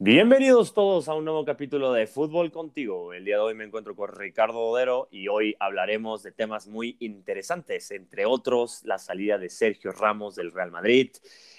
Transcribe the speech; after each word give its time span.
Bienvenidos 0.00 0.74
todos 0.74 1.08
a 1.08 1.14
un 1.14 1.24
nuevo 1.24 1.44
capítulo 1.44 1.92
de 1.92 2.06
Fútbol 2.06 2.52
Contigo. 2.52 3.12
El 3.12 3.24
día 3.24 3.34
de 3.34 3.42
hoy 3.42 3.54
me 3.54 3.64
encuentro 3.64 3.96
con 3.96 4.14
Ricardo 4.14 4.60
Odero 4.60 5.08
y 5.10 5.26
hoy 5.26 5.56
hablaremos 5.58 6.22
de 6.22 6.30
temas 6.30 6.68
muy 6.68 6.96
interesantes, 7.00 7.90
entre 7.90 8.24
otros 8.24 8.84
la 8.84 8.98
salida 8.98 9.38
de 9.38 9.50
Sergio 9.50 9.90
Ramos 9.90 10.36
del 10.36 10.52
Real 10.52 10.70
Madrid, 10.70 11.10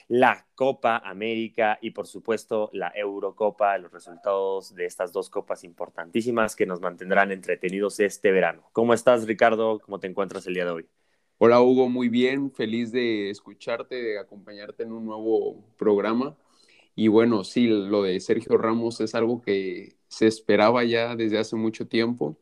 la 0.07 0.47
Copa 0.55 1.01
América 1.03 1.79
y 1.81 1.91
por 1.91 2.07
supuesto 2.07 2.69
la 2.71 2.93
Eurocopa, 2.95 3.77
los 3.77 3.91
resultados 3.91 4.73
de 4.73 4.85
estas 4.85 5.11
dos 5.11 5.29
copas 5.29 5.65
importantísimas 5.65 6.55
que 6.55 6.65
nos 6.65 6.79
mantendrán 6.79 7.33
entretenidos 7.33 7.99
este 7.99 8.31
verano. 8.31 8.69
¿Cómo 8.71 8.93
estás 8.93 9.27
Ricardo? 9.27 9.79
¿Cómo 9.79 9.99
te 9.99 10.07
encuentras 10.07 10.47
el 10.47 10.53
día 10.53 10.63
de 10.63 10.71
hoy? 10.71 10.85
Hola 11.39 11.59
Hugo, 11.59 11.89
muy 11.89 12.07
bien, 12.07 12.53
feliz 12.53 12.93
de 12.93 13.31
escucharte, 13.31 13.95
de 13.95 14.17
acompañarte 14.17 14.83
en 14.83 14.93
un 14.93 15.05
nuevo 15.05 15.61
programa. 15.75 16.37
Y 16.99 17.07
bueno, 17.07 17.45
sí, 17.45 17.65
lo 17.65 18.03
de 18.03 18.19
Sergio 18.19 18.57
Ramos 18.57 18.99
es 18.99 19.15
algo 19.15 19.41
que 19.41 19.95
se 20.09 20.27
esperaba 20.27 20.83
ya 20.83 21.15
desde 21.15 21.37
hace 21.37 21.55
mucho 21.55 21.87
tiempo 21.87 22.37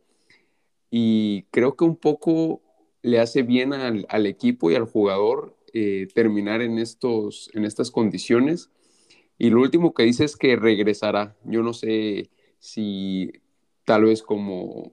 y 0.89 1.43
creo 1.51 1.75
que 1.75 1.83
un 1.83 1.95
poco 1.95 2.63
le 3.03 3.19
hace 3.19 3.43
bien 3.43 3.71
al, 3.73 4.25
equipo 4.25 4.71
y 4.71 4.75
al 4.75 4.85
jugador 4.85 5.55
eh, 5.73 6.07
terminar 6.15 6.63
en, 6.63 6.79
estos, 6.79 7.51
en 7.53 7.65
estas 7.65 7.91
condiciones. 7.91 8.71
Y 9.37 9.51
lo 9.51 9.61
último 9.61 9.93
que 9.93 10.03
dice 10.03 10.25
es 10.25 10.35
que 10.35 10.55
regresará. 10.55 11.35
Yo 11.43 11.61
no 11.61 11.73
sé 11.73 12.31
si 12.57 13.31
tal 13.85 14.05
vez 14.05 14.23
como 14.23 14.91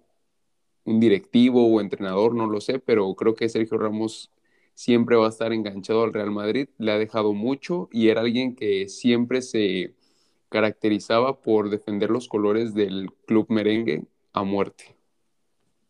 un 0.85 1.01
directivo 1.01 1.67
o 1.67 1.81
entrenador, 1.81 2.35
no 2.35 2.47
lo 2.49 2.61
sé, 2.61 2.81
pero 2.81 3.15
creo 3.15 3.35
que 3.35 3.49
Sergio 3.49 3.79
Ramos 3.79 4.31
siempre 4.75 5.17
va 5.17 5.27
a 5.27 5.31
estar 5.31 5.53
enganchado 5.53 6.05
al 6.05 6.13
Real 6.13 6.31
Madrid, 6.31 6.69
le 6.79 6.93
ha 6.93 6.99
dejado 6.99 7.33
mucho 7.33 7.89
y 7.93 8.09
era 8.09 8.21
alguien 8.21 8.57
que 8.57 8.89
siempre 8.89 9.43
se 9.43 9.95
caracterizaba 10.49 11.41
por 11.41 11.71
defender 11.71 12.11
los 12.11 12.29
colores 12.29 12.75
del 12.75 13.11
club 13.27 13.47
merengue 13.49 14.05
a 14.33 14.45
muerte. 14.45 14.97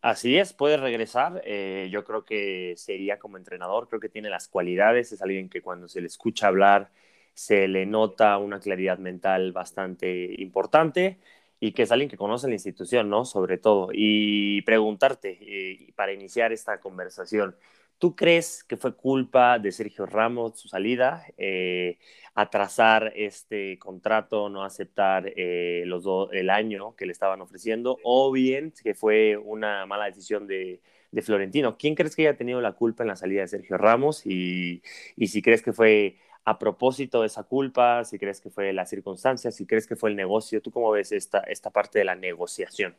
Así 0.01 0.37
es, 0.37 0.53
puede 0.53 0.77
regresar. 0.77 1.41
Eh, 1.45 1.89
yo 1.91 2.03
creo 2.03 2.25
que 2.25 2.75
sería 2.77 3.17
como 3.17 3.37
entrenador, 3.37 3.87
creo 3.87 3.99
que 3.99 4.09
tiene 4.09 4.29
las 4.29 4.47
cualidades, 4.47 5.11
es 5.11 5.21
alguien 5.21 5.49
que 5.49 5.61
cuando 5.61 5.87
se 5.87 6.01
le 6.01 6.07
escucha 6.07 6.47
hablar 6.47 6.91
se 7.35 7.67
le 7.67 7.85
nota 7.85 8.37
una 8.37 8.59
claridad 8.59 8.97
mental 8.97 9.51
bastante 9.51 10.41
importante 10.41 11.19
y 11.59 11.73
que 11.73 11.83
es 11.83 11.91
alguien 11.91 12.09
que 12.09 12.17
conoce 12.17 12.47
la 12.47 12.53
institución, 12.53 13.09
¿no? 13.09 13.25
Sobre 13.25 13.57
todo. 13.57 13.89
Y 13.93 14.61
preguntarte, 14.63 15.37
eh, 15.41 15.93
para 15.95 16.13
iniciar 16.13 16.53
esta 16.53 16.79
conversación, 16.79 17.55
¿Tú 17.97 18.15
crees 18.15 18.63
que 18.63 18.75
fue 18.75 18.95
culpa 18.95 19.57
de 19.57 19.71
Sergio 19.71 20.05
Ramos 20.05 20.59
su 20.59 20.67
salida, 20.67 21.25
eh, 21.37 21.97
atrasar 22.33 23.13
este 23.15 23.79
contrato, 23.79 24.49
no 24.49 24.63
aceptar 24.63 25.31
eh, 25.37 25.83
los 25.85 26.05
el 26.33 26.49
año 26.49 26.95
que 26.95 27.05
le 27.05 27.13
estaban 27.13 27.41
ofreciendo, 27.41 27.97
o 28.03 28.31
bien 28.31 28.73
que 28.83 28.93
fue 28.95 29.37
una 29.37 29.85
mala 29.85 30.05
decisión 30.05 30.45
de, 30.45 30.81
Florentino? 31.21 31.77
¿Quién 31.77 31.95
crees 31.95 32.13
que 32.13 32.23
haya 32.27 32.37
tenido 32.37 32.59
la 32.59 32.73
culpa 32.73 33.03
en 33.03 33.07
la 33.07 33.15
salida 33.15 33.41
de 33.41 33.47
Sergio 33.47 33.77
Ramos? 33.77 34.25
Y, 34.25 34.81
si 35.27 35.41
crees 35.41 35.61
que 35.61 35.71
fue 35.71 36.17
a 36.43 36.59
propósito 36.59 37.21
de 37.21 37.27
esa 37.27 37.43
culpa, 37.43 38.03
si 38.03 38.19
crees 38.19 38.41
que 38.41 38.49
fue 38.49 38.73
la 38.73 38.85
circunstancia, 38.85 39.51
si 39.51 39.65
crees 39.65 39.87
que 39.87 39.95
fue 39.95 40.09
el 40.09 40.17
negocio, 40.17 40.61
¿tú 40.61 40.71
cómo 40.71 40.91
ves 40.91 41.13
esta, 41.13 41.39
esta 41.39 41.69
parte 41.69 41.99
de 41.99 42.05
la 42.05 42.15
negociación? 42.15 42.97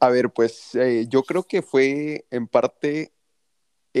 A 0.00 0.10
ver, 0.10 0.30
pues 0.30 0.74
eh, 0.74 1.06
yo 1.08 1.22
creo 1.22 1.44
que 1.44 1.62
fue 1.62 2.24
en 2.30 2.48
parte 2.48 3.12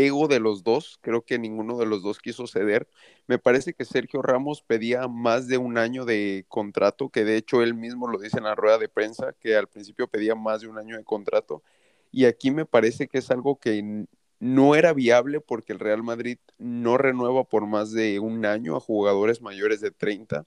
ego 0.06 0.28
de 0.28 0.40
los 0.40 0.62
dos, 0.62 0.98
creo 1.00 1.22
que 1.22 1.38
ninguno 1.38 1.78
de 1.78 1.86
los 1.86 2.02
dos 2.02 2.18
quiso 2.18 2.46
ceder. 2.46 2.88
Me 3.26 3.38
parece 3.38 3.74
que 3.74 3.84
Sergio 3.84 4.22
Ramos 4.22 4.62
pedía 4.62 5.08
más 5.08 5.48
de 5.48 5.58
un 5.58 5.78
año 5.78 6.04
de 6.04 6.44
contrato, 6.48 7.08
que 7.10 7.24
de 7.24 7.36
hecho 7.36 7.62
él 7.62 7.74
mismo 7.74 8.08
lo 8.08 8.18
dice 8.18 8.38
en 8.38 8.44
la 8.44 8.54
rueda 8.54 8.78
de 8.78 8.88
prensa, 8.88 9.34
que 9.40 9.56
al 9.56 9.68
principio 9.68 10.08
pedía 10.08 10.34
más 10.34 10.60
de 10.60 10.68
un 10.68 10.78
año 10.78 10.96
de 10.96 11.04
contrato. 11.04 11.62
Y 12.10 12.24
aquí 12.24 12.50
me 12.50 12.66
parece 12.66 13.08
que 13.08 13.18
es 13.18 13.30
algo 13.30 13.58
que 13.58 14.06
no 14.40 14.74
era 14.74 14.92
viable 14.92 15.40
porque 15.40 15.72
el 15.72 15.80
Real 15.80 16.02
Madrid 16.02 16.38
no 16.58 16.96
renueva 16.96 17.44
por 17.44 17.66
más 17.66 17.92
de 17.92 18.20
un 18.20 18.46
año 18.46 18.76
a 18.76 18.80
jugadores 18.80 19.42
mayores 19.42 19.80
de 19.80 19.90
30. 19.90 20.46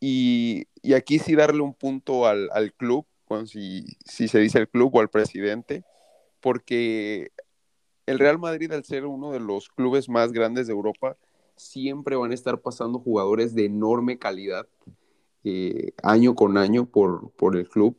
Y, 0.00 0.66
aquí 0.96 1.18
sí 1.18 1.36
darle 1.36 1.62
un 1.62 1.74
punto 1.74 2.26
al, 2.26 2.50
club, 2.76 3.06
si, 3.46 3.84
si 4.04 4.28
se 4.28 4.40
dice 4.40 4.58
el 4.58 4.68
club 4.68 4.94
o 4.96 5.00
al 5.00 5.10
presidente, 5.10 5.84
porque 6.40 7.30
el 8.06 8.18
Real 8.18 8.38
Madrid, 8.38 8.72
al 8.72 8.84
ser 8.84 9.06
uno 9.06 9.32
de 9.32 9.40
los 9.40 9.68
clubes 9.68 10.08
más 10.08 10.32
grandes 10.32 10.66
de 10.66 10.72
Europa, 10.72 11.16
siempre 11.56 12.16
van 12.16 12.30
a 12.32 12.34
estar 12.34 12.60
pasando 12.60 12.98
jugadores 12.98 13.54
de 13.54 13.66
enorme 13.66 14.18
calidad 14.18 14.66
eh, 15.44 15.92
año 16.02 16.34
con 16.34 16.56
año 16.56 16.86
por, 16.86 17.30
por 17.32 17.56
el 17.56 17.68
club. 17.68 17.96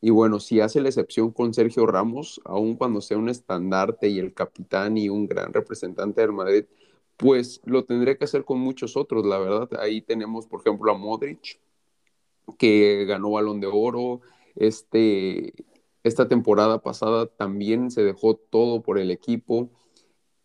Y 0.00 0.10
bueno, 0.10 0.40
si 0.40 0.60
hace 0.60 0.80
la 0.80 0.88
excepción 0.88 1.30
con 1.30 1.52
Sergio 1.52 1.86
Ramos, 1.86 2.40
aun 2.44 2.76
cuando 2.76 3.00
sea 3.00 3.18
un 3.18 3.28
estandarte 3.28 4.08
y 4.08 4.18
el 4.18 4.32
capitán 4.32 4.96
y 4.96 5.08
un 5.08 5.26
gran 5.26 5.52
representante 5.52 6.20
del 6.22 6.32
Madrid, 6.32 6.64
pues 7.16 7.60
lo 7.64 7.84
tendría 7.84 8.16
que 8.16 8.24
hacer 8.24 8.44
con 8.44 8.58
muchos 8.60 8.96
otros, 8.96 9.26
la 9.26 9.38
verdad. 9.38 9.68
Ahí 9.78 10.00
tenemos, 10.00 10.46
por 10.46 10.60
ejemplo, 10.60 10.90
a 10.90 10.96
Modric, 10.96 11.60
que 12.58 13.04
ganó 13.06 13.32
balón 13.32 13.60
de 13.60 13.66
oro, 13.66 14.22
este 14.56 15.52
esta 16.02 16.28
temporada 16.28 16.82
pasada 16.82 17.26
también 17.26 17.90
se 17.90 18.02
dejó 18.02 18.36
todo 18.36 18.82
por 18.82 18.98
el 18.98 19.10
equipo 19.10 19.70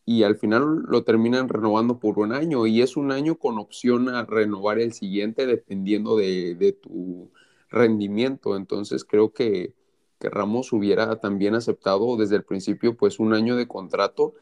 y 0.05 0.23
al 0.23 0.35
final 0.37 0.83
lo 0.87 1.03
terminan 1.03 1.49
renovando 1.49 1.99
por 1.99 2.19
un 2.19 2.31
año 2.33 2.67
y 2.67 2.81
es 2.81 2.95
un 2.97 3.11
año 3.11 3.35
con 3.39 3.57
opción 3.57 4.09
a 4.09 4.25
renovar 4.25 4.79
el 4.79 4.93
siguiente 4.93 5.47
dependiendo 5.47 6.15
de, 6.17 6.77
tu 6.81 7.31
rendimiento. 7.69 8.55
Entonces 8.55 9.03
creo 9.03 9.33
que, 9.33 9.73
que, 10.19 10.29
Ramos 10.29 10.73
hubiera 10.73 11.19
también 11.19 11.55
aceptado 11.55 12.17
desde 12.17 12.35
el 12.35 12.43
principio 12.43 12.95
pues 12.95 13.19
un 13.19 13.33
año 13.33 13.55
de 13.55 13.67
contrato 13.67 14.33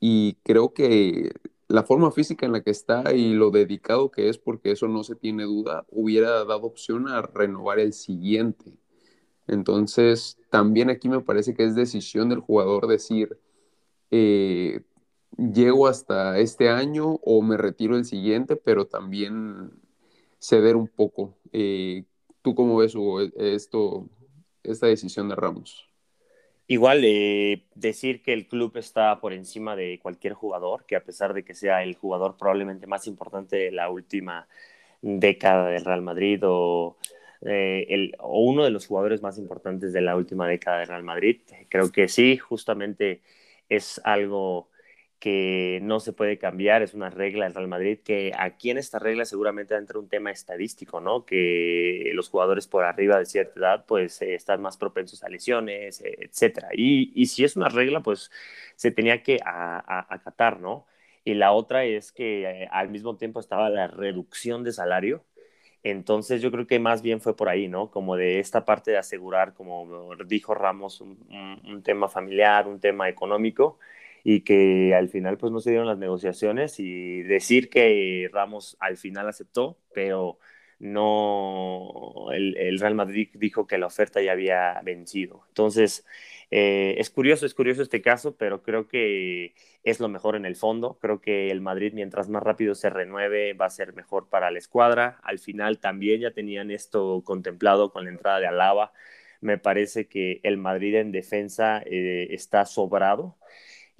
y 0.00 0.34
creo 0.44 0.72
que 0.72 1.32
la 1.68 1.82
forma 1.84 2.10
física 2.12 2.46
en 2.46 2.52
la 2.52 2.62
que 2.62 2.70
está 2.70 3.12
y 3.14 3.34
lo 3.34 3.50
dedicado 3.50 4.10
que 4.10 4.28
es, 4.28 4.38
porque 4.38 4.72
eso 4.72 4.88
no 4.88 5.04
se 5.04 5.16
tiene 5.16 5.44
duda, 5.44 5.84
hubiera 5.90 6.44
dado 6.44 6.62
opción 6.62 7.08
a 7.08 7.22
renovar 7.22 7.78
el 7.78 7.92
siguiente. 7.92 8.78
Entonces, 9.48 10.38
también 10.50 10.90
aquí 10.90 11.08
me 11.08 11.20
parece 11.20 11.54
que 11.54 11.64
es 11.64 11.74
decisión 11.74 12.28
del 12.28 12.40
jugador 12.40 12.86
decir, 12.86 13.38
eh, 14.10 14.82
llego 15.36 15.86
hasta 15.86 16.38
este 16.38 16.68
año 16.68 17.18
o 17.22 17.42
me 17.42 17.56
retiro 17.56 17.96
el 17.96 18.04
siguiente, 18.04 18.56
pero 18.56 18.86
también 18.86 19.70
ceder 20.38 20.76
un 20.76 20.86
poco. 20.86 21.34
Eh, 21.52 22.04
¿Tú 22.42 22.54
cómo 22.54 22.76
ves, 22.76 22.94
Hugo, 22.94 23.20
esto, 23.20 24.08
esta 24.62 24.86
decisión 24.86 25.28
de 25.28 25.34
Ramos? 25.34 25.88
Igual, 26.66 27.02
eh, 27.04 27.64
decir 27.74 28.22
que 28.22 28.34
el 28.34 28.46
club 28.46 28.76
está 28.76 29.18
por 29.20 29.32
encima 29.32 29.74
de 29.74 29.98
cualquier 30.02 30.34
jugador, 30.34 30.84
que 30.84 30.96
a 30.96 31.02
pesar 31.02 31.32
de 31.32 31.42
que 31.42 31.54
sea 31.54 31.82
el 31.82 31.94
jugador 31.96 32.36
probablemente 32.36 32.86
más 32.86 33.06
importante 33.06 33.56
de 33.56 33.72
la 33.72 33.88
última 33.88 34.46
década 35.00 35.68
del 35.68 35.84
Real 35.84 36.02
Madrid 36.02 36.40
o 36.44 36.98
eh, 37.42 37.86
el, 37.88 38.14
o 38.18 38.40
uno 38.42 38.64
de 38.64 38.70
los 38.70 38.86
jugadores 38.86 39.22
más 39.22 39.38
importantes 39.38 39.92
de 39.92 40.00
la 40.00 40.16
última 40.16 40.48
década 40.48 40.80
de 40.80 40.86
Real 40.86 41.02
Madrid. 41.04 41.40
Creo 41.68 41.90
que 41.92 42.08
sí, 42.08 42.36
justamente 42.36 43.22
es 43.68 44.00
algo 44.04 44.68
que 45.18 45.80
no 45.82 46.00
se 46.00 46.12
puede 46.12 46.38
cambiar, 46.38 46.82
es 46.82 46.94
una 46.94 47.10
regla 47.10 47.44
del 47.44 47.54
Real 47.54 47.68
Madrid, 47.68 47.98
que 48.04 48.32
aquí 48.38 48.70
en 48.70 48.78
esta 48.78 48.98
regla 49.00 49.24
seguramente 49.24 49.74
entra 49.74 49.98
un 49.98 50.08
tema 50.08 50.30
estadístico, 50.30 51.00
¿no? 51.00 51.24
Que 51.24 52.12
los 52.14 52.28
jugadores 52.28 52.68
por 52.68 52.84
arriba 52.84 53.18
de 53.18 53.26
cierta 53.26 53.58
edad, 53.58 53.84
pues 53.86 54.22
eh, 54.22 54.34
están 54.34 54.62
más 54.62 54.76
propensos 54.76 55.24
a 55.24 55.28
lesiones, 55.28 56.00
eh, 56.02 56.16
etcétera. 56.20 56.68
Y, 56.72 57.12
y, 57.20 57.26
si 57.26 57.44
es 57.44 57.56
una 57.56 57.68
regla, 57.68 58.00
pues 58.00 58.30
se 58.76 58.90
tenía 58.92 59.22
que 59.22 59.40
acatar, 59.44 60.60
¿no? 60.60 60.86
Y 61.24 61.34
la 61.34 61.52
otra 61.52 61.84
es 61.84 62.12
que 62.12 62.68
al 62.70 62.88
mismo 62.88 63.16
tiempo 63.16 63.40
estaba 63.40 63.70
la 63.70 63.88
reducción 63.88 64.62
de 64.64 64.72
salario, 64.72 65.24
entonces 65.82 66.42
yo 66.42 66.50
creo 66.50 66.66
que 66.66 66.78
más 66.78 67.02
bien 67.02 67.20
fue 67.20 67.36
por 67.36 67.48
ahí, 67.48 67.68
¿no? 67.68 67.90
Como 67.90 68.16
de 68.16 68.40
esta 68.40 68.64
parte 68.64 68.90
de 68.90 68.98
asegurar, 68.98 69.54
como 69.54 70.14
dijo 70.26 70.54
Ramos, 70.54 71.00
un, 71.00 71.82
tema 71.84 72.08
familiar, 72.08 72.66
un 72.68 72.80
tema 72.80 73.08
económico, 73.08 73.78
y 74.24 74.40
que 74.42 74.94
al 74.94 75.08
final 75.08 75.38
pues 75.38 75.52
no 75.52 75.60
se 75.60 75.70
dieron 75.70 75.86
las 75.86 75.98
negociaciones 75.98 76.80
y 76.80 77.22
decir 77.22 77.70
que 77.70 78.28
Ramos 78.32 78.76
al 78.80 78.96
final 78.96 79.28
aceptó, 79.28 79.78
pero 79.94 80.38
no, 80.78 82.28
el, 82.32 82.78
Real 82.78 82.94
Madrid 82.94 83.30
dijo 83.34 83.66
que 83.66 83.78
la 83.78 83.86
oferta 83.86 84.20
ya 84.22 84.32
había 84.32 84.80
vencido. 84.84 85.44
Entonces, 85.48 86.04
eh, 86.50 86.94
es 86.98 87.10
curioso, 87.10 87.44
es 87.46 87.54
curioso 87.54 87.82
este 87.82 88.00
caso, 88.00 88.36
pero 88.36 88.62
creo 88.62 88.88
que 88.88 89.54
es 89.82 90.00
lo 90.00 90.08
mejor 90.08 90.36
en 90.36 90.46
el 90.46 90.56
fondo. 90.56 90.98
Creo 91.00 91.20
que 91.20 91.50
el 91.50 91.60
Madrid, 91.60 91.92
mientras 91.94 92.28
más 92.28 92.42
rápido 92.42 92.74
se 92.74 92.90
renueve, 92.90 93.52
va 93.54 93.66
a 93.66 93.70
ser 93.70 93.94
mejor 93.94 94.28
para 94.28 94.50
la 94.50 94.58
escuadra. 94.58 95.18
Al 95.22 95.38
final 95.38 95.78
también 95.78 96.20
ya 96.20 96.30
tenían 96.32 96.70
esto 96.70 97.22
contemplado 97.24 97.92
con 97.92 98.04
la 98.04 98.10
entrada 98.10 98.40
de 98.40 98.46
Alaba. 98.46 98.92
Me 99.40 99.58
parece 99.58 100.08
que 100.08 100.40
el 100.42 100.56
Madrid 100.56 100.96
en 100.96 101.12
defensa 101.12 101.82
eh, 101.84 102.28
está 102.30 102.64
sobrado. 102.66 103.36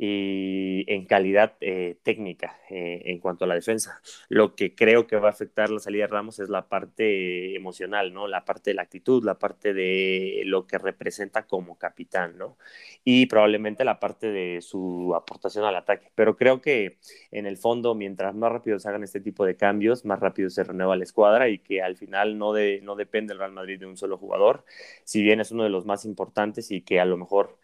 Y 0.00 0.84
en 0.86 1.06
calidad 1.06 1.54
eh, 1.60 1.98
técnica 2.04 2.56
eh, 2.70 3.02
en 3.06 3.18
cuanto 3.18 3.44
a 3.44 3.48
la 3.48 3.56
defensa. 3.56 4.00
Lo 4.28 4.54
que 4.54 4.76
creo 4.76 5.08
que 5.08 5.16
va 5.16 5.26
a 5.26 5.32
afectar 5.32 5.70
la 5.70 5.80
salida 5.80 6.04
de 6.04 6.06
Ramos 6.06 6.38
es 6.38 6.48
la 6.48 6.68
parte 6.68 7.56
emocional, 7.56 8.14
¿no? 8.14 8.28
La 8.28 8.44
parte 8.44 8.70
de 8.70 8.74
la 8.74 8.82
actitud, 8.82 9.24
la 9.24 9.40
parte 9.40 9.74
de 9.74 10.42
lo 10.44 10.68
que 10.68 10.78
representa 10.78 11.46
como 11.48 11.76
capitán, 11.78 12.38
¿no? 12.38 12.56
Y 13.02 13.26
probablemente 13.26 13.84
la 13.84 13.98
parte 13.98 14.30
de 14.30 14.60
su 14.62 15.14
aportación 15.16 15.64
al 15.64 15.74
ataque. 15.74 16.12
Pero 16.14 16.36
creo 16.36 16.60
que 16.60 16.98
en 17.32 17.46
el 17.46 17.56
fondo, 17.56 17.96
mientras 17.96 18.36
más 18.36 18.52
rápido 18.52 18.78
se 18.78 18.88
hagan 18.88 19.02
este 19.02 19.20
tipo 19.20 19.44
de 19.44 19.56
cambios, 19.56 20.04
más 20.04 20.20
rápido 20.20 20.48
se 20.48 20.62
renueva 20.62 20.94
la 20.94 21.04
escuadra 21.04 21.48
y 21.48 21.58
que 21.58 21.82
al 21.82 21.96
final 21.96 22.38
no, 22.38 22.52
de, 22.52 22.80
no 22.84 22.94
depende 22.94 23.32
el 23.32 23.40
Real 23.40 23.52
Madrid 23.52 23.80
de 23.80 23.86
un 23.86 23.96
solo 23.96 24.16
jugador, 24.16 24.64
si 25.02 25.22
bien 25.22 25.40
es 25.40 25.50
uno 25.50 25.64
de 25.64 25.70
los 25.70 25.86
más 25.86 26.04
importantes 26.04 26.70
y 26.70 26.82
que 26.82 27.00
a 27.00 27.04
lo 27.04 27.16
mejor 27.16 27.56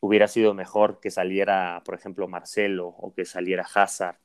hubiera 0.00 0.28
sido 0.28 0.54
mejor 0.54 1.00
que 1.00 1.10
saliera, 1.10 1.82
por 1.84 1.94
ejemplo, 1.94 2.28
Marcelo 2.28 2.88
o 2.88 3.14
que 3.14 3.24
saliera 3.24 3.66
Hazard 3.74 4.16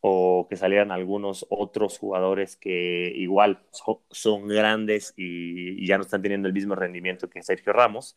o 0.00 0.46
que 0.48 0.56
salieran 0.56 0.92
algunos 0.92 1.46
otros 1.48 1.98
jugadores 1.98 2.56
que 2.56 3.12
igual 3.16 3.62
son, 4.10 4.46
grandes 4.46 5.14
y, 5.16 5.86
ya 5.86 5.96
no 5.96 6.04
están 6.04 6.22
teniendo 6.22 6.48
el 6.48 6.54
mismo 6.54 6.74
rendimiento 6.74 7.28
que 7.28 7.42
Sergio 7.42 7.72
Ramos. 7.72 8.16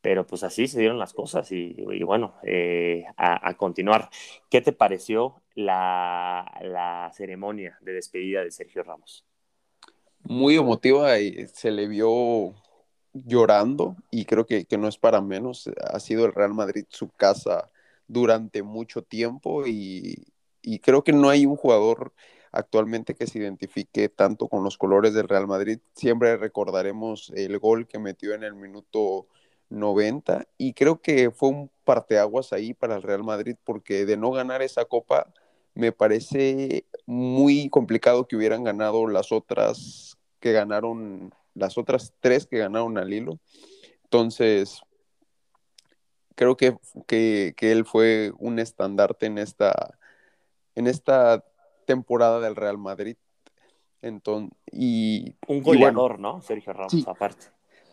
Pero 0.00 0.24
pues 0.24 0.44
así 0.44 0.68
se 0.68 0.78
dieron 0.78 1.00
las 1.00 1.12
cosas 1.12 1.50
y, 1.50 1.74
bueno, 2.04 2.36
eh, 2.44 3.04
a, 3.16 3.52
continuar. 3.54 4.10
¿Qué 4.48 4.60
te 4.60 4.72
pareció 4.72 5.42
la, 5.56 6.56
la 6.62 7.10
ceremonia 7.14 7.76
de 7.80 7.94
despedida 7.94 8.44
de 8.44 8.52
Sergio 8.52 8.84
Ramos? 8.84 9.26
Muy 10.22 10.54
emotiva 10.54 11.18
y 11.18 11.48
se 11.48 11.72
le 11.72 11.88
vio 11.88 12.54
llorando 13.26 13.96
y 14.10 14.24
creo 14.24 14.46
que, 14.46 14.66
no 14.78 14.88
es 14.88 14.98
para 14.98 15.20
menos. 15.20 15.70
Ha 15.90 16.00
sido 16.00 16.26
el 16.26 16.32
Real 16.32 16.54
Madrid 16.54 16.84
su 16.88 17.08
casa 17.10 17.70
durante 18.06 18.62
mucho 18.62 19.02
tiempo 19.02 19.66
y, 19.66 20.26
creo 20.82 21.02
que 21.02 21.12
no 21.12 21.30
hay 21.30 21.46
un 21.46 21.56
jugador 21.56 22.12
actualmente 22.52 23.14
que 23.14 23.26
se 23.26 23.38
identifique 23.38 24.08
tanto 24.08 24.48
con 24.48 24.64
los 24.64 24.78
colores 24.78 25.14
del 25.14 25.28
Real 25.28 25.46
Madrid. 25.46 25.78
Siempre 25.94 26.36
recordaremos 26.36 27.32
el 27.34 27.58
gol 27.58 27.86
que 27.86 27.98
metió 27.98 28.34
en 28.34 28.44
el 28.44 28.54
minuto 28.54 29.26
90 29.70 30.46
y 30.58 30.74
creo 30.74 31.00
que 31.00 31.30
fue 31.30 31.50
un 31.50 31.70
parteaguas 31.84 32.52
ahí 32.52 32.74
para 32.74 32.96
el 32.96 33.02
Real 33.02 33.24
Madrid 33.24 33.56
porque 33.64 34.06
de 34.06 34.16
no 34.16 34.30
ganar 34.30 34.62
esa 34.62 34.84
copa 34.84 35.32
me 35.74 35.92
parece 35.92 36.86
muy 37.06 37.68
complicado 37.70 38.26
que 38.26 38.36
hubieran 38.36 38.64
ganado 38.64 39.06
las 39.06 39.32
otras 39.32 40.18
que 40.40 40.52
ganaron 40.52 41.32
las 41.54 41.78
otras 41.78 42.14
tres 42.20 42.46
que 42.46 42.58
ganaron 42.58 42.98
al 42.98 43.12
hilo. 43.12 43.38
Entonces, 44.04 44.80
creo 46.34 46.56
que, 46.56 46.76
que, 47.06 47.54
él 47.60 47.84
fue 47.84 48.32
un 48.38 48.58
estandarte 48.58 49.26
en 49.26 49.38
esta, 49.38 49.98
en 50.74 50.86
esta 50.86 51.44
temporada 51.84 52.40
del 52.40 52.56
Real 52.56 52.78
Madrid. 52.78 53.16
Entonces, 54.00 54.56
y, 54.70 55.34
un 55.48 55.62
goleador, 55.62 56.20
¿no? 56.20 56.40
Sergio 56.40 56.72
Ramos, 56.72 57.06
aparte. 57.06 57.46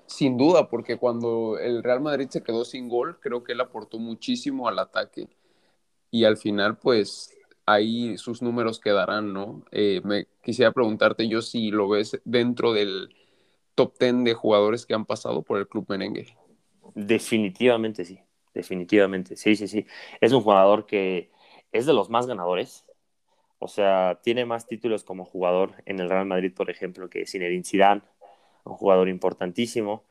Sin 0.05 0.37
duda, 0.37 0.69
porque 0.69 0.97
cuando 0.97 1.57
el 1.57 1.81
Real 1.81 1.99
Madrid 1.99 2.27
se 2.29 2.43
quedó 2.43 2.63
sin 2.63 2.87
gol, 2.87 3.19
creo 3.19 3.43
que 3.43 3.53
él 3.53 3.61
aportó 3.61 3.97
muchísimo 3.97 4.67
al 4.67 4.77
ataque. 4.77 5.27
Y 6.11 6.25
al 6.25 6.37
final, 6.37 6.77
pues, 6.77 7.35
ahí 7.65 8.17
sus 8.17 8.41
números 8.41 8.79
quedarán, 8.79 9.33
¿no? 9.33 9.63
Eh, 9.71 10.01
me 10.03 10.27
quisiera 10.43 10.71
preguntarte 10.71 11.27
yo 11.27 11.41
si 11.41 11.71
lo 11.71 11.89
ves 11.89 12.21
dentro 12.23 12.73
del 12.73 13.15
top 13.75 13.97
10 13.99 14.23
de 14.23 14.33
jugadores 14.33 14.85
que 14.85 14.93
han 14.93 15.05
pasado 15.05 15.43
por 15.43 15.59
el 15.59 15.67
club 15.67 15.85
merengue. 15.89 16.27
Definitivamente 16.95 18.05
sí, 18.05 18.19
definitivamente, 18.53 19.35
sí, 19.35 19.55
sí, 19.55 19.67
sí. 19.67 19.85
Es 20.21 20.31
un 20.31 20.41
jugador 20.41 20.85
que 20.85 21.31
es 21.71 21.85
de 21.85 21.93
los 21.93 22.09
más 22.09 22.25
ganadores. 22.27 22.85
O 23.59 23.67
sea, 23.67 24.19
tiene 24.23 24.45
más 24.45 24.67
títulos 24.67 25.03
como 25.03 25.25
jugador 25.25 25.73
en 25.85 25.99
el 25.99 26.09
Real 26.09 26.25
Madrid, 26.25 26.53
por 26.55 26.69
ejemplo, 26.69 27.09
que 27.09 27.25
Zinedine 27.25 27.63
Zidane, 27.63 28.01
un 28.65 28.75
jugador 28.75 29.09
importantísimo, 29.09 30.03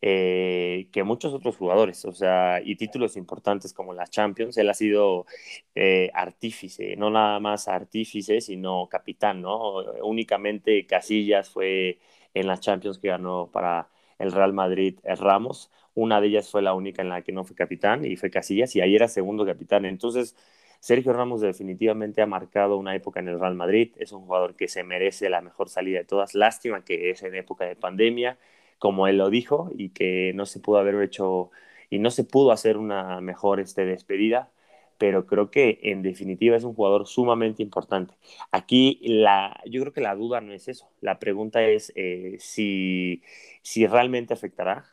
eh, 0.00 0.88
que 0.92 1.02
muchos 1.04 1.32
otros 1.34 1.56
jugadores. 1.56 2.04
O 2.04 2.12
sea, 2.12 2.60
y 2.64 2.76
títulos 2.76 3.16
importantes 3.16 3.72
como 3.72 3.94
la 3.94 4.06
Champions. 4.06 4.56
Él 4.58 4.68
ha 4.70 4.74
sido 4.74 5.26
eh, 5.74 6.10
artífice, 6.14 6.96
no 6.96 7.10
nada 7.10 7.40
más 7.40 7.68
artífice, 7.68 8.40
sino 8.40 8.88
capitán, 8.88 9.42
¿no? 9.42 9.78
Únicamente 10.02 10.86
Casillas 10.86 11.50
fue 11.50 11.98
en 12.34 12.46
las 12.46 12.60
Champions 12.60 12.98
que 12.98 13.08
ganó 13.08 13.50
para 13.52 13.88
el 14.18 14.32
Real 14.32 14.52
Madrid 14.52 14.98
Ramos. 15.04 15.70
Una 15.94 16.20
de 16.20 16.28
ellas 16.28 16.50
fue 16.50 16.62
la 16.62 16.74
única 16.74 17.02
en 17.02 17.08
la 17.08 17.22
que 17.22 17.32
no 17.32 17.44
fue 17.44 17.56
capitán 17.56 18.04
y 18.04 18.16
fue 18.16 18.30
Casillas 18.30 18.74
y 18.76 18.80
ahí 18.80 18.94
era 18.94 19.08
segundo 19.08 19.44
capitán. 19.46 19.84
Entonces, 19.84 20.36
Sergio 20.80 21.12
Ramos 21.12 21.40
definitivamente 21.40 22.22
ha 22.22 22.26
marcado 22.26 22.76
una 22.76 22.94
época 22.94 23.20
en 23.20 23.28
el 23.28 23.40
Real 23.40 23.54
Madrid. 23.54 23.92
Es 23.98 24.12
un 24.12 24.22
jugador 24.22 24.54
que 24.54 24.68
se 24.68 24.84
merece 24.84 25.28
la 25.28 25.40
mejor 25.40 25.68
salida 25.68 25.98
de 25.98 26.04
todas. 26.04 26.34
Lástima 26.34 26.84
que 26.84 27.10
es 27.10 27.22
en 27.22 27.34
época 27.34 27.64
de 27.64 27.76
pandemia, 27.76 28.38
como 28.78 29.08
él 29.08 29.18
lo 29.18 29.30
dijo, 29.30 29.70
y 29.76 29.90
que 29.90 30.32
no 30.34 30.46
se 30.46 30.60
pudo 30.60 30.78
haber 30.78 31.00
hecho 31.02 31.50
y 31.90 31.98
no 31.98 32.10
se 32.10 32.24
pudo 32.24 32.52
hacer 32.52 32.76
una 32.76 33.20
mejor 33.20 33.60
este, 33.60 33.84
despedida 33.86 34.50
pero 34.98 35.26
creo 35.26 35.50
que 35.50 35.78
en 35.82 36.02
definitiva 36.02 36.56
es 36.56 36.64
un 36.64 36.74
jugador 36.74 37.06
sumamente 37.06 37.62
importante. 37.62 38.14
Aquí 38.52 39.00
la, 39.02 39.60
yo 39.66 39.80
creo 39.80 39.92
que 39.92 40.00
la 40.00 40.14
duda 40.16 40.40
no 40.40 40.52
es 40.52 40.68
eso, 40.68 40.90
la 41.00 41.18
pregunta 41.18 41.62
es 41.62 41.92
eh, 41.96 42.36
si, 42.40 43.22
si 43.62 43.86
realmente 43.86 44.34
afectará 44.34 44.84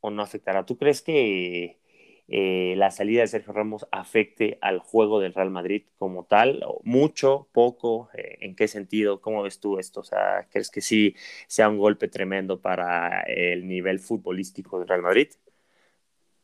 o 0.00 0.10
no 0.10 0.22
afectará. 0.22 0.66
¿Tú 0.66 0.76
crees 0.78 1.02
que 1.02 1.78
eh, 2.28 2.74
la 2.76 2.90
salida 2.90 3.22
de 3.22 3.28
Sergio 3.28 3.54
Ramos 3.54 3.86
afecte 3.90 4.58
al 4.60 4.80
juego 4.80 5.18
del 5.18 5.34
Real 5.34 5.50
Madrid 5.50 5.84
como 5.98 6.24
tal? 6.24 6.62
¿Mucho? 6.84 7.48
¿Poco? 7.52 8.10
Eh, 8.14 8.38
¿En 8.40 8.54
qué 8.54 8.68
sentido? 8.68 9.20
¿Cómo 9.22 9.42
ves 9.42 9.60
tú 9.60 9.78
esto? 9.78 10.00
O 10.00 10.04
sea, 10.04 10.46
¿crees 10.50 10.70
que 10.70 10.82
sí 10.82 11.16
sea 11.46 11.68
un 11.68 11.78
golpe 11.78 12.08
tremendo 12.08 12.60
para 12.60 13.22
el 13.22 13.66
nivel 13.66 13.98
futbolístico 13.98 14.78
del 14.78 14.88
Real 14.88 15.02
Madrid? 15.02 15.28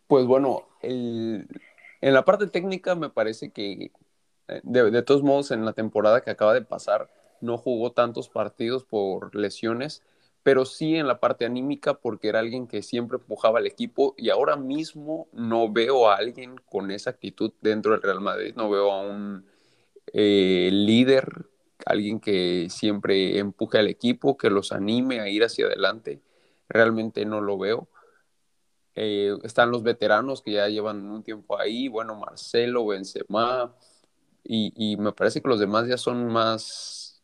Pues 0.06 0.26
bueno, 0.26 0.68
el, 0.82 1.46
en 2.04 2.12
la 2.12 2.26
parte 2.26 2.46
técnica 2.48 2.94
me 2.94 3.08
parece 3.08 3.50
que, 3.50 3.90
eh, 4.48 4.60
de, 4.62 5.02
todos 5.02 5.22
modos, 5.22 5.50
en 5.50 5.64
la 5.64 5.72
temporada 5.72 6.20
que 6.20 6.30
acaba 6.30 6.52
de 6.52 6.60
pasar, 6.60 7.08
no 7.40 7.56
jugó 7.56 7.92
tantos 7.92 8.28
partidos 8.28 8.84
por 8.84 9.34
lesiones, 9.34 10.02
pero 10.42 10.66
sí 10.66 10.96
en 10.96 11.06
la 11.06 11.18
parte 11.18 11.46
anímica 11.46 11.94
porque 11.94 12.28
era 12.28 12.40
alguien 12.40 12.66
que 12.66 12.82
siempre 12.82 13.16
empujaba 13.16 13.58
al 13.58 13.66
equipo 13.66 14.14
y 14.18 14.28
ahora 14.28 14.56
mismo 14.56 15.28
no 15.32 15.72
veo 15.72 16.10
a 16.10 16.16
alguien 16.16 16.56
con 16.66 16.90
esa 16.90 17.08
actitud 17.08 17.52
dentro 17.62 17.92
del 17.92 18.02
Real 18.02 18.20
Madrid, 18.20 18.52
no 18.54 18.68
veo 18.68 18.92
a 18.92 19.00
un 19.00 19.46
eh, 20.12 20.68
líder, 20.72 21.46
alguien 21.86 22.20
que 22.20 22.68
siempre 22.68 23.38
empuje 23.38 23.78
al 23.78 23.88
equipo, 23.88 24.36
que 24.36 24.50
los 24.50 24.72
anime 24.72 25.20
a 25.20 25.28
ir 25.30 25.42
hacia 25.42 25.64
adelante, 25.64 26.20
realmente 26.68 27.24
no 27.24 27.40
lo 27.40 27.56
veo. 27.56 27.88
Eh, 28.96 29.36
están 29.42 29.70
los 29.70 29.82
veteranos 29.82 30.42
que 30.42 30.52
ya 30.52 30.68
llevan 30.68 31.08
un 31.10 31.22
tiempo 31.22 31.58
ahí, 31.58 31.88
bueno, 31.88 32.14
Marcelo, 32.16 32.86
Benzema, 32.86 33.74
y, 34.44 34.72
y, 34.76 34.96
me 34.98 35.12
parece 35.12 35.40
que 35.42 35.48
los 35.48 35.58
demás 35.58 35.88
ya 35.88 35.96
son 35.98 36.28
más, 36.28 37.22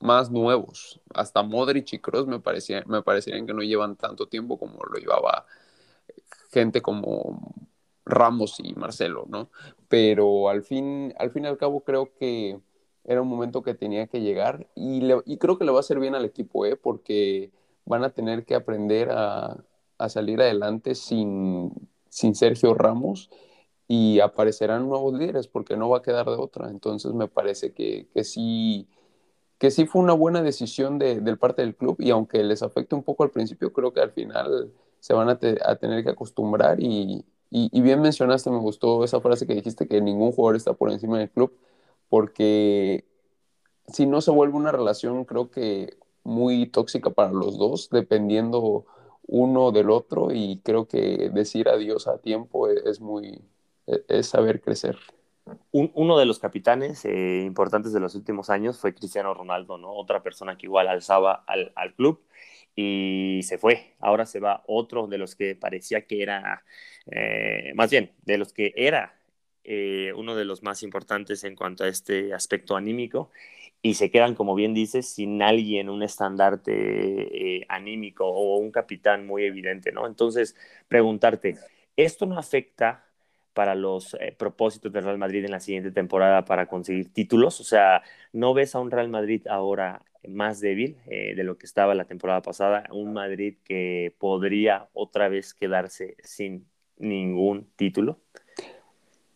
más 0.00 0.30
nuevos. 0.30 1.00
Hasta 1.14 1.42
Modric 1.42 1.92
y 1.94 1.98
Kroos 1.98 2.26
me, 2.26 2.40
parecía, 2.40 2.84
me 2.86 3.02
parecerían 3.02 3.46
que 3.46 3.54
no 3.54 3.62
llevan 3.62 3.96
tanto 3.96 4.28
tiempo 4.28 4.58
como 4.58 4.78
lo 4.84 4.98
llevaba 4.98 5.46
gente 6.52 6.82
como 6.82 7.54
Ramos 8.04 8.60
y 8.60 8.74
Marcelo, 8.74 9.24
¿no? 9.28 9.50
Pero 9.88 10.48
al 10.48 10.62
fin, 10.62 11.14
al 11.18 11.30
fin 11.30 11.44
y 11.44 11.48
al 11.48 11.58
cabo 11.58 11.82
creo 11.84 12.12
que 12.18 12.60
era 13.04 13.22
un 13.22 13.28
momento 13.28 13.62
que 13.62 13.74
tenía 13.74 14.06
que 14.06 14.20
llegar 14.20 14.68
y, 14.74 15.02
y 15.26 15.38
creo 15.38 15.58
que 15.58 15.64
le 15.64 15.72
va 15.72 15.78
a 15.78 15.80
hacer 15.80 15.98
bien 15.98 16.14
al 16.14 16.24
equipo, 16.24 16.66
¿eh? 16.66 16.76
Porque 16.76 17.50
van 17.84 18.04
a 18.04 18.10
tener 18.10 18.44
que 18.44 18.54
aprender 18.54 19.10
a, 19.10 19.56
a 20.04 20.08
salir 20.08 20.40
adelante 20.40 20.94
sin, 20.94 21.72
sin 22.08 22.34
Sergio 22.34 22.74
Ramos 22.74 23.30
y 23.88 24.20
aparecerán 24.20 24.88
nuevos 24.88 25.14
líderes 25.14 25.48
porque 25.48 25.76
no 25.76 25.88
va 25.88 25.98
a 25.98 26.02
quedar 26.02 26.26
de 26.26 26.36
otra. 26.36 26.70
Entonces 26.70 27.12
me 27.12 27.28
parece 27.28 27.72
que, 27.72 28.08
que 28.14 28.24
sí 28.24 28.88
que 29.62 29.70
sí 29.70 29.86
fue 29.86 30.02
una 30.02 30.12
buena 30.12 30.42
decisión 30.42 30.98
de, 30.98 31.20
del 31.20 31.38
parte 31.38 31.62
del 31.62 31.76
club 31.76 31.94
y 32.00 32.10
aunque 32.10 32.42
les 32.42 32.64
afecte 32.64 32.96
un 32.96 33.04
poco 33.04 33.22
al 33.22 33.30
principio, 33.30 33.72
creo 33.72 33.92
que 33.92 34.00
al 34.00 34.10
final 34.10 34.72
se 34.98 35.14
van 35.14 35.28
a, 35.28 35.38
tener 35.38 36.02
que 36.02 36.10
acostumbrar 36.10 36.80
y, 36.80 37.24
y, 37.48 37.70
y, 37.70 37.80
bien 37.80 38.00
mencionaste, 38.00 38.50
me 38.50 38.58
gustó 38.58 39.04
esa 39.04 39.20
frase 39.20 39.46
que 39.46 39.54
dijiste 39.54 39.86
que 39.86 40.00
ningún 40.00 40.32
jugador 40.32 40.56
está 40.56 40.72
por 40.72 40.90
encima 40.90 41.20
del 41.20 41.30
club 41.30 41.52
porque 42.08 43.04
si 43.86 44.06
no 44.06 44.20
se 44.20 44.32
vuelve 44.32 44.56
una 44.56 44.72
relación 44.72 45.24
creo 45.24 45.52
que 45.52 45.96
muy 46.24 46.66
tóxica 46.66 47.10
para 47.10 47.30
los 47.30 47.56
dos, 47.56 47.88
dependiendo 47.90 48.84
uno 49.26 49.72
del 49.72 49.90
otro 49.90 50.32
y 50.32 50.60
creo 50.62 50.86
que 50.86 51.30
decir 51.32 51.68
adiós 51.68 52.08
a 52.08 52.18
tiempo 52.18 52.68
e-, 52.68 52.82
es, 52.86 53.00
muy, 53.00 53.40
e-, 53.86 54.04
es 54.08 54.28
saber 54.28 54.60
crecer. 54.60 54.98
uno 55.72 56.18
de 56.18 56.26
los 56.26 56.38
capitanes 56.38 57.04
eh, 57.04 57.42
importantes 57.44 57.92
de 57.92 58.00
los 58.00 58.14
últimos 58.14 58.50
años 58.50 58.78
fue 58.78 58.94
Cristiano 58.94 59.34
Ronaldo, 59.34 59.78
¿no? 59.78 59.92
Otra 59.92 60.22
persona 60.22 60.56
que 60.56 60.66
igual 60.66 60.88
alzaba 60.88 61.44
al, 61.46 61.72
al, 61.76 61.94
club 61.94 62.20
y 62.76 63.40
se 63.44 63.58
fue. 63.58 63.94
Ahora 64.00 64.26
se 64.26 64.40
va 64.40 64.62
otro 64.66 65.06
de 65.06 65.18
los 65.18 65.34
que 65.34 65.54
parecía 65.56 66.06
que 66.06 66.22
era, 66.22 66.64
eh, 67.10 67.72
más 67.74 67.90
bien, 67.90 68.12
de 68.24 68.38
los 68.38 68.52
que 68.52 68.72
era 68.76 69.14
eh, 69.64 70.12
uno 70.16 70.34
de 70.34 70.44
los 70.44 70.62
más 70.62 70.82
importantes 70.82 71.44
en 71.44 71.54
cuanto 71.54 71.84
a 71.84 71.88
este 71.88 72.34
aspecto 72.34 72.76
anímico, 72.76 73.30
y 73.82 73.94
se 73.94 74.10
quedan, 74.12 74.34
como 74.36 74.54
bien 74.54 74.74
dices, 74.74 75.08
sin 75.08 75.42
alguien, 75.42 75.90
un 75.90 76.04
estandarte 76.04 77.56
eh, 77.58 77.66
anímico 77.68 78.26
o 78.26 78.56
un 78.58 78.70
capitán 78.70 79.26
muy 79.26 79.44
evidente, 79.44 79.90
¿no? 79.90 80.06
Entonces, 80.06 80.56
preguntarte, 80.86 81.56
¿esto 81.96 82.26
no 82.26 82.38
afecta 82.38 83.04
para 83.54 83.74
los 83.74 84.14
eh, 84.14 84.34
propósitos 84.38 84.92
del 84.92 85.04
Real 85.04 85.18
Madrid 85.18 85.44
en 85.44 85.50
la 85.50 85.60
siguiente 85.60 85.90
temporada 85.90 86.44
para 86.44 86.66
conseguir 86.66 87.12
títulos? 87.12 87.60
O 87.60 87.64
sea, 87.64 88.02
¿no 88.32 88.54
ves 88.54 88.76
a 88.76 88.80
un 88.80 88.92
Real 88.92 89.08
Madrid 89.08 89.46
ahora 89.48 90.02
más 90.28 90.60
débil 90.60 90.98
eh, 91.06 91.34
de 91.34 91.42
lo 91.42 91.58
que 91.58 91.66
estaba 91.66 91.96
la 91.96 92.04
temporada 92.04 92.40
pasada? 92.40 92.84
Un 92.92 93.12
Madrid 93.12 93.56
que 93.64 94.14
podría 94.18 94.88
otra 94.92 95.28
vez 95.28 95.54
quedarse 95.54 96.16
sin 96.22 96.68
ningún 96.98 97.68
título. 97.74 98.20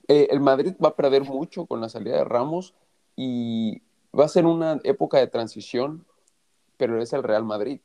el 0.06 0.38
Madrid 0.38 0.74
va 0.82 0.90
a 0.90 0.96
perder 0.96 1.22
mucho 1.24 1.66
con 1.66 1.80
la 1.80 1.88
salida 1.88 2.18
de 2.18 2.24
Ramos 2.24 2.74
y 3.16 3.82
va 4.18 4.24
a 4.24 4.28
ser 4.28 4.46
una 4.46 4.80
época 4.84 5.18
de 5.18 5.26
transición, 5.26 6.06
pero 6.76 7.00
es 7.00 7.12
el 7.12 7.22
Real 7.22 7.44
Madrid 7.44 7.80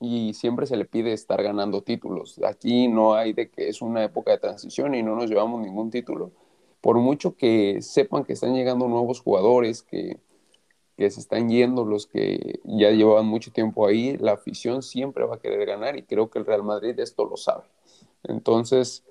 y 0.00 0.34
siempre 0.34 0.66
se 0.66 0.76
le 0.76 0.84
pide 0.84 1.12
estar 1.12 1.42
ganando 1.42 1.82
títulos. 1.82 2.40
Aquí 2.44 2.88
no 2.88 3.14
hay 3.14 3.32
de 3.32 3.50
que 3.50 3.68
es 3.68 3.80
una 3.80 4.04
época 4.04 4.32
de 4.32 4.38
transición 4.38 4.94
y 4.94 5.02
no 5.02 5.16
nos 5.16 5.30
llevamos 5.30 5.60
ningún 5.60 5.90
título. 5.90 6.32
Por 6.80 6.98
mucho 6.98 7.36
que 7.36 7.80
sepan 7.80 8.24
que 8.24 8.34
están 8.34 8.54
llegando 8.54 8.88
nuevos 8.88 9.20
jugadores, 9.20 9.82
que, 9.82 10.18
que 10.96 11.10
se 11.10 11.20
están 11.20 11.48
yendo 11.48 11.84
los 11.84 12.06
que 12.06 12.60
ya 12.64 12.90
llevaban 12.90 13.26
mucho 13.26 13.52
tiempo 13.52 13.86
ahí, 13.86 14.16
la 14.18 14.32
afición 14.32 14.82
siempre 14.82 15.24
va 15.24 15.36
a 15.36 15.40
querer 15.40 15.66
ganar 15.66 15.96
y 15.96 16.02
creo 16.02 16.28
que 16.28 16.38
el 16.38 16.46
Real 16.46 16.62
Madrid 16.62 16.98
esto 17.00 17.24
lo 17.24 17.36
sabe. 17.36 17.64
Entonces, 18.24 19.04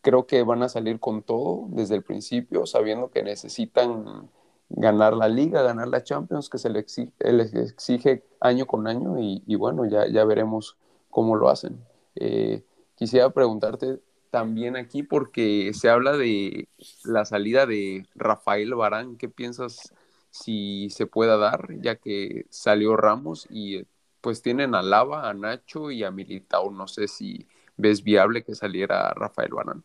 creo 0.00 0.26
que 0.26 0.42
van 0.42 0.62
a 0.62 0.68
salir 0.68 0.98
con 0.98 1.22
todo 1.22 1.66
desde 1.68 1.94
el 1.96 2.02
principio, 2.02 2.66
sabiendo 2.66 3.10
que 3.10 3.22
necesitan 3.22 4.30
ganar 4.76 5.14
la 5.14 5.28
liga, 5.28 5.62
ganar 5.62 5.88
la 5.88 6.02
Champions, 6.02 6.48
que 6.48 6.58
se 6.58 6.70
les 6.70 7.54
exige, 7.54 8.24
año 8.40 8.66
con 8.66 8.86
año 8.86 9.16
y, 9.18 9.54
bueno, 9.56 9.84
ya, 9.86 10.06
ya 10.08 10.24
veremos 10.24 10.76
cómo 11.10 11.36
lo 11.36 11.48
hacen. 11.48 11.84
Eh, 12.16 12.64
quisiera 12.94 13.30
preguntarte 13.30 14.00
también 14.30 14.76
aquí 14.76 15.02
porque 15.02 15.72
se 15.74 15.88
habla 15.90 16.16
de 16.16 16.68
la 17.04 17.24
salida 17.24 17.66
de 17.66 18.06
Rafael 18.14 18.74
Barán, 18.74 19.16
¿qué 19.16 19.28
piensas 19.28 19.92
si 20.30 20.88
se 20.90 21.06
pueda 21.06 21.36
dar, 21.36 21.68
ya 21.80 21.96
que 21.96 22.46
salió 22.50 22.96
Ramos 22.96 23.46
y 23.50 23.84
pues 24.22 24.40
tienen 24.42 24.74
a 24.74 24.82
Lava, 24.82 25.28
a 25.28 25.34
Nacho 25.34 25.90
y 25.90 26.04
a 26.04 26.10
Militao, 26.10 26.70
no 26.70 26.88
sé 26.88 27.08
si 27.08 27.46
ves 27.76 28.02
viable 28.02 28.44
que 28.44 28.54
saliera 28.54 29.12
Rafael 29.14 29.52
Barán. 29.52 29.84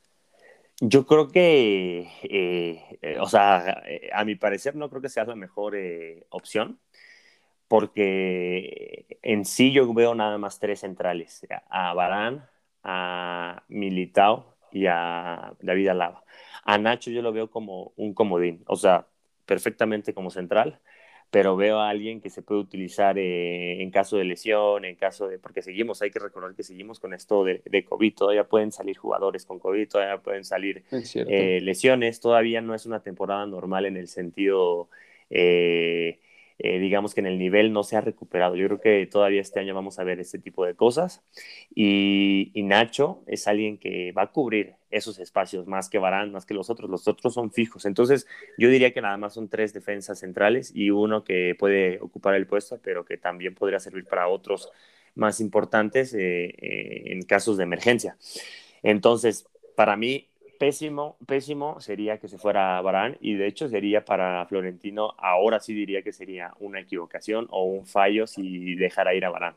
Yo 0.80 1.06
creo 1.08 1.28
que, 1.30 2.02
eh, 2.24 3.00
eh, 3.02 3.18
o 3.20 3.28
sea, 3.28 3.84
eh, 3.88 4.10
a 4.14 4.24
mi 4.26 4.36
parecer 4.36 4.76
no 4.76 4.90
creo 4.90 5.02
que 5.02 5.10
sea 5.10 5.26
la 5.26 5.36
mejor 5.36 5.76
opción, 6.30 6.80
porque 7.68 9.20
en 9.24 9.46
sí 9.46 9.74
yo 9.74 9.94
veo 9.94 10.16
nada 10.16 10.38
más 10.38 10.60
tres 10.60 10.82
centrales, 10.82 11.46
a 11.70 11.94
Barán, 11.94 12.48
a 12.84 13.64
Militao 13.70 14.58
y 14.72 14.88
a 14.88 15.54
David 15.62 15.90
Alaba. 15.90 16.24
A 16.64 16.78
Nacho 16.78 17.12
yo 17.12 17.22
lo 17.24 17.34
veo 17.34 17.50
como 17.52 17.94
un 17.98 18.14
comodín, 18.14 18.64
o 18.68 18.76
sea, 18.76 19.08
perfectamente 19.46 20.14
como 20.14 20.32
central, 20.32 20.82
pero 21.30 21.56
veo 21.56 21.80
a 21.80 21.90
alguien 21.90 22.22
que 22.22 22.30
se 22.30 22.42
puede 22.42 22.62
utilizar 22.62 23.18
eh, 23.18 23.82
en 23.82 23.92
caso 23.92 24.18
de 24.18 24.24
lesión, 24.24 24.86
en 24.86 24.96
caso 24.96 25.28
de, 25.28 25.40
porque 25.40 25.62
seguimos, 25.62 26.02
hay 26.02 26.12
que 26.12 26.20
recordar 26.20 26.56
que 26.56 26.64
seguimos 26.64 27.00
con 27.00 27.14
esto 27.14 27.44
de, 27.44 27.62
de 27.66 27.84
COVID, 27.84 28.14
todavía 28.14 28.46
pueden 28.46 28.72
salir 28.72 28.98
jugadores 28.98 29.46
con 29.46 29.60
COVID, 29.60 29.90
todavía 29.90 30.18
pueden 30.20 30.46
salir 30.46 30.84
eh, 30.92 31.60
lesiones, 31.62 32.20
todavía 32.20 32.62
no 32.62 32.74
es 32.74 32.86
una 32.86 33.02
temporada 33.02 33.46
normal 33.46 33.86
en 33.86 33.98
el 33.98 34.08
sentido... 34.08 34.90
Eh, 35.30 36.20
eh, 36.60 36.80
digamos 36.80 37.14
que 37.14 37.20
en 37.22 37.28
el 37.28 37.38
nivel 37.38 37.72
no 37.72 37.84
se 37.84 37.98
ha 37.98 38.02
recuperado. 38.02 38.56
Yo 38.56 38.66
creo 38.68 38.82
que 38.82 39.06
todavía 39.08 39.42
este 39.42 39.60
año 39.60 39.76
vamos 39.76 40.00
a 40.00 40.04
ver 40.04 40.20
este 40.20 40.40
tipo 40.40 40.66
de 40.66 40.76
cosas. 40.76 41.24
Y, 41.74 42.52
Nacho 42.56 43.24
es 43.28 43.48
alguien 43.48 43.78
que 43.78 44.12
va 44.12 44.24
a 44.24 44.32
cubrir 44.32 44.76
esos 44.90 45.20
espacios 45.20 45.68
más 45.68 45.90
que 45.90 46.00
Barán, 46.00 46.32
más 46.32 46.46
que 46.46 46.54
los 46.54 46.70
otros. 46.70 46.90
Los 46.90 47.08
otros 47.08 47.34
son 47.34 47.52
fijos. 47.52 47.86
Entonces, 47.86 48.28
yo 48.58 48.70
diría 48.70 48.92
que 48.94 49.02
nada 49.02 49.18
más 49.18 49.36
son 49.36 49.50
tres 49.50 49.74
defensas 49.74 50.20
centrales 50.20 50.72
y 50.76 50.90
uno 50.90 51.24
que 51.24 51.56
puede 51.58 52.00
ocupar 52.02 52.36
el 52.36 52.48
puesto, 52.48 52.80
pero 52.84 53.06
que 53.06 53.18
también 53.18 53.54
podría 53.54 53.80
servir 53.80 54.06
para 54.06 54.28
otros 54.28 54.70
más 55.16 55.40
importantes 55.40 56.14
eh, 56.14 56.46
eh, 56.58 57.04
en 57.14 57.22
casos 57.24 57.58
de 57.58 57.64
emergencia. 57.64 58.18
Entonces, 58.84 59.48
para 59.76 59.96
mí, 59.96 60.28
pésimo, 60.58 61.18
pésimo 61.26 61.80
sería 61.80 62.20
que 62.20 62.28
se 62.28 62.38
fuera 62.38 62.82
Barán 62.82 63.18
y 63.20 63.36
de 63.36 63.48
hecho 63.48 63.70
sería 63.70 64.06
para 64.06 64.46
Florentino, 64.48 65.14
ahora 65.18 65.60
sí 65.60 65.74
diría 65.74 66.02
que 66.02 66.14
sería 66.14 66.54
una 66.60 66.80
equivocación 66.80 67.48
o 67.50 67.64
un 67.64 67.86
fallo 67.86 68.28
si 68.28 68.76
dejara 68.76 69.14
ir 69.14 69.26
a 69.26 69.30
Barán. 69.30 69.56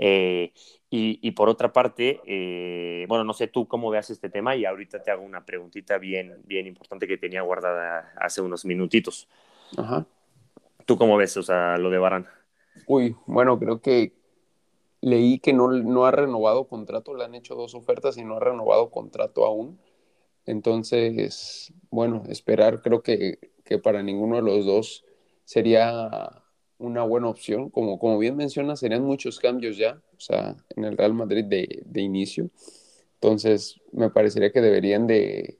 Eh, 0.00 0.52
y, 0.90 1.30
por 1.32 1.50
otra 1.50 1.72
parte, 1.72 2.20
eh, 2.24 3.04
bueno, 3.08 3.24
no 3.24 3.34
sé 3.34 3.48
tú 3.48 3.68
cómo 3.68 3.90
veas 3.90 4.08
este 4.08 4.30
tema 4.30 4.56
y 4.56 4.64
ahorita 4.64 5.02
te 5.02 5.10
hago 5.10 5.22
una 5.22 5.44
preguntita 5.44 5.98
bien, 5.98 6.40
bien 6.46 6.66
importante 6.66 7.06
que 7.06 7.18
tenía 7.18 7.42
guardada 7.42 8.12
hace 8.16 8.40
unos 8.40 8.64
minutitos. 8.64 9.28
Ajá. 9.76 10.06
¿Tú 10.86 10.96
cómo 10.96 11.18
ves, 11.18 11.36
o 11.36 11.42
sea, 11.42 11.76
lo 11.76 11.90
de 11.90 11.98
Barán? 11.98 12.26
Uy, 12.86 13.16
bueno, 13.26 13.58
creo 13.58 13.82
que 13.82 14.14
leí 15.02 15.40
que 15.40 15.52
no, 15.52 15.68
no 15.68 16.06
ha 16.06 16.10
renovado 16.10 16.68
contrato, 16.68 17.14
le 17.14 17.24
han 17.24 17.34
hecho 17.34 17.54
dos 17.54 17.74
ofertas 17.74 18.16
y 18.16 18.24
no 18.24 18.36
ha 18.36 18.40
renovado 18.40 18.90
contrato 18.90 19.44
aún. 19.44 19.78
Entonces, 20.48 21.74
bueno, 21.90 22.22
esperar 22.30 22.80
creo 22.80 23.02
que, 23.02 23.38
para 23.82 24.02
ninguno 24.02 24.36
de 24.36 24.42
los 24.42 24.64
dos 24.64 25.04
sería 25.44 26.42
una 26.78 27.02
buena 27.02 27.28
opción. 27.28 27.68
Como, 27.68 27.98
como 27.98 28.18
bien 28.18 28.34
menciona, 28.34 28.74
serían 28.74 29.04
muchos 29.04 29.38
cambios 29.40 29.76
ya, 29.76 30.00
o 30.16 30.20
sea, 30.20 30.56
en 30.74 30.84
el 30.84 30.96
Real 30.96 31.12
Madrid 31.12 31.44
de, 31.44 32.00
inicio. 32.00 32.48
Entonces, 33.16 33.78
me 33.92 34.08
parecería 34.08 34.50
que 34.50 34.62
deberían 34.62 35.06
de, 35.06 35.58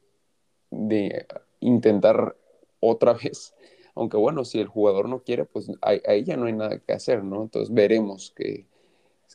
de, 0.71 1.26
intentar 1.61 2.35
otra 2.80 3.12
vez. 3.23 3.54
Aunque 3.95 4.16
bueno, 4.16 4.47
si 4.47 4.59
el 4.59 4.68
jugador 4.68 5.11
no 5.11 5.23
quiere, 5.23 5.45
pues 5.45 5.71
ahí, 5.83 6.25
ya 6.25 6.38
no 6.38 6.47
hay 6.47 6.54
nada 6.54 6.78
que 6.78 6.95
hacer, 6.95 7.23
¿no? 7.23 7.42
Entonces 7.42 7.75
veremos 7.75 8.33
que, 8.35 8.64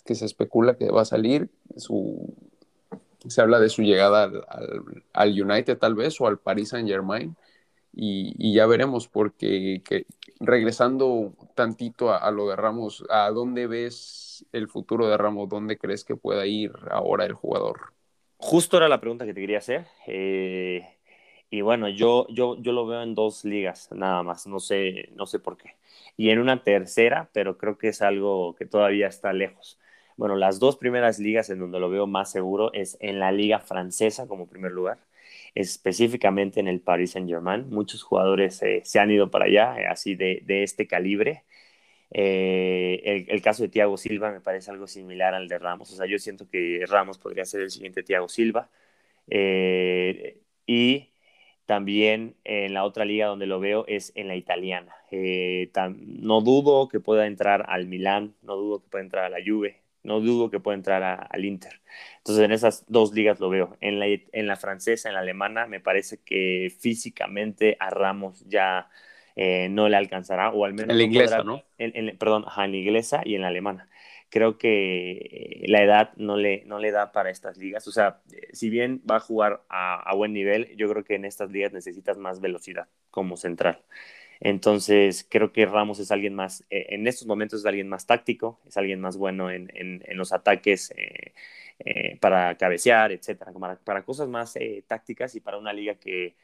que 0.03 0.15
se 0.15 0.25
especula 0.25 0.77
que 0.77 0.89
va 0.89 1.01
a 1.01 1.05
salir. 1.05 1.51
Su, 1.77 2.33
se 3.27 3.41
habla 3.41 3.59
de 3.59 3.69
su 3.69 3.81
llegada 3.81 4.31
al, 5.13 5.41
United 5.41 5.77
tal 5.77 5.95
vez 5.95 6.19
o 6.19 6.27
al 6.27 6.39
Paris 6.39 6.69
Saint 6.69 6.87
Germain 6.87 7.35
y, 7.95 8.53
ya 8.53 8.65
veremos 8.65 9.07
porque 9.07 9.81
regresando 10.39 11.33
tantito 11.55 12.11
a, 12.13 12.29
lo 12.31 12.49
de 12.49 12.55
Ramos, 12.55 13.05
¿a 13.09 13.29
dónde 13.29 13.67
ves 13.67 14.45
el 14.51 14.67
futuro 14.67 15.07
de 15.07 15.17
Ramos? 15.17 15.47
¿Dónde 15.47 15.77
crees 15.77 16.03
que 16.03 16.15
pueda 16.15 16.45
ir 16.45 16.71
ahora 16.89 17.25
el 17.25 17.33
jugador? 17.33 17.93
Justo 18.37 18.77
era 18.77 18.89
la 18.89 18.99
pregunta 18.99 19.25
que 19.25 19.33
te 19.33 19.41
quería 19.41 19.59
hacer. 19.59 19.85
Eh, 20.07 20.85
y 21.49 21.61
bueno, 21.61 21.87
yo, 21.87 22.25
yo, 22.29 22.57
yo 22.59 22.71
lo 22.71 22.87
veo 22.87 23.03
en 23.03 23.13
dos 23.13 23.45
ligas 23.45 23.89
nada 23.91 24.23
más, 24.23 24.47
no 24.47 24.59
sé, 24.59 25.09
no 25.15 25.27
sé 25.27 25.37
por 25.37 25.55
qué. 25.55 25.75
Y 26.17 26.31
en 26.31 26.39
una 26.39 26.63
tercera, 26.63 27.29
pero 27.31 27.57
creo 27.59 27.77
que 27.77 27.89
es 27.89 28.01
algo 28.01 28.55
que 28.55 28.65
todavía 28.65 29.07
está 29.07 29.33
lejos. 29.33 29.79
Bueno, 30.17 30.35
las 30.35 30.59
dos 30.59 30.77
primeras 30.77 31.19
ligas 31.19 31.49
en 31.49 31.59
donde 31.59 31.79
lo 31.79 31.89
veo 31.89 32.07
más 32.07 32.31
seguro 32.31 32.71
es 32.73 32.97
en 32.99 33.19
la 33.19 33.31
liga 33.31 33.59
francesa 33.59 34.27
como 34.27 34.47
primer 34.47 34.71
lugar, 34.71 34.99
específicamente 35.55 36.59
en 36.59 36.67
el 36.67 36.81
Paris 36.81 37.11
Saint-Germain. 37.11 37.69
Muchos 37.69 38.03
jugadores 38.03 38.61
eh, 38.63 38.81
se 38.83 38.99
han 38.99 39.11
ido 39.11 39.31
para 39.31 39.45
allá, 39.45 39.79
eh, 39.79 39.87
así 39.87 40.15
de, 40.15 40.43
este 40.63 40.87
calibre. 40.87 41.43
Eh, 42.11 43.25
el, 43.29 43.41
caso 43.41 43.63
de 43.63 43.69
Thiago 43.69 43.97
Silva 43.97 44.31
me 44.31 44.41
parece 44.41 44.71
algo 44.71 44.87
similar 44.87 45.33
al 45.33 45.47
de 45.47 45.59
Ramos. 45.59 45.91
O 45.91 45.95
sea, 45.95 46.05
yo 46.07 46.19
siento 46.19 46.47
que 46.49 46.85
Ramos 46.87 47.17
podría 47.17 47.45
ser 47.45 47.61
el 47.61 47.71
siguiente 47.71 48.03
Thiago 48.03 48.27
Silva. 48.29 48.69
y 50.65 51.09
también 51.65 52.35
en 52.43 52.73
la 52.73 52.83
otra 52.85 53.05
liga 53.05 53.27
donde 53.27 53.47
lo 53.47 53.59
veo 53.59 53.85
es 53.87 54.11
en 54.15 54.27
la 54.27 54.35
italiana. 54.35 54.95
no 55.11 56.41
dudo 56.41 56.87
que 56.89 56.99
pueda 56.99 57.27
entrar 57.27 57.65
al 57.69 57.87
Milán, 57.87 58.35
no 58.41 58.55
dudo 58.55 58.81
que 58.81 58.89
pueda 58.89 59.03
entrar 59.03 59.25
a 59.25 59.29
la 59.29 59.39
Juve, 59.45 59.83
no 60.03 60.19
dudo 60.19 60.49
que 60.49 60.59
pueda 60.59 60.75
entrar 60.75 61.27
al 61.29 61.45
Inter. 61.45 61.81
Entonces, 62.17 62.43
en 62.43 62.51
esas 62.51 62.85
dos 62.87 63.13
ligas 63.13 63.39
lo 63.39 63.49
veo. 63.49 63.77
En 63.81 63.99
la, 63.99 64.07
en 64.07 64.47
la 64.47 64.55
francesa, 64.55 65.09
en 65.09 65.15
la 65.15 65.21
alemana, 65.21 65.65
me 65.65 65.79
parece 65.79 66.19
que 66.23 66.73
físicamente 66.79 67.77
a 67.79 67.89
Ramos 67.89 68.45
ya 68.47 68.89
eh, 69.35 69.69
no 69.69 69.89
le 69.89 69.97
alcanzará, 69.97 70.51
o 70.51 70.65
al 70.65 70.73
menos... 70.73 70.91
En 70.91 70.97
la 70.97 71.03
inglesa, 71.03 71.43
¿no? 71.43 71.63
En, 71.77 72.17
perdón, 72.17 72.45
en 72.57 72.71
la 72.71 72.77
inglesa 72.77 73.21
y 73.25 73.35
en 73.35 73.41
la 73.41 73.47
alemana. 73.47 73.89
Creo 74.29 74.57
que 74.57 75.11
eh, 75.11 75.65
la 75.67 75.83
edad 75.83 76.11
no 76.15 76.37
le, 76.37 76.63
no 76.65 76.79
le 76.79 76.91
da 76.91 77.11
para 77.11 77.29
estas 77.29 77.57
ligas. 77.57 77.87
O 77.87 77.91
sea, 77.91 78.21
si 78.51 78.69
bien 78.69 79.01
va 79.09 79.17
a 79.17 79.19
jugar 79.19 79.63
a, 79.69 80.01
a 80.01 80.15
buen 80.15 80.33
nivel, 80.33 80.75
yo 80.75 80.89
creo 80.89 81.03
que 81.03 81.15
en 81.15 81.25
estas 81.25 81.51
ligas 81.51 81.71
necesitas 81.71 82.17
más 82.17 82.41
velocidad 82.41 82.87
como 83.11 83.37
central. 83.37 83.79
Entonces, 84.39 85.25
creo 85.29 85.51
que 85.53 85.65
Ramos 85.65 85.99
es 85.99 86.11
alguien 86.11 86.35
más, 86.35 86.65
eh, 86.69 86.87
en 86.89 87.07
estos 87.07 87.27
momentos 87.27 87.61
es 87.61 87.65
alguien 87.65 87.87
más 87.89 88.05
táctico, 88.05 88.59
es 88.67 88.77
alguien 88.77 88.99
más 88.99 89.17
bueno 89.17 89.49
en, 89.51 89.69
los 90.13 90.33
ataques 90.33 90.91
eh, 90.97 91.33
eh, 91.79 92.17
para 92.19 92.55
cabecear, 92.57 93.11
etcétera, 93.11 93.51
para, 93.83 94.03
cosas 94.03 94.27
más 94.29 94.55
tácticas 94.87 95.35
y 95.35 95.39
para 95.39 95.57
una 95.57 95.73
liga 95.73 95.95
que, 95.95 96.35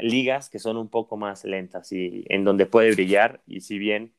ligas 0.00 0.50
que 0.50 0.58
son 0.58 0.76
un 0.76 0.88
poco 0.88 1.16
más 1.16 1.44
lentas 1.44 1.92
y 1.92 2.24
en 2.28 2.44
donde 2.44 2.66
puede 2.66 2.92
brillar 2.92 3.40
y 3.46 3.60
si 3.60 3.78
bien 3.78 4.12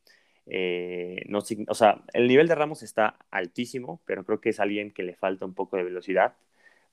no, 1.27 1.39
o 1.67 1.73
sea, 1.75 2.03
el 2.13 2.27
nivel 2.27 2.47
de 2.47 2.55
Ramos 2.55 2.83
está 2.83 3.17
altísimo, 3.31 4.01
pero 4.05 4.25
creo 4.25 4.39
que 4.41 4.49
es 4.49 4.59
alguien 4.59 4.91
que 4.91 5.03
le 5.03 5.15
falta 5.15 5.45
un 5.45 5.55
poco 5.55 5.77
de 5.77 5.83
velocidad 5.83 6.35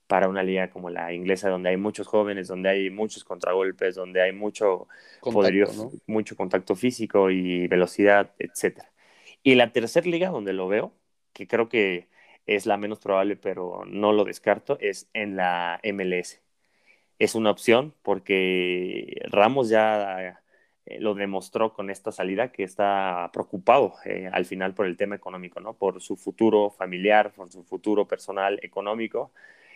para 0.07 0.27
una 0.27 0.43
liga 0.43 0.69
como 0.69 0.89
la 0.89 1.13
inglesa, 1.13 1.49
donde 1.49 1.69
hay 1.69 1.77
muchos 1.77 2.07
jóvenes, 2.07 2.47
donde 2.47 2.69
hay 2.69 2.89
muchos 2.89 3.23
contragolpes, 3.23 3.95
donde 3.95 4.21
hay 4.21 4.31
mucho 4.31 4.87
contacto, 5.19 5.91
mucho 6.07 6.35
contacto 6.35 6.75
físico 6.75 7.29
y 7.31 7.67
velocidad, 7.67 8.31
etcétera. 8.37 8.91
Y 9.43 9.55
la 9.55 9.71
tercera 9.71 10.07
liga 10.07 10.29
donde 10.29 10.53
lo 10.53 10.67
veo, 10.67 10.93
que 11.33 11.47
creo 11.47 11.69
que 11.69 12.07
es 12.45 12.65
la 12.65 12.77
menos 12.77 12.99
probable, 12.99 13.35
pero 13.35 13.83
no 13.85 14.13
lo 14.13 14.25
descarto, 14.25 14.77
es 14.79 15.09
en 15.13 15.35
la 15.35 15.79
MLS. 15.83 16.41
Es 17.19 17.35
una 17.35 17.51
opción 17.51 17.93
porque 18.01 19.21
Ramos 19.29 19.69
ya 19.69 20.41
eh, 20.85 20.99
lo 20.99 21.13
demostró 21.13 21.73
con 21.73 21.89
esta 21.89 22.11
salida 22.11 22.51
que 22.51 22.63
está 22.63 23.29
preocupado 23.33 23.95
eh, 24.05 24.29
al 24.31 24.45
final 24.45 24.73
por 24.73 24.85
el 24.85 24.97
tema 24.97 25.15
económico, 25.15 25.59
¿no? 25.59 25.73
Por 25.73 26.01
su 26.01 26.17
futuro 26.17 26.69
familiar, 26.69 27.33
por 27.33 27.51
su 27.51 27.63
futuro 27.63 28.07
personal 28.07 28.59
económico 28.63 29.31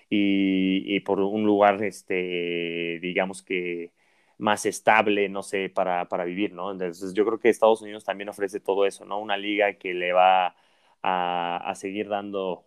y, 0.09 0.99
por 1.01 1.19
un 1.19 1.45
lugar, 1.45 1.83
este, 1.83 2.99
digamos 3.01 3.43
que 3.43 3.91
más 4.37 4.65
estable, 4.65 5.29
no 5.29 5.43
sé, 5.43 5.69
para, 5.69 6.07
para, 6.07 6.23
vivir, 6.25 6.53
¿no? 6.53 6.71
Entonces 6.71 7.13
yo 7.13 7.25
creo 7.25 7.39
que 7.39 7.49
Estados 7.49 7.81
Unidos 7.81 8.05
también 8.05 8.29
ofrece 8.29 8.59
todo 8.59 8.85
eso, 8.85 9.05
¿no? 9.05 9.19
Una 9.19 9.37
liga 9.37 9.73
que 9.73 9.93
le 9.93 10.13
va 10.13 10.55
a, 11.01 11.57
a 11.57 11.75
seguir 11.75 12.07
dando 12.09 12.65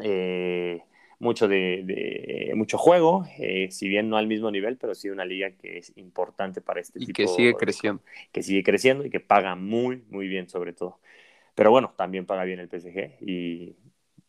eh, 0.00 0.82
mucho, 1.18 1.48
de, 1.48 2.52
mucho 2.54 2.78
juego, 2.78 3.24
eh, 3.38 3.68
si 3.70 3.88
bien 3.88 4.08
no 4.08 4.16
al 4.16 4.26
mismo 4.26 4.50
nivel, 4.50 4.76
pero 4.76 4.94
sí 4.94 5.08
una 5.08 5.24
liga 5.24 5.52
que 5.52 5.78
es 5.78 5.92
importante 5.96 6.60
para 6.60 6.80
este 6.80 6.98
y 6.98 7.06
tipo. 7.06 7.16
que 7.16 7.28
sigue 7.28 7.54
creciendo. 7.54 8.02
Que 8.32 8.42
sigue 8.42 8.62
creciendo 8.62 9.04
y 9.04 9.10
que 9.10 9.20
paga 9.20 9.54
muy, 9.54 10.02
muy 10.10 10.28
bien 10.28 10.48
sobre 10.48 10.72
todo. 10.72 10.98
Pero 11.54 11.70
bueno, 11.70 11.94
también 11.96 12.26
paga 12.26 12.44
bien 12.44 12.58
el 12.58 12.68
PSG 12.68 13.22
y 13.22 13.76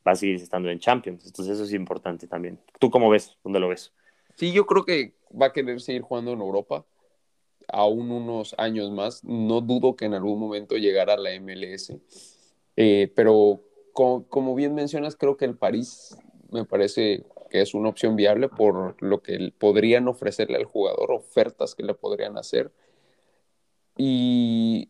va 0.06 0.12
a 0.12 0.16
seguir 0.16 0.36
estando 0.36 0.70
en 0.70 0.80
Champions. 0.80 1.26
Entonces 1.26 1.56
eso 1.56 1.64
es 1.64 1.74
importante 1.74 2.28
también. 2.28 2.60
¿Tú 2.80 2.90
cómo 2.90 3.10
ves? 3.10 3.38
¿Dónde 3.44 3.60
lo 3.60 3.70
ves? 3.70 3.92
Sí, 4.36 4.52
yo 4.52 4.66
creo 4.66 4.86
que 4.86 5.14
va 5.40 5.48
a 5.48 5.54
querer 5.54 5.82
seguir 5.82 6.02
jugando 6.02 6.34
en 6.34 6.40
Europa 6.40 6.86
aún 7.68 8.12
unos 8.12 8.54
años 8.58 8.92
más. 8.92 9.24
No 9.24 9.62
dudo 9.62 9.96
que 9.96 10.06
en 10.06 10.14
algún 10.14 10.40
momento 10.40 10.76
llegara 10.76 11.14
a 11.14 11.18
la 11.18 11.34
MLS. 11.40 11.98
Eh, 12.76 13.12
pero 13.16 13.62
como, 13.94 14.28
como, 14.28 14.56
bien 14.56 14.76
mencionas, 14.76 15.16
creo 15.16 15.38
que 15.38 15.46
el 15.46 15.56
París 15.56 16.18
me 16.52 16.66
parece 16.66 17.26
que 17.50 17.62
es 17.62 17.74
una 17.74 17.90
opción 17.90 18.16
viable 18.16 18.50
por 18.50 19.02
lo 19.02 19.22
que 19.22 19.54
podrían 19.58 20.08
ofrecerle 20.08 20.58
al 20.58 20.66
jugador, 20.66 21.12
ofertas 21.12 21.74
que 21.74 21.84
le 21.84 21.94
podrían 21.94 22.38
hacer. 22.38 22.72
Y 23.98 24.90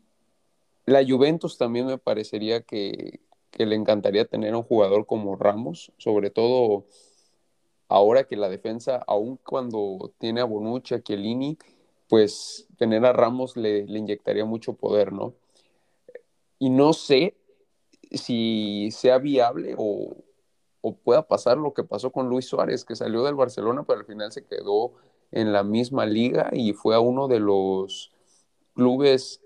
la 0.86 1.06
Juventus 1.08 1.58
también 1.58 1.86
me 1.86 1.98
parecería 1.98 2.62
que, 2.62 3.20
que 3.56 3.66
le 3.66 3.76
encantaría 3.76 4.26
tener 4.26 4.54
a 4.54 4.58
un 4.58 4.64
jugador 4.64 5.06
como 5.06 5.38
Ramos, 5.38 5.94
sobre 5.98 6.30
todo 6.30 6.86
ahora 7.88 8.26
que 8.26 8.36
la 8.36 8.50
defensa, 8.50 9.02
aun 9.08 9.38
cuando 9.38 10.12
tiene 10.20 10.42
a 10.42 10.44
Bonucci, 10.44 10.94
a 10.94 11.02
Chiellini, 11.02 11.58
pues 12.10 12.68
tener 12.78 13.06
a 13.06 13.14
Ramos 13.14 13.56
le, 13.56 13.80
inyectaría 13.80 14.44
mucho 14.44 14.74
poder, 14.74 15.14
¿no? 15.14 15.34
Y 16.60 16.70
no 16.70 16.92
sé 16.92 17.38
si 18.12 18.90
sea 18.92 19.18
viable 19.18 19.76
o, 19.78 20.18
o 20.82 20.96
pueda 20.98 21.26
pasar 21.26 21.58
lo 21.58 21.74
que 21.74 21.84
pasó 21.86 22.12
con 22.12 22.28
Luis 22.28 22.46
Suárez, 22.46 22.84
que 22.84 22.96
salió 22.98 23.24
del 23.24 23.36
Barcelona, 23.36 23.84
pero 23.84 24.00
al 24.00 24.06
final 24.06 24.34
se 24.34 24.44
quedó 24.44 24.94
en 25.32 25.54
la 25.54 25.64
misma 25.64 26.06
liga 26.06 26.50
y 26.52 26.74
fue 26.74 26.94
a 26.94 27.00
uno 27.00 27.30
de 27.30 27.40
los 27.40 28.12
clubes, 28.74 29.42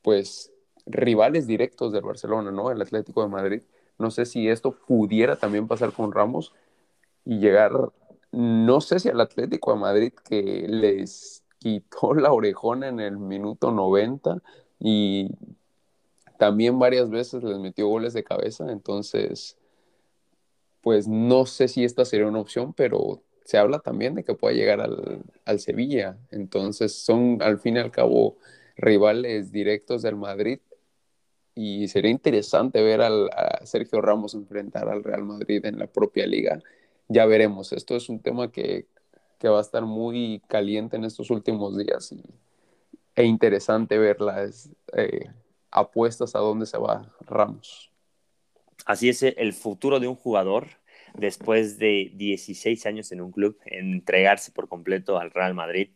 pues, 0.00 0.49
rivales 0.90 1.46
directos 1.46 1.92
del 1.92 2.02
Barcelona, 2.02 2.50
¿no? 2.50 2.70
El 2.70 2.82
Atlético 2.82 3.22
de 3.22 3.28
Madrid. 3.28 3.62
No 3.98 4.10
sé 4.10 4.26
si 4.26 4.48
esto 4.48 4.72
pudiera 4.72 5.36
también 5.36 5.68
pasar 5.68 5.92
con 5.92 6.12
Ramos 6.12 6.54
y 7.24 7.38
llegar, 7.38 7.72
no 8.32 8.80
sé 8.80 8.98
si 9.00 9.08
al 9.08 9.20
Atlético 9.20 9.72
de 9.72 9.78
Madrid 9.78 10.12
que 10.28 10.66
les 10.68 11.42
quitó 11.58 12.14
la 12.14 12.32
orejona 12.32 12.88
en 12.88 13.00
el 13.00 13.18
minuto 13.18 13.70
90 13.70 14.42
y 14.78 15.30
también 16.38 16.78
varias 16.78 17.10
veces 17.10 17.42
les 17.42 17.58
metió 17.58 17.88
goles 17.88 18.14
de 18.14 18.24
cabeza, 18.24 18.70
entonces 18.72 19.58
pues 20.80 21.06
no 21.06 21.46
sé 21.46 21.68
si 21.68 21.84
esta 21.84 22.04
sería 22.04 22.26
una 22.26 22.40
opción, 22.40 22.72
pero 22.72 23.22
se 23.44 23.58
habla 23.58 23.80
también 23.80 24.14
de 24.14 24.24
que 24.24 24.34
pueda 24.34 24.54
llegar 24.54 24.80
al, 24.80 25.60
Sevilla. 25.60 26.16
Entonces 26.30 26.94
son 26.94 27.42
al 27.42 27.58
fin 27.58 27.76
y 27.76 27.80
al 27.80 27.90
cabo 27.90 28.36
rivales 28.76 29.52
directos 29.52 30.02
del 30.02 30.16
Madrid 30.16 30.60
y 31.60 31.88
sería 31.88 32.10
interesante 32.10 32.82
ver 32.82 33.02
al, 33.02 33.28
a 33.28 33.66
Sergio 33.66 34.00
Ramos 34.00 34.32
enfrentar 34.32 34.88
al 34.88 35.04
Real 35.04 35.24
Madrid 35.24 35.62
en 35.66 35.78
la 35.78 35.86
propia 35.86 36.26
liga. 36.26 36.58
Ya 37.08 37.26
veremos, 37.26 37.74
esto 37.74 37.96
es 37.96 38.08
un 38.08 38.20
tema 38.20 38.50
que, 38.50 38.86
va 39.44 39.58
a 39.58 39.60
estar 39.60 39.84
muy 39.84 40.40
caliente 40.48 40.96
en 40.96 41.04
estos 41.04 41.30
últimos 41.30 41.76
días 41.76 42.12
y, 42.12 42.22
e 43.14 43.24
interesante 43.24 43.98
ver 43.98 44.22
las 44.22 44.70
eh, 44.94 45.26
apuestas 45.70 46.34
a 46.34 46.38
dónde 46.38 46.64
se 46.64 46.78
va 46.78 47.12
Ramos. 47.26 47.90
Así 48.86 49.10
es 49.10 49.22
el 49.22 49.52
futuro 49.52 50.00
de 50.00 50.08
un 50.08 50.16
jugador 50.16 50.66
después 51.12 51.78
de 51.78 52.10
16 52.14 52.86
años 52.86 53.12
en 53.12 53.20
un 53.20 53.32
club, 53.32 53.58
entregarse 53.66 54.50
por 54.50 54.66
completo 54.66 55.18
al 55.18 55.30
Real 55.30 55.52
Madrid. 55.52 55.90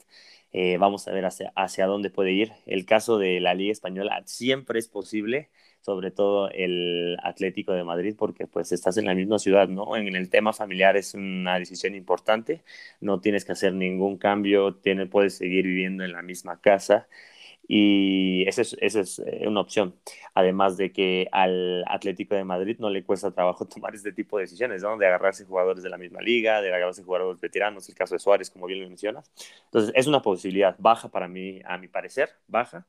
Eh, 0.54 0.78
vamos 0.78 1.08
a 1.08 1.12
ver 1.12 1.24
hacia, 1.26 1.52
hacia 1.56 1.86
dónde 1.86 2.10
puede 2.10 2.32
ir. 2.32 2.52
El 2.66 2.86
caso 2.86 3.18
de 3.18 3.40
la 3.40 3.54
Liga 3.54 3.72
Española 3.72 4.22
siempre 4.26 4.78
es 4.78 4.88
posible, 4.88 5.50
sobre 5.80 6.12
todo 6.12 6.48
el 6.50 7.16
Atlético 7.24 7.72
de 7.72 7.84
Madrid, 7.84 8.14
porque 8.16 8.46
pues 8.46 8.72
estás 8.72 8.96
en 8.96 9.06
la 9.06 9.14
misma 9.16 9.38
ciudad, 9.40 9.68
¿no? 9.68 9.96
En 9.96 10.14
el 10.14 10.30
tema 10.30 10.52
familiar 10.52 10.96
es 10.96 11.14
una 11.14 11.58
decisión 11.58 11.94
importante, 11.96 12.62
no 13.00 13.20
tienes 13.20 13.44
que 13.44 13.52
hacer 13.52 13.74
ningún 13.74 14.16
cambio, 14.16 14.80
puedes 15.10 15.36
seguir 15.36 15.66
viviendo 15.66 16.04
en 16.04 16.12
la 16.12 16.22
misma 16.22 16.60
casa 16.60 17.08
y 17.66 18.46
esa 18.46 18.62
es, 18.62 18.77
es 18.81 19.18
eh, 19.20 19.44
una 19.46 19.61
opción. 19.61 19.94
Además 20.35 20.77
de 20.77 20.92
que 20.92 21.29
al 21.33 21.85
Atlético 21.88 22.35
de 22.35 22.44
Madrid 22.44 22.77
no 22.79 22.90
le 22.90 23.05
cuesta 23.05 23.31
trabajo 23.31 23.66
tomar 23.68 23.94
este 23.94 24.12
tipo 24.12 24.37
de 24.37 24.44
decisiones. 24.44 24.83
De 24.83 25.07
agarrarse 25.07 25.44
jugadores 25.44 25.83
de 25.83 25.88
la 25.90 25.98
misma 25.98 26.20
liga, 26.20 26.61
de 26.61 26.68
agarrarse 26.74 27.03
jugadores 27.03 27.40
veteranos, 27.40 27.88
el 27.88 27.94
caso 27.94 28.14
de 28.14 28.18
Suárez, 28.18 28.50
como 28.50 28.66
bien 28.66 28.81
lo 28.83 28.88
mencionas. 28.88 29.31
Entonces, 29.66 29.92
es 29.94 30.07
una 30.07 30.20
posibilidad 30.22 30.77
baja 30.79 31.09
para 31.11 31.29
mí, 31.29 31.61
a 31.64 31.79
mi 31.79 31.88
parecer, 31.88 32.31
baja, 32.48 32.87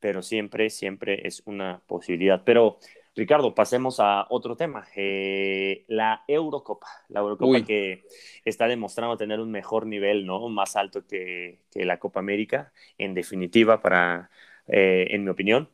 pero 0.00 0.22
siempre, 0.22 0.70
siempre 0.70 1.26
es 1.26 1.42
una 1.46 1.80
posibilidad. 1.86 2.42
Pero 2.44 2.78
Ricardo, 3.18 3.52
pasemos 3.52 3.98
a 3.98 4.28
otro 4.30 4.54
tema, 4.56 4.86
eh, 4.94 5.84
la 5.88 6.22
Eurocopa, 6.28 6.86
la 7.08 7.18
Eurocopa 7.18 7.64
que 7.64 8.04
está 8.44 8.68
demostrando 8.68 9.16
tener 9.16 9.40
un 9.40 9.50
mejor 9.50 9.86
nivel, 9.86 10.24
¿no? 10.24 10.48
Más 10.48 10.76
alto 10.76 11.04
que, 11.04 11.58
la 11.74 11.98
Copa 11.98 12.20
América, 12.20 12.72
en 12.96 13.14
definitiva, 13.14 13.82
para, 13.82 14.30
eh, 14.68 15.08
en 15.10 15.24
mi 15.24 15.30
opinión. 15.30 15.68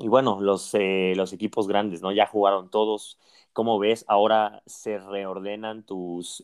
Y 0.00 0.08
bueno, 0.08 0.40
los, 0.40 0.74
eh, 0.74 1.12
los 1.14 1.32
equipos 1.32 1.68
grandes, 1.68 2.02
¿no? 2.02 2.10
Ya 2.10 2.26
jugaron 2.26 2.70
todos. 2.70 3.20
¿Cómo 3.52 3.78
ves? 3.78 4.04
Ahora 4.08 4.60
se 4.66 4.98
reordenan 4.98 5.84
tus, 5.84 6.42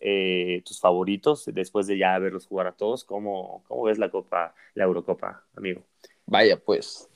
tus 0.65 0.79
favoritos 0.79 1.45
después 1.53 1.89
de 1.89 1.99
ya 1.99 2.17
verlos 2.21 2.47
jugar 2.47 2.69
a 2.69 2.77
todos. 2.77 3.03
¿Cómo, 3.03 3.65
¿Cómo 3.67 3.83
ves 3.83 3.99
la 3.99 4.13
Copa, 4.13 4.55
la 4.75 4.85
Eurocopa, 4.85 5.43
amigo? 5.57 5.83
Vaya, 6.25 6.57
pues 6.57 7.11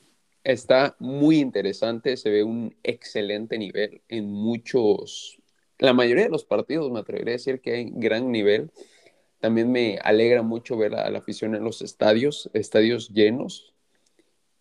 Está 0.44 0.94
muy 0.98 1.40
interesante, 1.40 2.16
se 2.18 2.30
ve 2.30 2.44
un 2.44 2.76
excelente 2.82 3.56
nivel 3.58 4.02
en 4.08 4.30
muchos, 4.30 5.38
la 5.78 5.92
mayoría 5.94 6.24
de 6.24 6.30
los 6.30 6.44
partidos 6.44 6.90
me 6.90 7.00
atrevería 7.00 7.32
a 7.32 7.38
decir 7.38 7.60
que 7.60 7.72
hay 7.74 7.90
gran 7.92 8.30
nivel. 8.30 8.70
También 9.40 9.72
me 9.72 9.98
alegra 10.02 10.42
mucho 10.42 10.76
ver 10.76 10.94
a 10.94 11.10
la 11.10 11.18
afición 11.18 11.54
en 11.54 11.64
los 11.64 11.82
estadios, 11.82 12.50
estadios 12.54 13.10
llenos. 13.10 13.74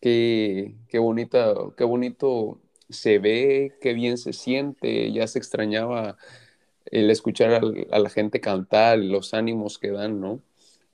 Qué, 0.02 0.76
qué, 0.90 1.00
bonita, 1.00 1.54
qué 1.78 1.84
bonito 1.84 2.62
se 2.90 3.20
ve, 3.20 3.74
qué 3.82 3.94
bien 3.94 4.18
se 4.18 4.34
siente. 4.34 5.12
Ya 5.12 5.28
se 5.28 5.40
extrañaba 5.40 6.18
el 6.86 7.10
escuchar 7.12 7.62
a 7.92 8.00
la 8.00 8.10
gente 8.10 8.42
cantar, 8.42 9.00
los 9.00 9.34
ánimos 9.34 9.80
que 9.80 9.92
dan, 9.92 10.20
¿no? 10.20 10.42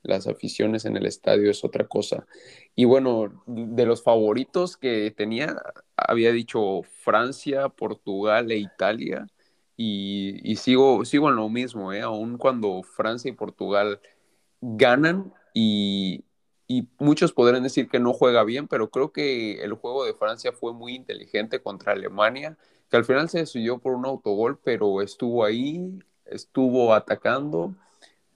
las 0.02 0.26
aficiones 0.26 0.84
en 0.84 0.96
el 0.96 1.06
estadio 1.06 1.50
es 1.50 1.64
otra 1.64 1.86
cosa. 1.86 2.26
Y 2.74 2.84
bueno, 2.86 3.42
de 3.46 3.86
los 3.86 4.02
favoritos 4.02 4.76
que 4.76 5.10
tenía, 5.10 5.56
había 5.96 6.32
dicho 6.32 6.82
Francia, 7.02 7.68
Portugal 7.68 8.50
e 8.50 8.58
Italia. 8.58 9.26
Y, 9.76 10.56
sigo, 10.56 11.04
sigo 11.06 11.30
en 11.30 11.36
lo 11.36 11.48
mismo, 11.48 11.92
¿eh? 11.92 12.02
aun 12.02 12.36
cuando 12.38 12.82
Francia 12.82 13.30
y 13.30 13.32
Portugal 13.32 14.00
ganan 14.60 15.32
y, 15.54 16.24
y 16.68 16.88
muchos 16.98 17.32
podrán 17.32 17.62
decir 17.62 17.88
que 17.88 17.98
no 17.98 18.12
juega 18.12 18.44
bien, 18.44 18.68
pero 18.68 18.90
creo 18.90 19.12
que 19.12 19.62
el 19.62 19.72
juego 19.74 20.04
de 20.04 20.14
Francia 20.14 20.52
fue 20.52 20.72
muy 20.74 20.94
inteligente 20.94 21.62
contra 21.62 21.92
Alemania, 21.92 22.58
que 22.90 22.96
al 22.98 23.04
final 23.04 23.28
se 23.30 23.38
decidió 23.40 23.78
por 23.78 23.94
un 23.94 24.06
autogol, 24.06 24.58
pero 24.62 25.02
estuvo 25.02 25.44
ahí, 25.44 25.98
estuvo 26.26 26.94
atacando 26.94 27.74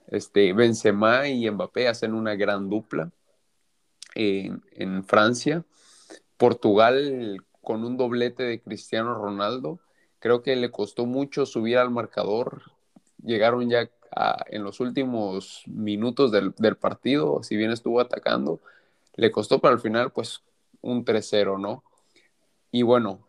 Este, 0.09 0.53
Benzema 0.53 1.29
y 1.29 1.51
Mbappé 1.51 1.89
hacen 1.89 2.15
una 2.15 2.35
gran 2.37 2.69
dupla 2.71 3.11
en, 4.15 5.05
Francia. 5.05 5.65
Portugal 6.37 7.39
con 7.63 7.85
un 7.85 7.97
doblete 7.97 8.43
de 8.43 8.61
Cristiano 8.61 9.15
Ronaldo. 9.15 9.81
Creo 10.19 10.43
que 10.43 10.57
le 10.57 10.71
costó 10.71 11.07
mucho 11.07 11.47
subir 11.47 11.79
al 11.79 11.91
marcador. 11.91 12.63
Llegaron 13.23 13.69
ya 13.71 13.91
en 14.47 14.63
los 14.63 14.81
últimos 14.81 15.63
minutos 15.67 16.31
del, 16.31 16.55
del, 16.59 16.77
partido, 16.77 17.43
si 17.43 17.57
bien 17.57 17.73
estuvo 17.73 18.01
atacando, 18.01 18.61
le 19.17 19.31
costó, 19.33 19.61
pero 19.61 19.75
al 19.75 19.81
final, 19.81 20.13
pues 20.13 20.43
un 20.83 21.05
3-0, 21.05 21.59
¿no? 21.59 21.83
Y 22.71 22.83
bueno, 22.83 23.27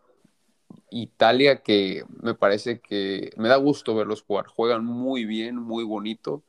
Italia 0.90 1.62
que 1.62 2.04
me 2.22 2.34
parece 2.34 2.80
que 2.80 3.32
me 3.36 3.48
da 3.48 3.56
gusto 3.56 3.94
verlos 3.94 4.22
jugar. 4.22 4.46
Juegan 4.46 4.84
muy 4.84 5.24
bien, 5.24 5.56
muy 5.56 5.84
bonito, 5.84 6.42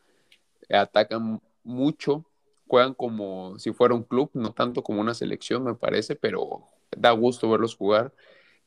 atacan 0.69 1.41
mucho, 1.63 2.25
juegan 2.67 2.93
como 2.93 3.57
si 3.59 3.73
fuera 3.73 3.95
un 3.95 4.03
club, 4.03 4.29
no 4.33 4.53
tanto 4.53 4.83
como 4.83 5.01
una 5.01 5.13
selección, 5.13 5.63
me 5.63 5.75
parece, 5.75 6.15
pero 6.15 6.67
da 6.95 7.11
gusto 7.11 7.49
verlos 7.49 7.75
jugar. 7.75 8.13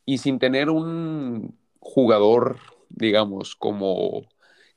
Y 0.04 0.18
sin 0.18 0.38
tener 0.38 0.70
un 0.70 1.58
jugador, 1.80 2.58
digamos, 2.88 3.56
como 3.56 4.26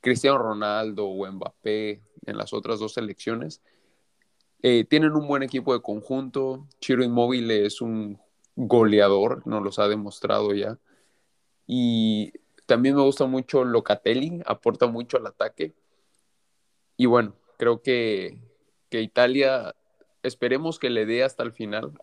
Cristiano 0.02 0.38
Ronaldo 0.38 1.08
o 1.08 1.32
Mbappé 1.32 2.02
en 2.26 2.38
las 2.38 2.54
otras 2.54 2.80
dos 2.80 2.94
selecciones, 2.94 3.62
eh, 4.62 4.86
tienen 4.86 5.14
un 5.14 5.28
buen 5.28 5.44
equipo 5.44 5.74
de 5.74 5.82
conjunto. 5.82 6.68
Chiro 6.80 7.04
Inmóvil 7.04 7.52
es 7.52 7.82
un 7.82 8.20
goleador, 8.56 9.46
nos 9.46 9.64
los 9.64 9.80
ha 9.80 9.88
demostrado 9.88 10.54
ya. 10.54 10.80
Y 11.68 12.34
también 12.66 12.96
me 12.96 13.02
gusta 13.02 13.26
mucho 13.26 13.64
Locatelli, 13.64 14.42
aporta 14.46 14.88
mucho 14.88 15.18
al 15.18 15.28
ataque. 15.28 15.74
Y 16.98 17.06
bueno, 17.08 17.36
creo 17.58 17.82
que, 17.82 18.40
que 18.94 19.02
Italia, 19.02 19.74
esperemos 20.22 20.78
que 20.78 20.92
le 20.92 21.08
dé 21.08 21.24
hasta 21.24 21.42
el 21.42 21.52
final. 21.52 21.94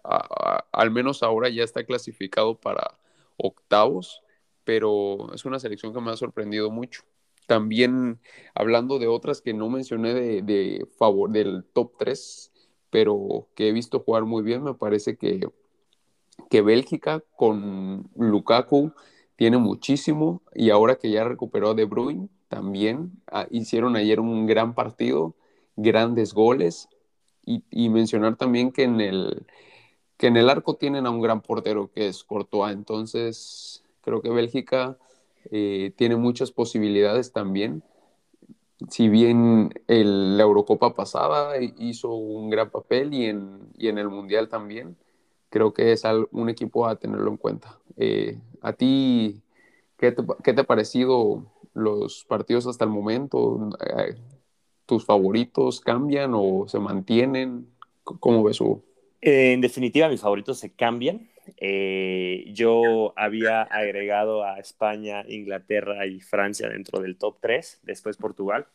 al 0.73 0.91
menos 0.91 1.23
ahora 1.23 1.49
ya 1.49 1.63
está 1.63 1.85
clasificado 1.85 2.57
para 2.57 2.99
octavos, 3.37 4.23
pero 4.65 5.33
es 5.33 5.45
una 5.45 5.61
selección 5.61 5.95
que 5.95 6.01
me 6.01 6.11
ha 6.11 6.17
sorprendido 6.17 6.69
mucho. 6.69 7.03
También 7.47 8.19
hablando 8.57 8.99
de 8.99 9.07
otras 9.07 9.41
que 9.41 9.55
no 9.55 9.69
mencioné 9.71 10.43
de, 10.43 10.85
favor 10.99 11.31
del 11.31 11.63
top 11.73 11.93
3, 11.97 12.51
pero 12.91 13.47
que 13.55 13.69
he 13.69 13.73
visto 13.73 14.01
jugar 14.01 14.25
muy 14.25 14.43
bien, 14.43 14.65
me 14.65 14.75
parece 14.75 15.17
que 15.17 15.49
que 16.49 16.63
Bélgica 16.63 17.23
con 17.37 18.11
Lukaku 18.17 18.93
tiene 19.37 19.59
muchísimo 19.59 20.43
y 20.55 20.71
ahora 20.71 20.97
que 20.97 21.11
ya 21.11 21.23
recuperó 21.23 21.75
De 21.75 21.85
Bruyne 21.85 22.29
también 22.49 23.13
ah, 23.31 23.47
hicieron 23.51 23.95
ayer 23.95 24.19
un 24.19 24.47
gran 24.47 24.75
partido, 24.75 25.37
grandes 25.83 26.35
goles 26.35 26.89
y, 27.45 27.89
mencionar 27.89 28.37
también 28.37 28.71
que 28.71 28.85
en 28.85 29.01
el 29.01 29.47
que 30.17 30.29
en 30.29 30.37
el 30.37 30.51
arco 30.51 30.77
tienen 30.77 31.07
a 31.07 31.11
un 31.11 31.23
gran 31.23 31.41
portero 31.41 31.91
que 31.91 32.07
es 32.07 32.23
Courtois, 32.25 32.75
entonces 32.75 33.83
creo 34.03 34.21
que 34.21 34.29
Bélgica 34.29 34.99
eh, 35.51 35.93
tiene 35.97 36.17
muchas 36.17 36.53
posibilidades 36.53 37.33
también. 37.33 37.83
Si 38.91 39.09
bien 39.09 39.73
el, 39.89 40.37
la 40.37 40.43
Eurocopa 40.43 40.95
pasada 40.95 41.55
hizo 41.79 42.13
un 42.13 42.51
gran 42.51 42.71
papel 42.71 43.15
y 43.15 43.27
en, 43.27 43.61
y 43.77 43.89
en 43.89 43.99
el 43.99 44.09
Mundial 44.09 44.49
también, 44.49 44.97
creo 45.51 45.75
que 45.75 45.93
es 45.93 46.03
un 46.31 46.49
equipo 46.49 46.87
a 46.87 46.97
tenerlo 46.97 47.31
en 47.31 47.37
cuenta. 47.37 47.79
Eh, 47.97 48.39
¿A 48.63 48.73
ti 48.73 49.43
qué 49.99 50.13
te, 50.13 50.61
ha 50.61 50.65
parecido 50.65 51.45
los 51.75 52.25
partidos 52.25 52.67
hasta 52.67 52.85
el 52.85 52.91
momento? 52.91 53.71
Eh, 54.91 54.97
¿Tus 54.97 55.05
favoritos 55.05 55.81
cambian 55.81 56.33
o 56.35 56.67
se 56.67 56.81
mantienen? 56.81 57.67
¿Cómo 58.03 58.43
ves, 58.43 58.61
Hugo? 58.61 58.83
en 59.23 59.61
definitiva, 59.61 60.09
mis 60.09 60.21
favoritos 60.21 60.59
se 60.59 60.73
cambian. 60.73 61.29
Eh, 61.59 62.45
yo 62.53 63.13
había 63.17 63.63
agregado 63.63 64.45
a 64.45 64.59
España, 64.59 65.25
Inglaterra 65.29 66.07
y 66.07 66.21
Francia 66.21 66.69
dentro 66.69 67.01
del 67.01 67.17
top 67.17 67.37
3, 67.41 67.81
después 67.83 68.17
Portugal. 68.17 68.67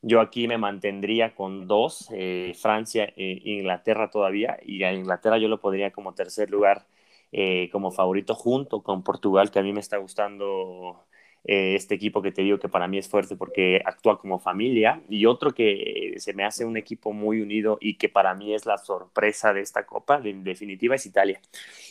Yo 0.00 0.20
aquí 0.20 0.46
me 0.48 0.58
mantendría 0.58 1.34
con 1.34 1.66
dos, 1.66 2.08
eh, 2.12 2.54
Francia 2.58 3.12
e 3.16 3.40
Inglaterra 3.44 4.10
todavía, 4.10 4.58
y 4.64 4.82
a 4.84 4.92
Inglaterra 4.92 5.38
yo 5.38 5.48
lo 5.48 5.60
podría 5.60 5.90
como 5.90 6.14
tercer 6.14 6.50
lugar 6.50 6.86
eh, 7.32 7.68
como 7.72 7.90
favorito 7.90 8.34
junto 8.34 8.82
con 8.82 9.02
Portugal, 9.02 9.50
que 9.50 9.58
a 9.58 9.62
mí 9.62 9.72
me 9.72 9.80
está 9.80 9.98
gustando 9.98 11.04
eh, 11.44 11.74
este 11.74 11.94
equipo 11.94 12.22
que 12.22 12.32
te 12.32 12.42
digo 12.42 12.58
que 12.58 12.68
para 12.68 12.88
mí 12.88 12.98
es 12.98 13.08
fuerte 13.08 13.36
porque 13.36 13.80
actúa 13.84 14.18
como 14.18 14.38
familia, 14.38 15.02
y 15.08 15.26
otro 15.26 15.52
que 15.52 16.14
se 16.18 16.34
me 16.34 16.44
hace 16.44 16.64
un 16.64 16.76
equipo 16.76 17.12
muy 17.12 17.40
unido 17.40 17.78
y 17.80 17.94
que 17.94 18.08
para 18.08 18.34
mí 18.34 18.54
es 18.54 18.66
la 18.66 18.78
sorpresa 18.78 19.52
de 19.52 19.60
esta 19.60 19.86
copa, 19.86 20.20
en 20.24 20.44
definitiva, 20.44 20.94
es 20.94 21.06
Italia. 21.06 21.40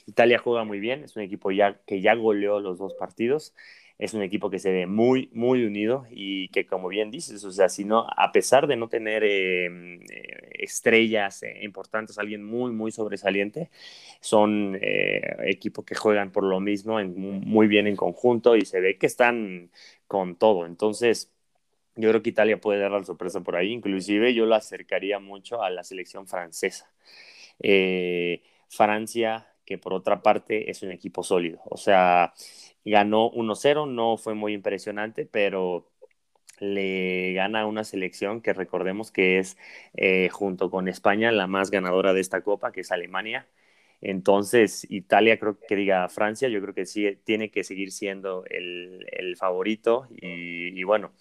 Italia 0.06 0.40
juega 0.40 0.64
muy 0.64 0.80
bien, 0.80 1.04
es 1.04 1.16
un 1.16 1.24
equipo 1.24 1.52
ya, 1.52 1.80
que 1.86 2.02
ya 2.02 2.16
goleó 2.16 2.60
los 2.60 2.78
dos 2.78 2.94
partidos 2.94 3.54
es 4.00 4.14
un 4.14 4.22
equipo 4.22 4.50
que 4.50 4.60
se 4.60 4.72
ve 4.72 4.86
muy, 4.86 5.30
muy 5.34 5.64
unido 5.66 6.06
y 6.12 6.50
que, 6.50 6.68
como 6.68 6.88
bien 6.88 7.10
dices, 7.10 7.44
o 7.44 7.52
sea, 7.52 7.68
si 7.68 7.84
no, 7.84 8.06
a 8.16 8.32
pesar 8.32 8.68
de 8.68 8.76
no 8.76 8.90
tener 8.90 9.24
em, 9.24 10.02
eh, 10.04 10.50
estrellas 10.60 11.42
eh, 11.44 11.60
importantes, 11.64 12.20
alguien 12.20 12.44
muy, 12.44 12.72
muy 12.72 12.92
sobresaliente, 12.92 13.70
son 14.22 14.78
eh, 14.82 15.22
equipos 15.46 15.84
que 15.86 15.96
juegan 15.96 16.32
por 16.32 16.44
lo 16.44 16.60
mismo, 16.60 17.00
muy 17.04 17.68
bien 17.68 17.88
en 17.88 17.96
conjunto 17.96 18.56
y 18.56 18.66
se 18.66 18.80
ve 18.82 18.98
que 18.98 19.08
están 19.08 19.72
con 20.08 20.36
todo. 20.36 20.66
Entonces, 20.68 21.32
yo 21.96 22.10
creo 22.10 22.22
que 22.22 22.30
Italia 22.30 22.62
puede 22.62 22.80
dar 22.80 22.92
la 22.92 23.04
sorpresa 23.04 23.42
por 23.42 23.56
ahí, 23.56 23.72
inclusive 23.74 24.34
yo 24.34 24.46
lo 24.46 24.56
acercaría 24.56 25.20
mucho 25.20 25.64
a 25.64 25.70
la 25.72 25.84
selección 25.84 26.28
francesa. 26.28 26.92
Francia, 28.70 29.48
que 29.66 29.78
por 29.78 29.94
otra 29.94 30.22
parte 30.22 30.70
es 30.70 30.84
un 30.84 30.92
equipo 30.92 31.24
sólido, 31.24 31.62
o 31.66 31.78
sea, 31.78 32.34
ganó 32.92 33.32
1-0, 33.32 33.86
no 33.86 34.18
fue 34.18 34.34
muy 34.34 34.54
impresionante, 34.54 35.26
pero 35.26 35.88
le 36.60 37.34
gana 37.34 37.66
una 37.68 37.84
selección 37.84 38.42
que 38.42 38.54
recordemos 38.54 39.12
que 39.12 39.40
es 39.40 39.58
eh, 39.96 40.30
junto 40.30 40.72
con 40.72 40.88
España 40.88 41.32
la 41.32 41.48
más 41.48 41.70
ganadora 41.72 42.14
de 42.14 42.22
esta 42.22 42.42
copa, 42.42 42.72
que 42.72 42.82
es 42.82 42.92
Alemania. 42.92 43.48
Entonces, 44.00 44.86
Italia, 44.90 45.40
creo 45.40 45.58
que 45.60 45.76
diga 45.76 46.08
Francia, 46.10 46.50
yo 46.50 46.62
creo 46.62 46.74
que 46.74 46.86
sí 46.86 47.18
tiene 47.24 47.50
que 47.50 47.64
seguir 47.64 47.92
siendo 47.92 48.46
el, 48.46 49.06
el 49.12 49.36
favorito 49.38 50.08
y, 50.12 50.84
bueno, 50.84 51.12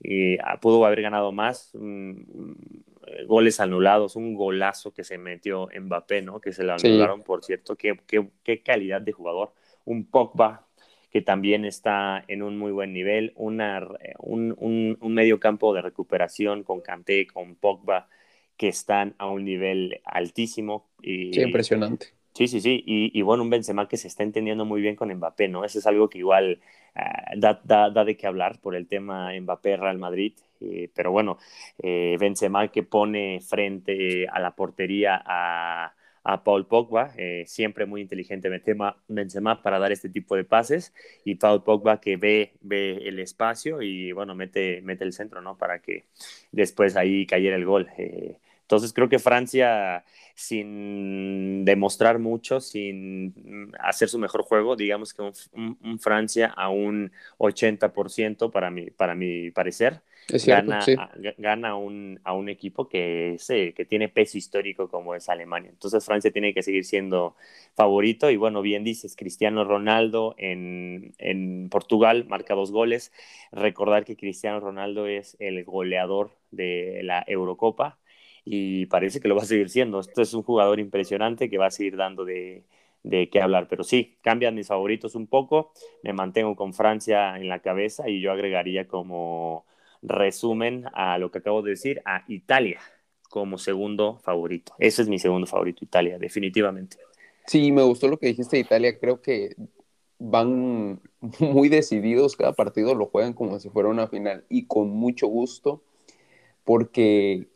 y, 0.00 0.36
ah, 0.38 0.58
pudo 0.60 0.84
haber 0.84 1.02
ganado 1.02 1.32
más. 1.32 1.70
Mm, 1.74 2.22
goles 3.26 3.60
anulados, 3.60 4.16
un 4.16 4.34
golazo 4.34 4.92
que 4.92 5.04
se 5.04 5.18
metió 5.18 5.68
Mbappé, 5.78 6.22
¿no? 6.22 6.40
Que 6.40 6.52
se 6.52 6.64
lo 6.64 6.72
anularon, 6.72 7.22
por 7.22 7.44
cierto, 7.44 7.76
qué, 7.76 8.00
qué, 8.06 8.28
qué 8.42 8.62
calidad 8.62 9.00
de 9.00 9.12
jugador. 9.12 9.52
Un 9.84 10.06
Pogba 10.06 10.66
que 11.14 11.22
también 11.22 11.64
está 11.64 12.24
en 12.26 12.42
un 12.42 12.58
muy 12.58 12.72
buen 12.72 12.92
nivel, 12.92 13.34
una, 13.36 13.86
un, 14.18 14.52
un, 15.00 15.14
medio 15.14 15.38
campo 15.38 15.72
de 15.72 15.80
recuperación 15.80 16.64
con 16.64 16.80
Kanté, 16.80 17.28
con 17.28 17.54
Pogba, 17.54 18.08
que 18.56 18.66
están 18.66 19.14
a 19.18 19.28
un 19.30 19.44
nivel 19.44 20.00
altísimo. 20.04 20.88
Y, 21.00 21.32
sí, 21.32 21.42
impresionante. 21.42 22.08
Sí, 22.32 22.48
sí, 22.48 22.60
sí. 22.60 22.82
Y, 22.84 23.22
bueno, 23.22 23.44
un 23.44 23.50
Benzema 23.50 23.86
que 23.86 23.96
se 23.96 24.08
está 24.08 24.24
entendiendo 24.24 24.64
muy 24.64 24.80
bien 24.80 24.96
con 24.96 25.14
Mbappé, 25.14 25.46
¿no? 25.46 25.64
Eso 25.64 25.78
es 25.78 25.86
algo 25.86 26.10
que 26.10 26.18
igual 26.18 26.58
ah, 26.96 27.30
da, 27.36 27.60
da, 27.62 27.90
da, 27.90 28.04
de 28.04 28.16
qué 28.16 28.26
hablar 28.26 28.58
por 28.60 28.74
el 28.74 28.88
tema 28.88 29.30
Mbappé-Real 29.38 29.98
Madrid. 29.98 30.32
Eh, 30.60 30.90
pero 30.96 31.12
bueno, 31.12 31.38
eh, 31.80 32.16
Benzema 32.18 32.66
que 32.72 32.82
pone 32.82 33.38
frente 33.40 34.26
a 34.26 34.40
la 34.40 34.56
portería 34.56 35.22
a 35.24 35.94
a 36.24 36.42
Paul 36.42 36.66
Pogba, 36.66 37.12
eh, 37.18 37.44
siempre 37.46 37.86
muy 37.86 38.00
inteligente 38.00 38.48
Benzema 39.08 39.62
para 39.62 39.78
dar 39.78 39.92
este 39.92 40.08
tipo 40.08 40.36
de 40.36 40.44
pases 40.44 40.94
y 41.24 41.36
Paul 41.36 41.62
Pogba 41.62 42.00
que 42.00 42.16
ve, 42.16 42.54
ve 42.62 42.96
el 43.04 43.18
espacio 43.18 43.82
y 43.82 44.12
bueno, 44.12 44.34
mete, 44.34 44.80
mete 44.82 45.04
el 45.04 45.12
centro, 45.12 45.42
¿no? 45.42 45.58
Para 45.58 45.80
que 45.80 46.04
después 46.50 46.96
ahí 46.96 47.26
cayera 47.26 47.56
el 47.56 47.66
gol. 47.66 47.88
Eh, 47.98 48.38
entonces 48.64 48.94
creo 48.94 49.10
que 49.10 49.18
Francia, 49.18 50.04
sin 50.34 51.66
demostrar 51.66 52.18
mucho, 52.18 52.60
sin 52.60 53.70
hacer 53.78 54.08
su 54.08 54.18
mejor 54.18 54.42
juego, 54.42 54.74
digamos 54.74 55.12
que 55.12 55.20
un, 55.52 55.98
Francia 56.00 56.46
a 56.56 56.70
un 56.70 57.12
80% 57.36 58.50
para 58.50 58.70
mi, 58.70 58.90
para 58.90 59.14
mi 59.14 59.50
parecer, 59.50 60.00
gana, 60.46 60.80
gana 61.36 61.68
a, 61.68 61.74
un, 61.76 62.18
a 62.24 62.32
un 62.32 62.48
equipo 62.48 62.88
que, 62.88 63.36
que 63.76 63.84
tiene 63.84 64.08
peso 64.08 64.38
histórico 64.38 64.88
como 64.88 65.14
es 65.14 65.28
Alemania. 65.28 65.68
Entonces 65.68 66.02
Francia 66.02 66.30
tiene 66.30 66.54
que 66.54 66.62
seguir 66.62 66.86
siendo 66.86 67.36
favorito 67.74 68.30
y 68.30 68.36
bueno, 68.38 68.62
bien 68.62 68.82
dices, 68.82 69.14
Cristiano 69.14 69.64
Ronaldo 69.64 70.34
en, 70.38 71.12
en 71.18 71.68
Portugal 71.68 72.24
marca 72.28 72.54
dos 72.54 72.72
goles. 72.72 73.12
Recordar 73.52 74.06
que 74.06 74.16
Cristiano 74.16 74.58
Ronaldo 74.58 75.06
es 75.06 75.36
el 75.38 75.62
goleador 75.64 76.30
de 76.50 77.02
la 77.02 77.22
Eurocopa 77.26 77.98
y 78.44 78.86
parece 78.86 79.20
que 79.20 79.28
lo 79.28 79.36
va 79.36 79.42
a 79.42 79.46
seguir 79.46 79.70
siendo. 79.70 80.00
Esto 80.00 80.22
es 80.22 80.34
un 80.34 80.42
jugador 80.42 80.80
impresionante 80.80 81.48
que 81.48 81.58
va 81.58 81.66
a 81.66 81.70
seguir 81.70 81.96
dando 81.96 82.24
de, 82.24 82.64
de 83.02 83.28
qué 83.30 83.40
hablar, 83.40 83.68
pero 83.68 83.84
sí, 83.84 84.16
cambian 84.22 84.54
mis 84.54 84.68
favoritos 84.68 85.14
un 85.14 85.26
poco, 85.26 85.72
me 86.02 86.12
mantengo 86.12 86.56
con 86.56 86.74
Francia 86.74 87.36
en 87.36 87.48
la 87.48 87.60
cabeza 87.60 88.08
y 88.08 88.20
yo 88.20 88.32
agregaría 88.32 88.88
como 88.88 89.66
resumen 90.02 90.84
a 90.92 91.18
lo 91.18 91.30
que 91.30 91.38
acabo 91.38 91.62
de 91.62 91.70
decir, 91.70 92.02
a 92.04 92.24
Italia 92.28 92.80
como 93.30 93.58
segundo 93.58 94.18
favorito. 94.18 94.74
Ese 94.78 95.02
es 95.02 95.08
mi 95.08 95.18
segundo 95.18 95.46
favorito, 95.46 95.84
Italia, 95.84 96.18
definitivamente. 96.18 96.98
Sí, 97.46 97.72
me 97.72 97.82
gustó 97.82 98.08
lo 98.08 98.18
que 98.18 98.28
dijiste 98.28 98.58
Italia. 98.58 98.98
Creo 98.98 99.20
que 99.20 99.56
van 100.18 101.00
muy 101.40 101.68
decididos, 101.68 102.36
cada 102.36 102.52
partido 102.52 102.94
lo 102.94 103.06
juegan 103.06 103.32
como 103.32 103.58
si 103.58 103.68
fuera 103.70 103.88
una 103.88 104.06
final 104.06 104.44
y 104.48 104.66
con 104.66 104.90
mucho 104.90 105.26
gusto, 105.26 105.82
porque 106.64 107.48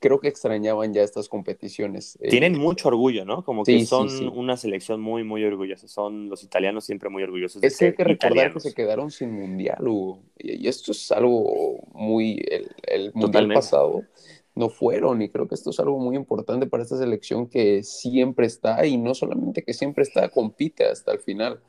creo 0.00 0.20
que 0.20 0.28
extrañaban 0.28 0.92
ya 0.92 1.02
estas 1.02 1.28
competiciones. 1.28 2.18
Eh, 2.20 2.28
Tienen 2.28 2.58
mucho 2.58 2.88
orgullo, 2.88 3.24
¿no? 3.24 3.44
Como 3.44 3.64
que 3.64 3.84
son 3.86 4.08
una 4.28 4.56
selección 4.56 5.00
muy, 5.00 5.24
muy 5.24 5.44
orgullosa. 5.44 5.88
Son 5.88 6.28
los 6.28 6.42
italianos 6.42 6.84
siempre 6.84 7.08
muy 7.08 7.22
orgullosos. 7.22 7.62
es 7.62 7.78
que 7.78 7.86
hay 7.86 7.94
que 7.94 8.04
recordar 8.04 8.52
que 8.52 8.60
se 8.60 8.74
quedaron 8.74 9.10
sin 9.10 9.32
mundial, 9.32 9.86
Hugo. 9.86 10.20
Y, 10.38 10.66
esto 10.68 10.92
es 10.92 11.10
algo 11.12 11.80
muy. 11.92 12.44
El, 12.82 13.12
mundial 13.14 13.52
pasado 13.52 14.04
no 14.54 14.70
fueron, 14.70 15.20
y 15.20 15.28
creo 15.28 15.46
que 15.46 15.54
esto 15.54 15.70
es 15.70 15.78
algo 15.80 15.98
muy 15.98 16.16
importante 16.16 16.66
para 16.66 16.82
esta 16.82 16.96
selección 16.96 17.46
que 17.46 17.82
siempre 17.82 18.46
está, 18.46 18.86
y 18.86 18.96
no 18.96 19.14
solamente 19.14 19.62
que 19.62 19.74
siempre 19.74 20.02
está, 20.02 20.30
compite 20.30 20.86
hasta 20.86 21.12
el 21.12 21.18
final. 21.18 21.60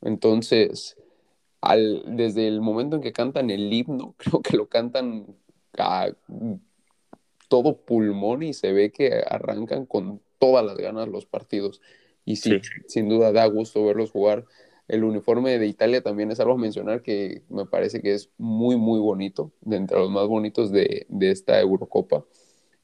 Entonces, 0.00 0.96
al, 1.60 2.02
desde 2.16 2.48
el 2.48 2.62
momento 2.62 2.96
en 2.96 3.02
que 3.02 3.12
cantan 3.12 3.50
el 3.50 3.72
himno, 3.72 4.14
creo 4.18 4.40
que 4.40 4.56
lo 4.56 4.68
cantan 4.68 5.26
a 5.78 6.08
todo 7.50 7.78
pulmón 7.78 8.44
y 8.44 8.54
se 8.54 8.72
ve 8.72 8.92
que 8.92 9.24
arrancan 9.28 9.84
con 9.84 10.22
todas 10.38 10.64
las 10.64 10.78
ganas 10.78 11.08
los 11.08 11.26
partidos. 11.26 11.82
Y 12.24 12.36
sí, 12.36 12.60
sin 12.86 13.08
duda 13.08 13.32
da 13.32 13.44
gusto 13.46 13.84
verlos 13.84 14.12
jugar. 14.12 14.46
El 14.86 15.02
uniforme 15.02 15.58
de 15.58 15.66
Italia 15.66 16.00
también 16.00 16.30
es 16.30 16.38
algo 16.38 16.54
a 16.54 16.58
mencionar 16.58 17.02
que 17.02 17.42
me 17.48 17.66
parece 17.66 18.00
que 18.00 18.14
es 18.14 18.30
muy, 18.38 18.76
muy 18.76 19.00
bonito, 19.00 19.50
de 19.62 19.76
entre 19.76 19.98
los 19.98 20.10
más 20.10 20.28
bonitos 20.28 20.70
de, 20.70 21.06
esta 21.20 21.60
Eurocopa. 21.60 22.24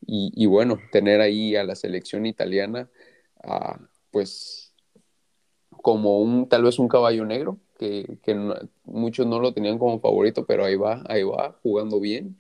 Y, 0.05 0.47
bueno, 0.47 0.79
tener 0.91 1.21
ahí 1.21 1.55
a 1.55 1.65
la 1.65 1.77
selección 1.77 2.27
italiana, 2.27 2.89
pues 4.11 4.73
como 5.81 6.21
un, 6.21 6.49
tal 6.49 6.65
vez 6.65 6.81
un 6.81 6.89
caballo 6.89 7.25
negro, 7.25 7.59
que, 7.79 8.19
muchos 8.85 9.27
no 9.29 9.39
lo 9.39 9.53
tenían 9.53 9.79
como 9.79 10.01
favorito, 10.01 10.45
pero 10.45 10.65
ahí 10.65 10.75
va, 10.75 11.05
ahí 11.09 11.23
va, 11.23 11.57
jugando 11.63 12.01
bien 12.01 12.37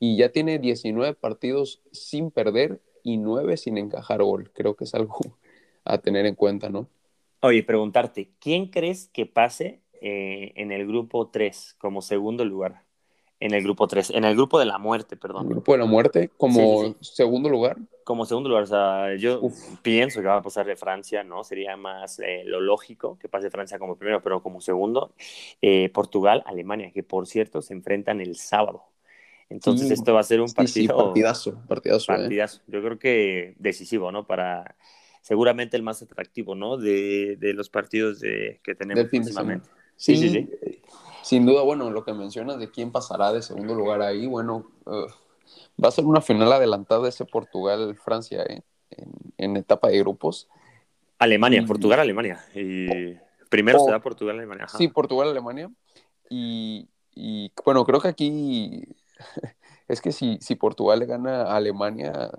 y 0.00 0.16
ya 0.16 0.30
tiene 0.30 0.58
19 0.58 1.14
partidos 1.14 1.82
sin 1.92 2.30
perder 2.32 2.80
y 3.04 3.18
9 3.18 3.56
sin 3.58 3.78
encajar 3.78 4.22
gol. 4.22 4.50
Creo 4.52 4.74
que 4.74 4.84
es 4.84 4.94
algo 4.94 5.18
a 5.84 5.98
tener 5.98 6.26
en 6.26 6.34
cuenta, 6.34 6.70
¿no? 6.70 6.88
Oye, 7.42 7.62
preguntarte, 7.62 8.30
¿quién 8.40 8.66
crees 8.66 9.08
que 9.12 9.26
pase 9.26 9.80
eh, 10.00 10.52
en 10.56 10.72
el 10.72 10.86
grupo 10.86 11.28
3 11.28 11.76
como 11.78 12.02
segundo 12.02 12.44
lugar? 12.44 12.82
En 13.40 13.54
el 13.54 13.62
grupo 13.62 13.86
3, 13.86 14.10
en 14.10 14.24
el 14.24 14.34
grupo 14.34 14.58
de 14.58 14.66
la 14.66 14.78
muerte, 14.78 15.16
perdón. 15.16 15.46
¿El 15.46 15.52
grupo 15.52 15.72
de 15.72 15.78
la 15.78 15.86
muerte 15.86 16.30
como 16.36 16.94
segundo 17.00 17.48
lugar? 17.48 17.78
Como 18.04 18.26
segundo 18.26 18.50
lugar, 18.50 18.64
o 18.64 18.66
sea, 18.66 19.16
yo 19.16 19.40
pienso 19.82 20.20
que 20.20 20.26
va 20.26 20.36
a 20.36 20.42
pasar 20.42 20.66
de 20.66 20.76
Francia, 20.76 21.24
¿no? 21.24 21.42
Sería 21.44 21.76
más 21.76 22.18
eh, 22.20 22.42
lo 22.44 22.60
lógico 22.60 23.18
que 23.18 23.28
pase 23.28 23.50
Francia 23.50 23.78
como 23.78 23.96
primero, 23.96 24.20
pero 24.22 24.42
como 24.42 24.60
segundo, 24.60 25.14
eh, 25.62 25.88
Portugal, 25.90 26.42
Alemania, 26.44 26.90
que 26.92 27.02
por 27.02 27.26
cierto 27.26 27.62
se 27.62 27.72
enfrentan 27.72 28.20
el 28.20 28.36
sábado. 28.36 28.84
Entonces 29.50 29.90
esto 29.90 30.14
va 30.14 30.20
a 30.20 30.24
ser 30.24 30.40
un 30.40 30.50
partido... 30.50 30.96
partidazo, 30.96 31.60
partidazo. 31.66 32.12
¿eh? 32.12 32.16
Partidazo. 32.16 32.60
Yo 32.68 32.80
creo 32.82 32.98
que 33.00 33.56
decisivo, 33.58 34.12
¿no? 34.12 34.24
Para 34.24 34.76
seguramente 35.22 35.76
el 35.76 35.82
más 35.82 36.00
atractivo, 36.02 36.54
¿no? 36.54 36.76
De, 36.76 37.36
los 37.40 37.68
partidos 37.68 38.20
de, 38.20 38.60
que 38.62 38.76
tenemos 38.76 39.04
próximamente. 39.10 39.68
Sí, 39.96 40.16
sí, 40.16 40.30
sí, 40.30 40.48
Sin 41.22 41.44
duda, 41.44 41.62
bueno, 41.62 41.90
lo 41.90 42.04
que 42.04 42.14
mencionas 42.14 42.60
de 42.60 42.70
quién 42.70 42.92
pasará 42.92 43.32
de 43.32 43.42
segundo 43.42 43.74
lugar 43.74 44.00
ahí, 44.02 44.26
bueno, 44.26 44.70
va 44.86 45.88
a 45.88 45.90
ser 45.90 46.04
una 46.04 46.20
final 46.20 46.52
adelantada 46.52 47.08
ese 47.08 47.24
Portugal-Francia, 47.24 48.44
¿eh? 48.44 48.62
En, 49.36 49.56
etapa 49.56 49.88
de 49.88 49.98
grupos. 49.98 50.48
Alemania, 51.18 51.64
Portugal-Alemania. 51.66 52.40
Y 52.54 53.16
primero 53.48 53.80
se 53.80 53.90
da 53.90 54.00
Portugal-Alemania. 54.00 54.68
Sí, 54.68 54.88
Portugal-Alemania. 54.88 55.70
Y, 56.28 56.88
y 57.14 57.52
bueno, 57.64 57.84
creo 57.84 58.00
que 58.00 58.08
aquí 58.08 58.84
es 59.88 60.00
que 60.00 60.12
si, 60.12 60.38
si 60.40 60.54
Portugal 60.54 60.98
le 60.98 61.06
gana 61.06 61.42
a 61.42 61.56
Alemania, 61.56 62.30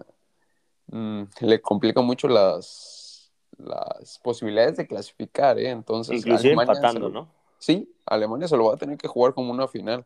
mm, 0.88 1.24
le 1.42 1.62
complica 1.62 2.02
mucho 2.02 2.28
las, 2.28 3.32
las 3.58 4.20
posibilidades 4.24 4.78
de 4.78 4.88
clasificar, 4.88 5.60
¿eh? 5.60 5.70
Entonces, 5.70 6.18
Inclusive 6.18 6.54
empatando, 6.54 7.10
¿no? 7.10 7.30
Sí, 7.58 7.94
Alemania 8.06 8.48
se 8.48 8.58
lo 8.58 8.66
va 8.66 8.74
a 8.74 8.78
tener 8.78 8.98
que 8.98 9.08
jugar 9.08 9.34
como 9.34 9.52
una 9.52 9.68
final. 9.68 10.06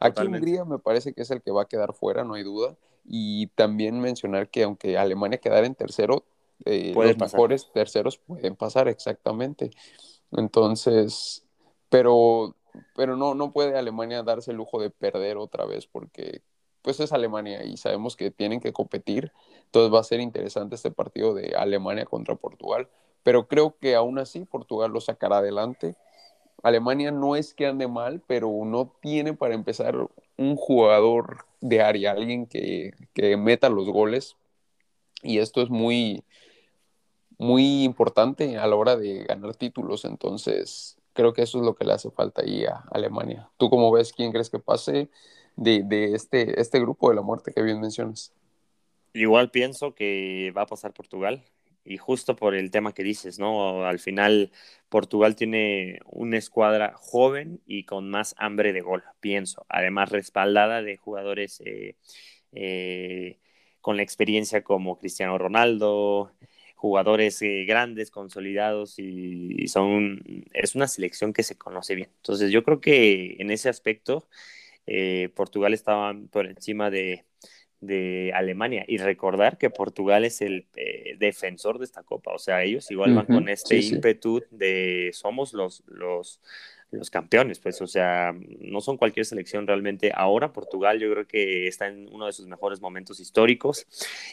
Aquí 0.00 0.26
Hungría 0.26 0.64
me 0.64 0.78
parece 0.78 1.12
que 1.12 1.22
es 1.22 1.30
el 1.30 1.40
que 1.40 1.52
va 1.52 1.62
a 1.62 1.66
quedar 1.66 1.94
fuera, 1.94 2.24
no 2.24 2.34
hay 2.34 2.42
duda. 2.42 2.76
Y 3.04 3.46
también 3.48 4.00
mencionar 4.00 4.48
que 4.48 4.64
aunque 4.64 4.98
Alemania 4.98 5.38
quedara 5.38 5.66
en 5.66 5.76
tercero, 5.76 6.24
eh, 6.64 6.92
los 6.94 7.18
mejores 7.18 7.70
terceros 7.72 8.18
pueden 8.18 8.56
pasar 8.56 8.88
exactamente. 8.88 9.70
Entonces, 10.32 11.44
pero 11.88 12.56
pero 12.94 13.16
no, 13.16 13.34
no 13.34 13.52
puede 13.52 13.78
Alemania 13.78 14.22
darse 14.22 14.50
el 14.50 14.56
lujo 14.56 14.80
de 14.80 14.90
perder 14.90 15.36
otra 15.36 15.64
vez 15.64 15.86
porque 15.86 16.42
pues 16.86 17.00
es 17.00 17.12
Alemania 17.12 17.64
y 17.64 17.76
sabemos 17.78 18.14
que 18.14 18.30
tienen 18.30 18.60
que 18.60 18.72
competir. 18.72 19.32
Entonces 19.64 19.92
va 19.92 19.98
a 19.98 20.04
ser 20.04 20.20
interesante 20.20 20.76
este 20.76 20.92
partido 20.92 21.34
de 21.34 21.56
Alemania 21.56 22.04
contra 22.04 22.36
Portugal. 22.36 22.88
Pero 23.24 23.48
creo 23.48 23.76
que 23.80 23.96
aún 23.96 24.20
así 24.20 24.44
Portugal 24.44 24.92
lo 24.92 25.00
sacará 25.00 25.38
adelante. 25.38 25.96
Alemania 26.62 27.10
no 27.10 27.34
es 27.34 27.54
que 27.54 27.66
ande 27.66 27.88
mal, 27.88 28.22
pero 28.28 28.48
no 28.64 28.92
tiene 29.02 29.34
para 29.34 29.54
empezar 29.54 29.96
un 30.36 30.54
jugador 30.54 31.44
de 31.60 31.82
área, 31.82 32.12
alguien 32.12 32.46
que, 32.46 32.92
que 33.14 33.36
meta 33.36 33.68
los 33.68 33.88
goles. 33.88 34.36
Y 35.24 35.38
esto 35.38 35.62
es 35.62 35.70
muy, 35.70 36.22
muy 37.36 37.82
importante 37.82 38.58
a 38.58 38.66
la 38.68 38.76
hora 38.76 38.96
de 38.96 39.24
ganar 39.24 39.56
títulos. 39.56 40.04
Entonces, 40.04 40.95
creo 41.16 41.32
que 41.32 41.42
eso 41.42 41.58
es 41.58 41.64
lo 41.64 41.74
que 41.74 41.84
le 41.84 41.94
hace 41.94 42.10
falta 42.10 42.42
ahí 42.42 42.64
a 42.64 42.84
Alemania. 42.92 43.50
¿Tú 43.56 43.68
cómo 43.70 43.90
ves? 43.90 44.12
¿Quién 44.12 44.30
crees 44.30 44.50
que 44.50 44.60
pase 44.60 45.08
de, 45.56 46.14
este, 46.14 46.60
este 46.60 46.78
grupo 46.78 47.08
de 47.08 47.16
la 47.16 47.22
muerte 47.22 47.52
que 47.52 47.62
bien 47.62 47.80
mencionas? 47.80 48.32
Igual 49.14 49.50
pienso 49.50 49.94
que 49.94 50.52
va 50.56 50.62
a 50.62 50.66
pasar 50.66 50.92
Portugal 50.92 51.42
y 51.84 51.96
justo 51.96 52.36
por 52.36 52.54
el 52.54 52.70
tema 52.70 52.92
que 52.92 53.02
dices, 53.02 53.38
¿no? 53.38 53.86
Al 53.86 53.98
final 53.98 54.52
Portugal 54.88 55.34
tiene 55.34 56.00
una 56.04 56.36
escuadra 56.36 56.92
joven 56.96 57.60
y 57.66 57.84
con 57.84 58.10
más 58.10 58.34
hambre 58.38 58.72
de 58.72 58.82
gol, 58.82 59.02
pienso. 59.20 59.64
Además 59.68 60.10
respaldada 60.10 60.82
de 60.82 60.96
jugadores 60.98 61.62
eh, 61.64 61.96
eh, 62.52 63.38
con 63.80 63.96
la 63.96 64.02
experiencia 64.02 64.62
como 64.62 64.98
Cristiano 64.98 65.38
Ronaldo, 65.38 66.32
jugadores 66.76 67.40
eh, 67.42 67.64
grandes, 67.66 68.10
consolidados 68.10 68.98
y, 68.98 69.66
son, 69.66 70.22
es 70.52 70.74
una 70.74 70.86
selección 70.86 71.32
que 71.32 71.42
se 71.42 71.56
conoce 71.56 71.94
bien. 71.94 72.10
Entonces 72.18 72.50
yo 72.52 72.62
creo 72.62 72.80
que 72.80 73.36
en 73.38 73.50
ese 73.50 73.68
aspecto 73.68 74.28
eh, 74.86 75.30
Portugal 75.34 75.74
estaba 75.74 76.14
por 76.30 76.46
encima 76.46 76.90
de, 76.90 77.24
Alemania. 78.34 78.84
Y 78.88 78.98
recordar 78.98 79.58
que 79.58 79.70
Portugal 79.70 80.24
es 80.24 80.40
el 80.40 80.66
eh, 80.74 81.14
defensor 81.18 81.78
de 81.78 81.84
esta 81.84 82.02
copa, 82.02 82.32
o 82.32 82.38
sea, 82.38 82.64
ellos 82.64 82.90
igual 82.90 83.14
van 83.14 83.26
con 83.26 83.48
este 83.48 83.78
ímpetu 83.78 84.42
de 84.50 85.10
somos 85.12 85.52
los, 85.52 85.84
los, 85.86 86.40
los 86.90 87.10
campeones, 87.10 87.58
pues, 87.60 87.80
o 87.82 87.86
sea, 87.86 88.34
no 88.60 88.80
son 88.80 88.96
cualquier 88.96 89.26
selección 89.26 89.66
realmente. 89.66 90.12
Ahora 90.14 90.52
Portugal 90.52 90.98
yo 90.98 91.10
creo 91.12 91.26
que 91.26 91.66
está 91.66 91.88
en 91.88 92.08
uno 92.12 92.26
de 92.26 92.32
sus 92.32 92.46
mejores 92.46 92.80
momentos 92.80 93.20
históricos 93.20 93.86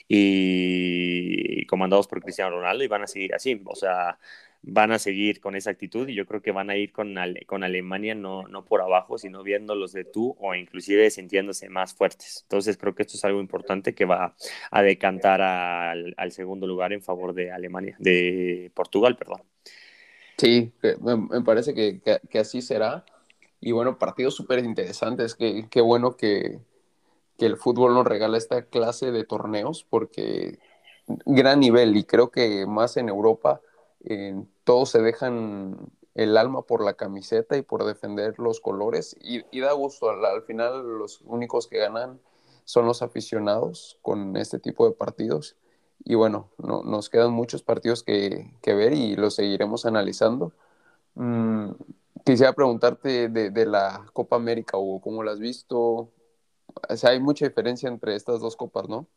y 0.08 1.66
comandados 1.66 2.08
por 2.08 2.22
Cristiano 2.22 2.52
Ronaldo 2.52 2.84
y 2.84 2.88
van 2.88 3.04
a 3.04 3.08
seguir 3.08 3.34
así, 3.34 3.62
o 3.66 3.76
sea, 3.76 4.20
van 4.64 4.92
a 4.92 5.00
seguir 5.00 5.42
con 5.42 5.56
esa 5.56 5.72
actitud 5.72 6.08
y 6.08 6.16
yo 6.16 6.26
creo 6.26 6.42
que 6.42 6.52
van 6.52 6.70
a 6.70 6.78
ir 6.78 6.92
con, 6.94 7.16
con 7.46 7.64
Alemania 7.64 8.16
no, 8.16 8.48
no 8.48 8.64
por 8.66 8.82
abajo, 8.82 9.18
sino 9.18 9.44
viéndolos 9.44 9.92
de 9.92 10.06
tú 10.06 10.36
o 10.40 10.56
inclusive 10.56 11.10
sintiéndose 11.10 11.70
más 11.70 11.94
fuertes. 11.94 12.42
Entonces 12.44 12.78
creo 12.78 12.96
que 12.96 13.04
esto 13.04 13.18
es 13.18 13.26
algo 13.26 13.42
importante 13.42 13.94
que 13.94 14.06
va 14.06 14.36
a 14.72 14.82
decantar 14.82 15.42
al, 15.42 16.14
al 16.18 16.32
segundo 16.32 16.66
lugar 16.66 16.94
en 16.94 17.02
favor 17.02 17.34
de 17.34 17.52
Alemania, 17.52 17.96
de 18.00 18.72
Portugal, 18.74 19.18
perdón. 19.18 19.42
Sí, 20.38 20.74
me, 21.02 21.42
parece 21.42 21.74
que, 21.74 22.40
así 22.40 22.62
será. 22.62 23.06
Y 23.60 23.72
bueno, 23.72 23.98
partidos 23.98 24.36
súper 24.36 24.60
interesantes. 24.60 25.36
Qué, 25.36 25.82
bueno 25.82 26.16
que, 26.18 26.60
el 27.40 27.58
fútbol 27.58 27.94
nos 27.94 28.06
regala 28.06 28.38
esta 28.38 28.64
clase 28.64 29.12
de 29.12 29.26
torneos 29.26 29.86
porque 29.90 30.60
gran 31.26 31.60
nivel 31.60 31.98
y 31.98 32.06
creo 32.06 32.32
que 32.32 32.66
más 32.66 32.96
en 32.96 33.10
Europa 33.10 33.60
todos 34.64 34.92
se 34.92 35.02
dejan 35.02 35.92
el 36.16 36.38
alma 36.38 36.62
por 36.62 36.86
la 36.86 36.94
camiseta 36.94 37.58
y 37.58 37.62
por 37.62 37.84
defender 37.84 38.40
los 38.40 38.62
colores 38.62 39.16
y, 39.20 39.60
da 39.60 39.74
gusto. 39.74 40.10
al, 40.10 40.44
final 40.44 41.00
los 41.00 41.20
únicos 41.26 41.68
que 41.68 41.80
ganan 41.80 42.22
son 42.64 42.86
los 42.86 43.02
aficionados 43.02 43.98
con 44.02 44.38
este 44.38 44.58
tipo 44.58 44.88
de 44.88 44.96
partidos 44.96 45.58
y 46.04 46.16
bueno, 46.16 46.52
no, 46.58 46.84
nos 46.84 47.10
quedan 47.10 47.32
muchos 47.32 47.64
partidos 47.64 48.04
que, 48.04 48.52
ver 48.66 48.94
y 48.94 49.16
los 49.16 49.36
seguiremos 49.36 49.86
analizando. 49.86 50.54
Mm, 51.16 51.72
quisiera 52.26 52.54
preguntarte 52.54 53.30
de, 53.30 53.66
la 53.66 54.06
Copa 54.14 54.36
América, 54.36 54.78
o 54.78 55.00
¿cómo 55.02 55.24
la 55.24 55.32
has 55.32 55.40
visto? 55.40 55.78
O 55.78 56.96
sea, 56.96 57.12
hay 57.12 57.20
mucha 57.20 57.48
diferencia 57.48 57.88
entre 57.90 58.16
estas 58.16 58.42
dos 58.42 58.56
copas, 58.56 58.90
¿no? 58.90 59.08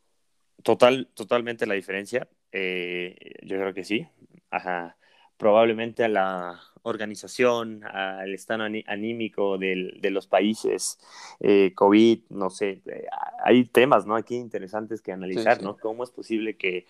Total, 0.63 1.09
totalmente 1.15 1.67
la 1.67 1.75
diferencia. 1.75 2.29
Eh, 2.53 3.17
yo 3.43 3.57
creo 3.57 3.75
que 3.75 3.85
sí. 3.85 4.09
Ajá. 4.51 4.97
Probablemente 5.37 6.05
a 6.05 6.09
la 6.09 6.61
organización, 6.83 7.83
al 7.85 8.33
estado 8.33 8.65
anímico 8.65 9.59
del, 9.59 9.99
de 10.01 10.11
los 10.11 10.27
países, 10.27 10.99
eh, 11.41 11.73
COVID, 11.75 12.21
no 12.31 12.49
sé, 12.49 12.81
eh, 12.87 13.07
hay 13.45 13.65
temas, 13.65 14.07
¿no? 14.07 14.15
Aquí 14.15 14.37
interesantes 14.37 15.03
que 15.03 15.13
analizar, 15.13 15.63
¿no? 15.63 15.77
¿Cómo 15.77 16.05
es 16.05 16.11
posible 16.11 16.57
que, 16.57 16.87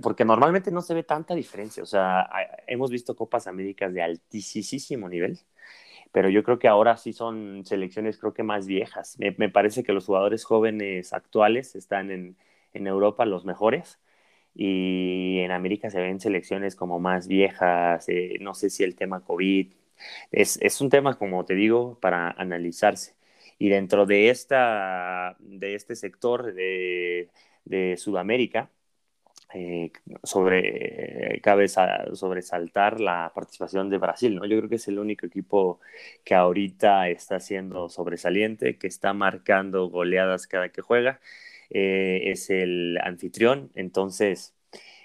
porque 0.00 0.24
normalmente 0.24 0.70
no 0.70 0.80
se 0.80 0.94
ve 0.94 1.02
tanta 1.02 1.34
diferencia, 1.34 1.82
o 1.82 1.86
sea, 1.86 2.28
hemos 2.66 2.90
visto 2.90 3.14
Copas 3.14 3.46
Américas 3.46 3.92
de 3.92 4.02
altísimo 4.02 5.08
nivel, 5.08 5.38
pero 6.10 6.30
yo 6.30 6.42
creo 6.42 6.58
que 6.58 6.68
ahora 6.68 6.96
sí 6.96 7.12
son 7.12 7.64
selecciones 7.64 8.18
creo 8.18 8.32
que 8.32 8.42
más 8.42 8.66
viejas. 8.66 9.18
Me, 9.18 9.34
me 9.38 9.48
parece 9.48 9.82
que 9.82 9.92
los 9.92 10.06
jugadores 10.06 10.44
jóvenes 10.44 11.12
actuales 11.12 11.74
están 11.74 12.10
en, 12.10 12.36
en 12.72 12.86
Europa 12.86 13.24
los 13.24 13.44
mejores 13.44 13.98
y 14.54 15.38
en 15.40 15.50
América 15.52 15.90
se 15.90 16.00
ven 16.00 16.20
selecciones 16.20 16.76
como 16.76 16.98
más 17.00 17.28
viejas, 17.28 18.08
eh, 18.08 18.36
no 18.40 18.54
sé 18.54 18.70
si 18.70 18.84
el 18.84 18.96
tema 18.96 19.24
COVID, 19.24 19.72
es, 20.32 20.58
es, 20.62 20.80
un 20.80 20.90
tema, 20.90 21.18
como 21.18 21.44
te 21.44 21.54
digo, 21.54 21.98
para 22.00 22.30
analizarse. 22.30 23.14
Y 23.58 23.68
dentro 23.68 24.06
de, 24.06 24.30
esta, 24.30 25.36
de 25.40 25.74
este 25.74 25.96
sector 25.96 26.52
de, 26.54 27.30
de 27.64 27.96
Sudamérica, 27.96 28.70
eh, 29.54 29.92
sobre, 30.22 31.40
cabe 31.42 31.68
sobresaltar 31.68 33.00
la 33.00 33.32
participación 33.34 33.90
de 33.90 33.98
Brasil, 33.98 34.34
¿no? 34.34 34.46
Yo 34.46 34.56
creo 34.58 34.68
que 34.70 34.76
es 34.76 34.88
el 34.88 34.98
único 34.98 35.26
equipo 35.26 35.80
que 36.24 36.34
ahorita 36.34 37.08
está 37.10 37.38
siendo 37.38 37.88
sobresaliente, 37.90 38.78
que 38.78 38.86
está 38.86 39.12
marcando 39.12 39.88
goleadas 39.90 40.46
cada 40.46 40.70
que 40.70 40.80
juega 40.80 41.20
eh, 41.72 42.22
es 42.32 42.50
el 42.50 42.98
anfitrión, 43.02 43.70
entonces 43.74 44.54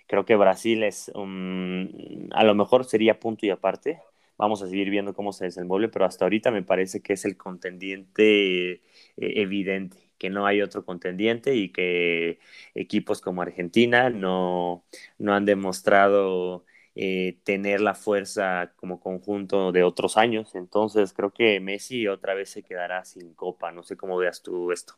creo 0.07 0.25
que 0.25 0.35
Brasil 0.35 0.83
es, 0.83 1.11
a 1.15 2.43
lo 2.43 2.55
mejor 2.55 2.85
sería 2.85 3.19
punto 3.19 3.45
y 3.45 3.49
aparte, 3.49 4.01
vamos 4.37 4.61
a 4.61 4.67
seguir 4.69 4.89
viendo 4.89 5.13
cómo 5.13 5.33
se 5.33 5.45
desenvuelve, 5.45 5.89
pero 5.89 6.05
hasta 6.05 6.25
ahorita 6.25 6.51
me 6.51 6.63
parece 6.63 7.01
que 7.01 7.13
es 7.13 7.25
el 7.25 7.37
contendiente 7.37 8.73
eh, 8.73 8.81
evidente, 9.17 9.97
que 10.17 10.29
no 10.29 10.45
hay 10.45 10.61
otro 10.61 10.85
contendiente 10.85 11.55
y 11.55 11.69
que 11.71 12.39
equipos 12.75 13.21
como 13.21 13.41
Argentina 13.41 14.09
no, 14.09 14.85
no 15.17 15.33
han 15.33 15.45
demostrado 15.45 16.65
eh, 16.95 17.37
tener 17.43 17.81
la 17.81 17.93
fuerza 17.95 18.73
como 18.75 18.99
conjunto 18.99 19.71
de 19.71 19.83
otros 19.83 20.17
años. 20.17 20.55
Entonces 20.55 21.13
creo 21.13 21.31
que 21.31 21.59
Messi 21.59 22.07
otra 22.07 22.33
vez 22.33 22.49
se 22.49 22.63
quedará 22.63 23.05
sin 23.05 23.33
copa. 23.33 23.71
No 23.71 23.83
sé 23.83 23.97
cómo 23.97 24.17
veas 24.17 24.41
tú 24.41 24.71
esto. 24.71 24.95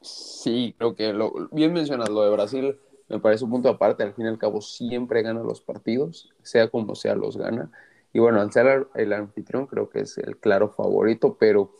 Sí, 0.00 0.74
creo 0.78 0.94
que 0.94 1.12
lo, 1.12 1.48
bien 1.52 1.72
mencionas 1.72 2.08
lo 2.08 2.22
de 2.22 2.30
Brasil, 2.30 2.78
me 3.08 3.18
parece 3.18 3.44
un 3.44 3.50
punto 3.50 3.68
aparte, 3.68 4.02
al 4.02 4.14
fin 4.14 4.26
y 4.26 4.28
al 4.28 4.38
cabo 4.38 4.60
siempre 4.60 5.22
gana 5.22 5.42
los 5.42 5.60
partidos, 5.60 6.30
sea 6.42 6.68
como 6.68 6.94
sea 6.94 7.14
los 7.14 7.36
gana. 7.36 7.70
Y 8.12 8.18
bueno, 8.18 8.40
al 8.40 8.52
ser 8.52 8.88
el 8.94 9.12
anfitrión 9.12 9.66
creo 9.66 9.90
que 9.90 10.00
es 10.00 10.16
el 10.18 10.36
claro 10.36 10.70
favorito, 10.70 11.36
pero 11.38 11.72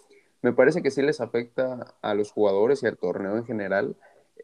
me 0.43 0.53
parece 0.53 0.83
que 0.83 0.91
sí 0.91 1.03
les 1.03 1.21
afecta 1.21 1.95
a 2.03 2.15
los 2.15 2.33
jugadores 2.33 2.83
y 2.83 2.87
al 2.87 2.97
torneo 2.97 3.37
en 3.37 3.45
general 3.45 3.97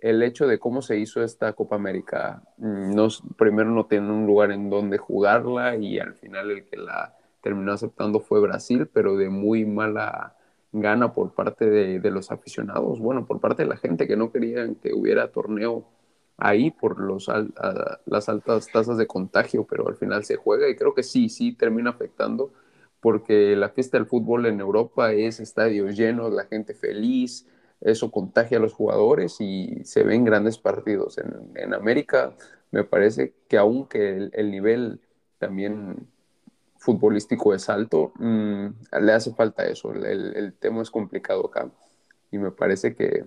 el 0.03 0.23
hecho 0.23 0.47
de 0.47 0.59
cómo 0.59 0.83
se 0.83 0.99
hizo 0.99 1.23
esta 1.23 1.53
Copa 1.55 1.77
América. 1.77 2.43
Mm, 2.59 2.95
no, 2.95 3.09
primero 3.37 3.71
no 3.71 3.87
tiene 3.87 4.11
un 4.11 4.27
lugar 4.27 4.51
en 4.51 4.71
donde 4.71 4.99
jugarla 4.99 5.77
y 5.77 5.99
al 5.99 6.15
final 6.15 6.51
el 6.51 6.65
que 6.65 6.77
la 6.77 7.17
terminó 7.43 7.73
aceptando 7.73 8.21
fue 8.21 8.41
Brasil, 8.41 8.89
pero 8.93 9.17
de 9.17 9.29
muy 9.29 9.65
mala 9.65 10.37
gana 10.73 11.13
por 11.13 11.35
parte 11.35 11.69
de, 11.69 12.11
los 12.11 12.31
aficionados, 12.31 12.99
bueno, 12.99 13.27
por 13.27 13.41
parte 13.41 13.63
de 13.63 13.69
la 13.69 13.77
gente 13.77 14.07
que 14.07 14.17
no 14.17 14.31
querían 14.31 14.75
que 14.77 14.93
hubiera 14.93 15.31
torneo 15.31 15.87
ahí 16.37 16.71
por 16.71 17.01
los, 17.01 17.31
las 18.05 18.29
altas 18.29 18.67
tasas 18.71 18.99
de 18.99 19.07
contagio, 19.07 19.65
pero 19.65 19.89
al 19.89 19.97
final 19.97 20.25
se 20.25 20.37
juega 20.37 20.69
y 20.69 20.77
creo 20.77 20.95
que 20.95 21.03
sí, 21.03 21.29
sí 21.29 21.53
termina 21.53 21.91
afectando 21.91 22.53
porque 23.01 23.57
la 23.57 23.71
fiesta 23.71 23.97
del 23.97 24.07
fútbol 24.07 24.47
en 24.47 24.61
Europa 24.61 25.13
es 25.13 25.41
estadios 25.41 25.97
llenos, 25.97 26.33
la 26.33 26.45
gente 26.45 26.75
feliz, 26.75 27.47
eso 27.81 28.11
contagia 28.11 28.59
a 28.59 28.61
los 28.61 28.73
jugadores 28.73 29.37
y 29.41 29.85
se 29.85 30.03
ven 30.03 30.25
grandes 30.25 30.59
partidos. 30.59 31.19
En, 31.19 31.75
América 31.75 32.35
me 32.71 32.85
parece 32.85 33.35
que 33.49 33.59
aunque 33.59 34.31
el 34.33 34.51
nivel 34.51 35.01
también 35.39 36.09
futbolístico 36.87 37.53
es 37.53 37.69
alto, 37.69 38.13
mm, 38.15 38.67
le 39.03 39.13
hace 39.13 39.35
falta 39.35 39.65
eso. 39.65 39.93
El, 39.93 40.55
tema 40.55 40.83
es 40.83 40.91
complicado 40.91 41.47
acá. 41.47 41.69
Y 42.31 42.39
me 42.39 42.53
parece 42.53 42.95
que, 42.95 43.25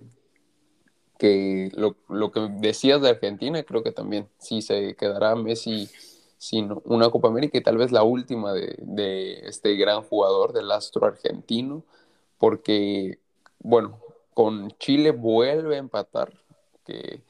que 1.18 1.70
lo, 1.74 1.96
lo, 2.08 2.32
que 2.32 2.40
decías 2.58 3.02
de 3.02 3.10
Argentina, 3.10 3.62
creo 3.62 3.82
que 3.82 3.92
también 3.92 4.28
sí 4.38 4.62
se 4.62 4.96
quedará 4.96 5.36
Messi 5.36 5.90
sin 6.38 6.74
una 6.84 7.10
Copa 7.10 7.28
América 7.28 7.58
y 7.58 7.62
tal 7.62 7.76
vez 7.76 7.92
la 7.92 8.02
última 8.02 8.54
de, 8.54 8.76
de 8.78 9.46
este 9.46 9.74
gran 9.76 10.02
jugador 10.02 10.54
del 10.54 10.70
astro 10.70 11.06
argentino, 11.06 11.84
porque, 12.38 13.18
bueno, 13.58 13.98
con 14.32 14.70
Chile 14.78 15.10
vuelve 15.10 15.76
a 15.76 15.80
empatar, 15.80 16.32
que 16.86 17.22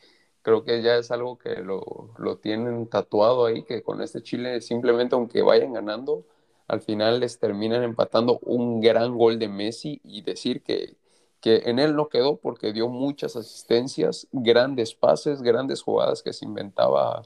creo 0.51 0.65
que 0.65 0.83
ya 0.83 0.97
es 0.97 1.11
algo 1.13 1.39
que 1.39 1.57
lo, 1.57 2.11
lo, 2.19 2.39
tienen 2.39 2.89
tatuado 2.89 3.47
ahí, 3.47 3.63
que 3.63 3.83
con 3.83 4.03
este 4.03 4.23
Chile 4.23 4.61
simplemente 4.61 5.15
aunque 5.15 5.43
vayan 5.43 5.73
ganando, 5.73 6.25
al 6.67 6.81
final 6.81 7.21
les 7.21 7.39
terminan 7.39 7.85
empatando 7.85 8.41
un 8.43 8.81
gran 8.81 9.17
gol 9.17 9.39
de 9.39 9.49
Messi 9.49 10.01
y 10.03 10.23
decir 10.23 10.63
que, 10.63 10.97
que 11.41 11.63
en 11.67 11.79
él 11.79 11.95
no 11.95 12.09
quedó 12.09 12.37
porque 12.37 12.73
dio 12.73 12.89
muchas 12.89 13.37
asistencias, 13.37 14.27
grandes 14.33 14.95
pases, 14.95 15.41
grandes 15.43 15.83
jugadas 15.83 16.23
que 16.23 16.33
se 16.33 16.45
inventaba 16.45 17.23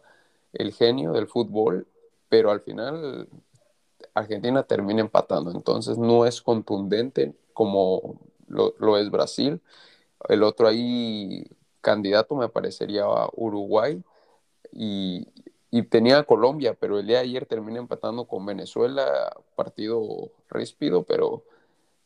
el 0.52 0.72
genio 0.74 1.12
del 1.12 1.26
fútbol, 1.26 1.86
pero 2.28 2.50
al 2.50 2.60
final 2.60 3.28
Argentina 4.12 4.64
termina 4.64 5.00
empatando, 5.00 5.50
entonces 5.50 5.96
no 5.96 6.26
es 6.26 6.42
contundente 6.42 7.34
como 7.54 8.20
lo, 8.48 8.74
lo 8.78 8.98
es 8.98 9.10
Brasil. 9.10 9.62
El 10.28 10.42
otro 10.42 10.68
ahí 10.68 11.46
candidato 11.84 12.34
me 12.34 12.48
parecería 12.48 13.04
Uruguay 13.34 14.02
y, 14.72 15.28
tenía 15.90 16.22
Colombia, 16.22 16.74
pero 16.78 16.98
el 16.98 17.06
día 17.06 17.18
de 17.18 17.24
ayer 17.24 17.46
termina 17.46 17.78
empatando 17.78 18.26
con 18.26 18.46
Venezuela, 18.46 19.36
partido 19.56 20.30
ríspido, 20.48 21.02
pero 21.02 21.44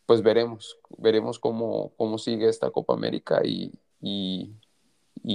pues 0.07 0.23
veremos, 0.23 0.79
veremos 0.97 1.38
cómo, 1.38 1.93
cómo 1.97 2.17
sigue 2.19 2.49
esta 2.49 2.71
Copa 2.71 2.95
América 2.95 3.41
y, 3.45 3.73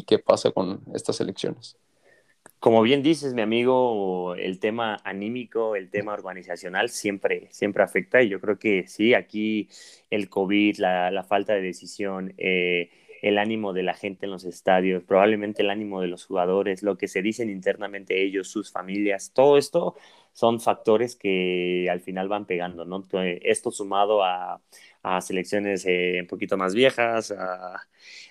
qué 0.08 0.20
pasa 0.20 0.52
con 0.52 0.82
estas 0.94 1.22
elecciones. 1.22 1.78
Como 2.60 2.82
bien 2.82 3.04
dices, 3.04 3.34
mi 3.34 3.42
amigo, 3.42 4.36
el 4.36 4.60
tema 4.60 5.00
anímico, 5.04 5.76
el 5.76 5.90
tema 5.90 6.14
organizacional 6.14 6.90
siempre, 6.90 7.48
siempre 7.52 7.84
afecta 7.84 8.24
y 8.24 8.30
yo 8.30 8.40
creo 8.42 8.58
que 8.58 8.88
sí, 8.88 9.14
aquí 9.14 9.70
el 10.10 10.28
COVID, 10.28 10.78
la, 10.78 11.12
la 11.12 11.24
falta 11.24 11.54
de 11.54 11.62
decisión, 11.62 12.34
eh, 12.38 12.90
el 13.24 13.38
ánimo 13.38 13.72
de 13.72 13.84
la 13.84 13.94
gente 13.94 14.26
en 14.26 14.32
los 14.32 14.44
estadios, 14.44 15.02
probablemente 15.04 15.62
el 15.64 15.70
ánimo 15.70 16.02
de 16.02 16.08
los 16.08 16.26
jugadores, 16.26 16.84
lo 16.84 16.98
que 16.98 17.08
se 17.08 17.22
dicen 17.22 17.50
internamente 17.50 18.22
ellos, 18.22 18.50
sus 18.50 18.70
familias, 18.72 19.32
todo 19.34 19.58
esto 19.58 19.96
son 20.34 20.60
factores 20.60 21.16
que 21.16 21.88
al 21.90 22.02
final 22.02 22.28
van 22.28 22.46
pegando, 22.46 22.84
¿no? 22.84 23.02
Esto 23.42 23.72
sumado 23.72 24.24
a, 24.24 24.62
a 25.04 25.22
selecciones 25.22 25.86
eh, 25.86 26.20
un 26.22 26.28
poquito 26.28 26.58
más 26.58 26.74
viejas, 26.74 27.32
a, 27.32 27.88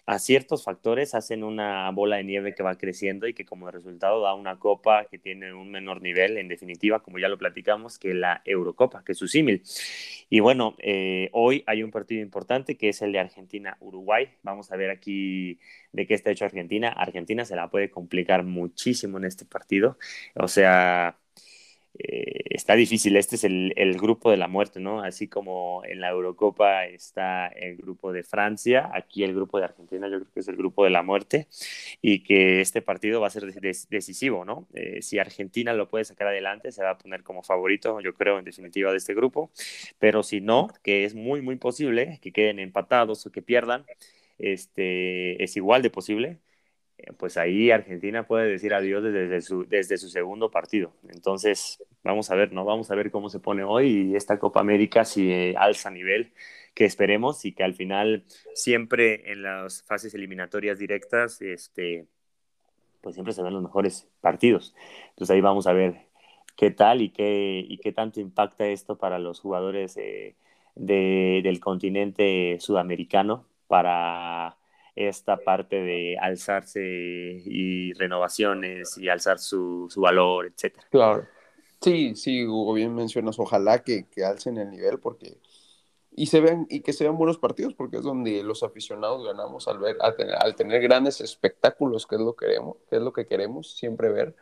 a, 0.07 0.19
ciertos 0.19 0.65
factores, 0.65 1.15
hacen 1.15 1.45
una 1.45 1.91
bola 1.91 2.17
de 2.17 2.25
nieve 2.25 2.55
que 2.55 2.63
va 2.63 2.77
creciendo 2.77 3.27
y 3.29 3.35
que 3.35 3.45
como 3.45 3.71
resultado 3.71 4.23
da 4.23 4.35
una 4.35 4.59
copa 4.59 5.07
que 5.11 5.19
tiene 5.19 5.53
un 5.53 5.71
menor 5.71 6.01
nivel, 6.03 6.39
en 6.39 6.49
definitiva, 6.49 7.03
como 7.03 7.19
ya 7.19 7.29
lo 7.29 7.39
platicamos, 7.39 7.99
que 7.99 8.15
la 8.15 8.43
Eurocopa, 8.47 9.05
que 9.05 9.13
es 9.13 9.19
su 9.19 9.29
símil. 9.29 9.63
Y 10.31 10.41
bueno, 10.41 10.75
eh, 10.79 11.29
hoy 11.33 11.63
hay 11.67 11.83
un 11.83 11.91
partido 11.91 12.23
importante 12.23 12.77
que 12.79 12.89
es 12.89 13.03
el 13.03 13.13
de 13.13 13.19
Argentina-Uruguay. 13.21 14.31
Vamos 14.43 14.73
a 14.73 14.77
ver 14.77 14.91
aquí 14.91 15.59
de 15.93 16.07
qué 16.07 16.15
está 16.15 16.31
hecho 16.31 16.47
Argentina. 16.47 16.89
Argentina 16.89 17.45
se 17.45 17.55
la 17.55 17.69
puede 17.71 17.91
complicar 17.91 18.45
muchísimo 18.45 19.19
en 19.19 19.25
este 19.25 19.45
partido. 19.45 19.99
O 20.35 20.49
sea, 20.49 21.19
está 22.03 22.75
difícil. 22.75 23.17
Este 23.17 23.37
es 23.37 23.45
el, 23.45 23.73
el, 23.77 23.97
grupo 23.97 24.31
de 24.31 24.37
la 24.37 24.49
muerte, 24.49 24.81
¿no? 24.81 25.03
Así 25.03 25.29
como 25.29 25.83
en 25.85 26.01
la 26.01 26.11
Eurocopa 26.11 26.87
está 26.87 27.49
el 27.49 27.77
grupo 27.77 28.13
de 28.13 28.23
Francia, 28.23 28.91
aquí 28.93 29.25
el 29.25 29.35
grupo 29.35 29.59
de 29.59 29.65
Argentina 29.65 30.09
yo 30.09 30.21
creo 30.21 30.33
que 30.33 30.41
es 30.41 30.49
el 30.49 30.57
grupo 30.57 30.85
de 30.85 30.91
la 30.91 31.03
muerte 31.03 31.49
y 32.01 32.23
que 32.23 32.61
este 32.61 32.83
partido 32.83 33.21
va 33.21 33.29
a 33.29 33.31
ser 33.31 33.45
decisivo, 33.91 34.45
¿no? 34.45 34.69
Eh, 34.75 35.03
si 35.03 35.19
Argentina 35.19 35.73
lo 35.73 35.89
puede 35.89 36.05
sacar 36.05 36.29
adelante, 36.29 36.73
se 36.73 36.83
va 36.83 36.91
a 36.91 36.99
poner 36.99 37.23
como 37.23 37.43
favorito, 37.43 38.01
yo 38.01 38.15
creo, 38.15 38.39
en 38.39 38.45
definitiva, 38.45 38.91
de 38.91 38.99
este 38.99 39.15
grupo, 39.15 39.51
pero 39.99 40.23
si 40.23 40.41
no, 40.41 40.69
que 40.83 41.05
es 41.05 41.15
muy, 41.15 41.43
muy 41.43 41.57
posible 41.57 42.19
que 42.23 42.33
queden 42.33 42.59
empatados 42.59 43.27
o 43.27 43.33
que 43.33 43.43
pierdan, 43.43 43.85
este, 44.39 45.43
es 45.43 45.57
igual 45.57 45.83
de 45.83 45.91
posible 45.91 46.39
pues 47.19 47.37
ahí 47.37 47.71
Argentina 47.71 48.27
puede 48.27 48.49
decir 48.51 48.75
adiós 48.75 49.03
desde 49.03 49.41
su, 49.41 49.65
desde 49.67 49.99
su 49.99 50.09
segundo 50.09 50.51
partido. 50.51 50.93
Entonces, 51.09 51.83
vamos 52.03 52.31
a 52.31 52.35
ver, 52.35 52.53
¿no? 52.53 52.65
Vamos 52.65 52.91
a 52.91 52.95
ver 52.95 53.11
cómo 53.11 53.29
se 53.29 53.41
pone 53.41 53.65
hoy 53.65 54.11
y 54.13 54.17
esta 54.17 54.39
Copa 54.39 54.61
América 54.61 55.05
si 55.05 55.31
eh, 55.31 55.55
alza 55.57 55.91
nivel, 55.91 56.33
que 56.75 56.85
esperemos 56.85 57.45
y 57.45 57.53
que 57.53 57.65
al 57.65 57.75
final 57.75 58.25
siempre 58.55 59.33
en 59.33 59.43
las 59.43 59.83
fases 59.83 60.15
eliminatorias 60.15 60.79
directas, 60.79 61.43
este, 61.43 62.07
pues 63.01 63.15
siempre 63.15 63.35
se 63.35 63.43
ven 63.43 63.55
los 63.55 63.63
mejores 63.63 64.09
partidos. 64.21 64.75
Entonces 65.11 65.35
ahí 65.35 65.41
vamos 65.41 65.67
a 65.67 65.73
ver 65.73 66.07
qué 66.57 66.71
tal 66.71 67.03
y 67.03 67.11
qué, 67.11 67.65
y 67.67 67.79
qué 67.79 67.93
tanto 67.93 68.21
impacta 68.21 68.67
esto 68.67 68.97
para 68.99 69.19
los 69.19 69.41
jugadores 69.41 69.97
eh, 69.97 70.37
del 70.75 71.61
continente 71.61 72.59
sudamericano 72.61 73.47
para 73.67 74.57
esta 74.95 75.39
parte 75.39 75.77
de 75.77 76.17
alzarse 76.21 76.83
y 76.83 77.93
renovaciones 77.95 78.99
y 78.99 79.09
alzar 79.09 79.39
su, 79.39 79.87
su 79.89 80.01
valor, 80.01 80.47
etcétera. 80.47 80.87
Claro. 80.91 81.27
Sí, 81.81 82.15
sí, 82.15 82.47
Hugo, 82.47 82.75
bien 82.75 82.95
mencionas, 82.95 83.39
ojalá 83.39 83.83
que, 83.83 84.07
que 84.09 84.25
alcen 84.25 84.59
el 84.59 84.71
nivel 84.71 85.01
porque 85.01 85.39
y 86.15 86.27
se 86.27 86.41
ven 86.41 86.67
y 86.69 86.81
que 86.81 86.93
se 86.93 87.05
vean 87.05 87.17
buenos 87.17 87.39
partidos 87.39 87.75
porque 87.75 87.97
es 87.97 88.03
donde 88.03 88.43
los 88.43 88.63
aficionados 88.63 89.25
ganamos 89.25 89.67
al 89.67 89.79
ver 89.79 89.97
al 90.01 90.55
tener 90.57 90.83
grandes 90.83 91.21
espectáculos 91.21 92.07
que 92.07 92.17
es 92.17 92.21
lo 92.21 92.35
que 92.35 92.47
queremos 92.47 92.77
que 92.89 92.97
es 92.97 93.03
lo 93.03 93.13
que 93.13 93.27
queremos 93.27 93.73
siempre 93.73 94.11
ver 94.11 94.37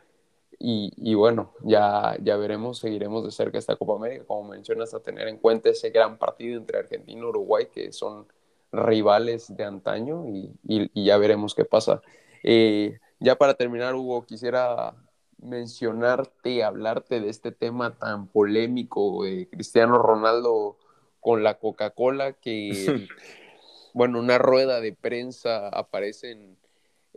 y, 0.59 0.91
y, 0.97 1.15
bueno 1.15 1.53
ya 1.63 2.17
ya 2.21 2.35
veremos 2.35 2.79
seguiremos 2.79 3.23
de 3.23 3.31
cerca 3.31 3.57
esta 3.57 3.77
Copa 3.77 3.95
América 3.95 4.25
como 4.27 4.49
mencionas 4.49 4.93
a 4.93 4.99
tener 4.99 5.27
en 5.27 5.37
cuenta 5.37 5.69
ese 5.69 5.89
gran 5.89 6.17
partido 6.17 6.57
entre 6.57 6.77
Argentina 6.77 7.19
y 7.19 7.23
Uruguay 7.23 7.67
que 7.73 7.91
son 7.93 8.27
rivales 8.71 9.55
de 9.55 9.63
antaño 9.63 10.27
y, 10.27 10.51
y, 10.63 11.05
ya 11.05 11.17
veremos 11.17 11.55
qué 11.55 11.65
pasa. 11.65 12.01
Eh, 12.43 12.99
ya 13.19 13.35
para 13.35 13.53
terminar 13.53 13.95
Hugo 13.95 14.25
quisiera 14.25 14.95
mencionarte 15.37 16.63
hablarte 16.63 17.19
de 17.19 17.29
este 17.29 17.51
tema 17.51 17.97
tan 17.97 18.27
polémico 18.27 19.23
de 19.23 19.49
Cristiano 19.49 19.97
Ronaldo 19.97 20.77
con 21.19 21.43
la 21.43 21.55
Coca-Cola, 21.55 22.33
que, 22.33 23.07
bueno, 23.93 24.19
una 24.19 24.37
rueda 24.37 24.79
de 24.79 24.93
prensa 24.93 25.67
aparece 25.69 26.31
en 26.31 26.57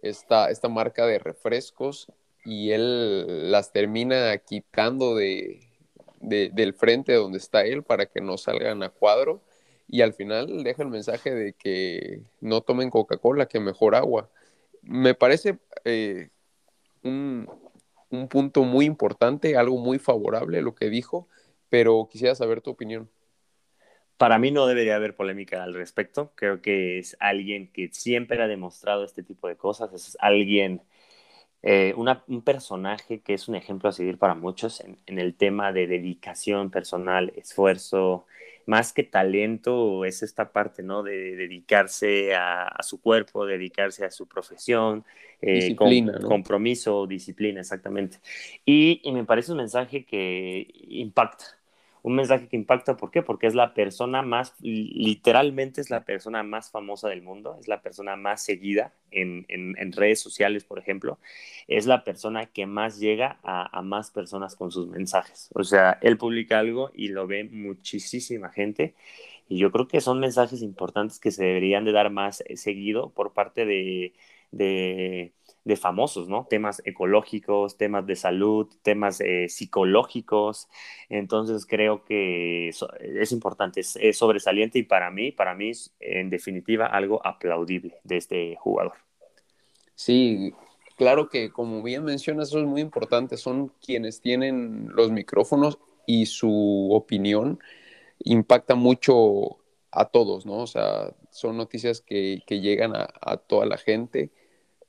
esta, 0.03 0.51
esta 0.51 0.69
marca 0.69 1.07
de 1.07 1.19
refrescos 1.19 2.09
y 2.45 2.73
él 2.73 3.51
las 3.51 3.73
termina 3.73 4.37
quitando 4.39 5.15
de, 5.15 5.61
del 6.21 6.75
frente 6.75 7.15
donde 7.15 7.39
está 7.39 7.65
él 7.65 7.83
para 7.83 8.07
que 8.07 8.21
no 8.21 8.37
salgan 8.37 8.83
a 8.83 8.91
cuadro 8.91 9.43
y 9.89 10.03
al 10.03 10.13
final 10.13 10.65
deja 10.65 10.83
el 10.83 10.89
mensaje 10.89 11.35
de 11.35 11.53
que 11.53 12.23
no 12.41 12.61
tomen 12.63 12.91
Coca-Cola, 12.91 13.47
que 13.47 13.61
mejor 13.61 13.95
agua. 13.95 14.31
Me 14.83 15.15
parece 15.15 15.59
eh, 15.85 16.31
un, 17.03 17.49
un 18.11 18.29
punto 18.29 18.65
muy 18.65 18.85
importante, 18.87 19.57
algo 19.57 19.79
muy 19.79 19.99
favorable 19.99 20.63
lo 20.63 20.75
que 20.75 20.91
dijo, 20.91 21.29
pero 21.69 22.09
quisiera 22.11 22.35
saber 22.35 22.61
tu 22.61 22.71
opinión. 22.71 23.09
Para 24.17 24.39
mí 24.39 24.51
no 24.53 24.67
debería 24.67 24.97
haber 24.97 25.17
polémica 25.17 25.65
al 25.65 25.75
respecto. 25.75 26.33
Creo 26.37 26.63
que 26.63 26.99
es 26.99 27.17
alguien 27.19 27.71
que 27.73 27.89
siempre 27.93 28.41
ha 28.41 28.47
demostrado 28.47 29.05
este 29.05 29.23
tipo 29.25 29.49
de 29.49 29.57
cosas. 29.57 29.93
Es 29.93 30.17
alguien, 30.21 30.83
eh, 31.67 31.95
un 31.97 32.43
personaje 32.43 33.21
que 33.21 33.33
es 33.33 33.49
un 33.49 33.55
ejemplo 33.55 33.89
a 33.89 33.93
seguir 33.93 34.19
para 34.19 34.35
muchos 34.35 34.81
en, 34.81 35.19
el 35.19 35.35
tema 35.35 35.73
de 35.73 35.87
dedicación 35.87 36.71
personal, 36.71 37.33
esfuerzo, 37.37 38.27
más 38.67 38.93
que 38.93 39.03
talento, 39.03 40.05
es 40.05 40.23
esta 40.23 40.53
parte, 40.53 40.83
¿no? 40.83 41.03
De, 41.03 41.35
dedicarse 41.37 42.35
a, 42.35 42.77
su 42.83 43.01
cuerpo, 43.01 43.47
dedicarse 43.47 44.05
a 44.05 44.11
su 44.11 44.27
profesión, 44.29 45.05
eh, 45.41 45.75
compromiso, 45.75 47.07
disciplina, 47.07 47.61
exactamente. 47.61 48.19
y 48.67 49.01
me 49.13 49.25
parece 49.25 49.53
un 49.53 49.59
mensaje 49.59 50.05
que 50.05 50.69
impacta 50.89 51.47
un 52.05 52.17
mensaje 52.17 52.49
que 52.49 52.57
impacta, 52.57 52.99
¿por 52.99 53.11
qué? 53.11 53.23
Porque 53.23 53.47
es 53.47 53.55
la 53.55 53.73
persona 53.73 54.21
más, 54.21 54.55
literalmente 54.61 55.81
es 55.81 55.89
la 55.89 56.05
persona 56.05 56.43
más 56.43 56.71
famosa 56.71 57.09
del 57.09 57.23
mundo, 57.23 57.57
es 57.59 57.67
la 57.67 57.81
persona 57.81 58.15
más 58.15 58.45
seguida 58.45 58.93
en, 59.11 59.47
redes 59.93 60.21
sociales, 60.21 60.65
por 60.65 60.79
ejemplo, 60.79 61.19
es 61.67 61.87
la 61.87 62.05
persona 62.05 62.45
que 62.45 62.67
más 62.67 63.01
llega 63.01 63.39
a, 63.43 63.81
más 63.81 64.11
personas 64.11 64.55
con 64.55 64.71
sus 64.71 64.87
mensajes. 64.89 65.49
O 65.55 65.65
sea, 65.65 65.99
él 66.03 66.19
publica 66.19 66.59
algo 66.59 66.91
y 66.95 67.09
lo 67.09 67.27
ve 67.27 67.45
muchísima 67.45 68.51
gente. 68.51 68.95
Y 69.49 69.59
yo 69.59 69.73
creo 69.73 69.89
que 69.89 70.03
son 70.03 70.21
mensajes 70.21 70.61
importantes 70.61 71.19
que 71.19 71.31
se 71.31 71.45
deberían 71.45 71.87
de 71.87 71.93
dar 71.93 72.11
más 72.11 72.43
eh, 72.47 72.59
seguido 72.59 73.11
por 73.11 73.33
parte 73.33 73.65
de 73.65 75.33
famosos, 75.77 76.29
¿no? 76.29 76.47
Temas 76.49 76.83
ecológicos, 76.85 77.79
temas 77.79 78.07
de 78.07 78.17
salud, 78.17 78.69
temas 78.83 79.21
eh, 79.21 79.49
psicológicos. 79.49 80.69
Entonces 81.09 81.65
creo 81.65 82.05
que 82.05 82.69
es 82.69 83.33
importante, 83.33 83.81
es, 83.81 84.19
sobresaliente 84.19 84.79
y 84.79 84.83
para 84.83 85.11
mí, 85.11 85.33
para 85.33 85.55
mí 85.55 85.71
es 85.71 85.95
en 86.01 86.29
definitiva 86.29 86.87
algo 86.87 87.27
aplaudible 87.27 87.97
de 88.05 88.17
este 88.19 88.57
jugador. 88.57 88.93
Sí, 89.95 90.53
claro 90.97 91.31
que 91.31 91.51
como 91.51 91.83
bien 91.83 92.05
mencionas, 92.05 92.49
eso 92.49 92.59
es 92.59 92.67
muy 92.67 92.83
importante, 92.83 93.39
son 93.39 93.73
quienes 93.85 94.21
tienen 94.21 94.89
los 94.95 95.11
micrófonos 95.11 95.79
y 96.07 96.27
su 96.27 96.91
opinión 96.93 97.59
impacta 98.19 98.75
mucho 98.75 99.59
a 99.91 100.05
todos, 100.07 100.45
¿no? 100.45 100.59
O 100.59 100.67
sea, 100.67 101.15
son 101.31 101.57
noticias 101.57 102.03
que, 102.03 102.43
llegan 102.49 102.95
a, 102.95 103.09
a 103.23 103.39
toda 103.39 103.65
la 103.65 103.79
gente 103.79 104.31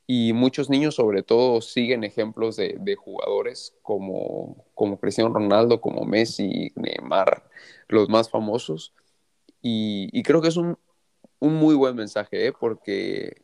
y 0.08 0.34
muchos 0.34 0.70
niños, 0.70 0.96
sobre 0.96 1.24
todo, 1.24 1.62
siguen 1.62 2.04
ejemplos 2.04 2.58
de, 2.58 2.96
jugadores 2.96 3.76
como, 3.82 4.66
como 4.76 5.00
Cristiano 5.00 5.34
Ronaldo, 5.34 5.82
como 5.82 6.06
Messi, 6.06 6.72
Neymar, 6.76 7.50
los 7.88 8.08
más 8.10 8.30
famosos. 8.30 8.94
Y, 9.62 10.22
creo 10.24 10.42
que 10.42 10.50
es 10.50 10.58
un, 10.58 10.78
muy 11.40 11.76
buen 11.76 11.96
mensaje, 11.96 12.48
¿eh? 12.48 12.54
porque 12.54 13.42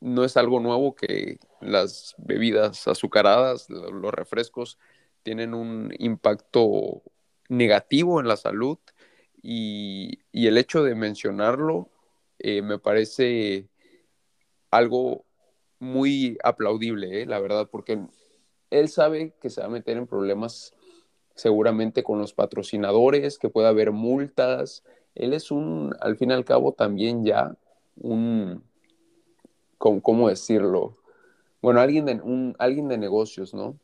no 0.00 0.24
es 0.24 0.36
algo 0.36 0.58
nuevo 0.60 0.96
que 0.96 1.38
las 1.60 2.14
bebidas 2.18 2.88
azucaradas, 2.88 3.70
los 3.70 4.12
refrescos, 4.12 4.78
tienen 5.22 5.54
un 5.54 5.94
impacto 5.98 7.02
negativo 7.48 8.20
en 8.20 8.26
la 8.26 8.36
salud. 8.36 8.78
Y, 9.40 10.20
el 10.32 10.58
hecho 10.58 10.82
de 10.82 10.96
mencionarlo 10.96 11.90
eh, 12.40 12.62
me 12.62 12.78
parece 12.78 13.68
algo 14.70 15.24
muy 15.82 16.38
aplaudible, 16.44 17.22
¿eh? 17.22 17.26
la 17.26 17.40
verdad, 17.40 17.68
porque 17.68 17.98
él 18.70 18.88
sabe 18.88 19.34
que 19.40 19.50
se 19.50 19.62
va 19.62 19.66
a 19.66 19.70
meter 19.70 19.96
en 19.96 20.06
problemas 20.06 20.72
seguramente 21.34 22.04
con 22.04 22.20
los 22.20 22.32
patrocinadores, 22.34 23.36
que 23.36 23.48
puede 23.48 23.66
haber 23.66 23.90
multas. 23.90 24.84
Él 25.16 25.32
es 25.32 25.50
un, 25.50 25.92
al 26.00 26.16
fin 26.16 26.30
y 26.30 26.34
al 26.34 26.44
cabo, 26.44 26.72
también 26.72 27.24
ya 27.24 27.56
un, 27.96 28.62
¿cómo, 29.76 30.28
decirlo? 30.28 30.98
Bueno, 31.60 31.80
alguien 31.80 32.04
de, 32.04 32.14
un, 32.14 32.54
alguien 32.60 32.86
de 32.86 32.96
negocios, 32.96 33.52
¿no? 33.52 33.76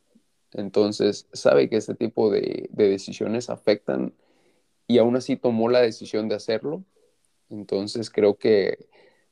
Entonces, 0.52 1.26
sabe 1.32 1.68
que 1.68 1.78
este 1.78 1.96
tipo 1.96 2.30
de, 2.30 2.68
de 2.70 2.88
decisiones 2.88 3.50
afectan 3.50 4.14
y 4.86 4.98
aún 4.98 5.16
así 5.16 5.36
tomó 5.36 5.68
la 5.68 5.80
decisión 5.80 6.28
de 6.28 6.36
hacerlo. 6.36 6.84
Entonces, 7.50 8.08
creo 8.08 8.36
que 8.36 8.86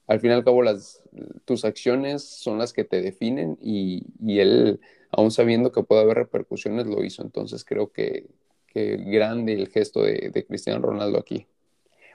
al 0.07 0.21
fin 0.21 0.31
y 0.31 0.35
al 0.35 0.45
cabo 0.45 0.63
las, 0.63 1.03
tus 1.45 1.65
acciones 1.65 2.23
son 2.23 2.59
las 2.59 2.73
que 2.73 2.85
te 2.85 3.01
definen 3.01 3.59
y, 3.61 4.05
él, 4.39 4.81
aún 5.11 5.31
sabiendo 5.31 5.73
que 5.73 5.83
puede 5.83 6.03
haber 6.03 6.17
repercusiones, 6.19 6.87
lo 6.87 7.03
hizo. 7.03 7.23
Entonces 7.23 7.65
creo 7.65 7.93
que, 7.93 8.27
grande 8.75 9.55
el 9.55 9.69
gesto 9.69 10.03
de, 10.03 10.45
Cristiano 10.47 10.85
Ronaldo 10.85 11.19
aquí. 11.19 11.47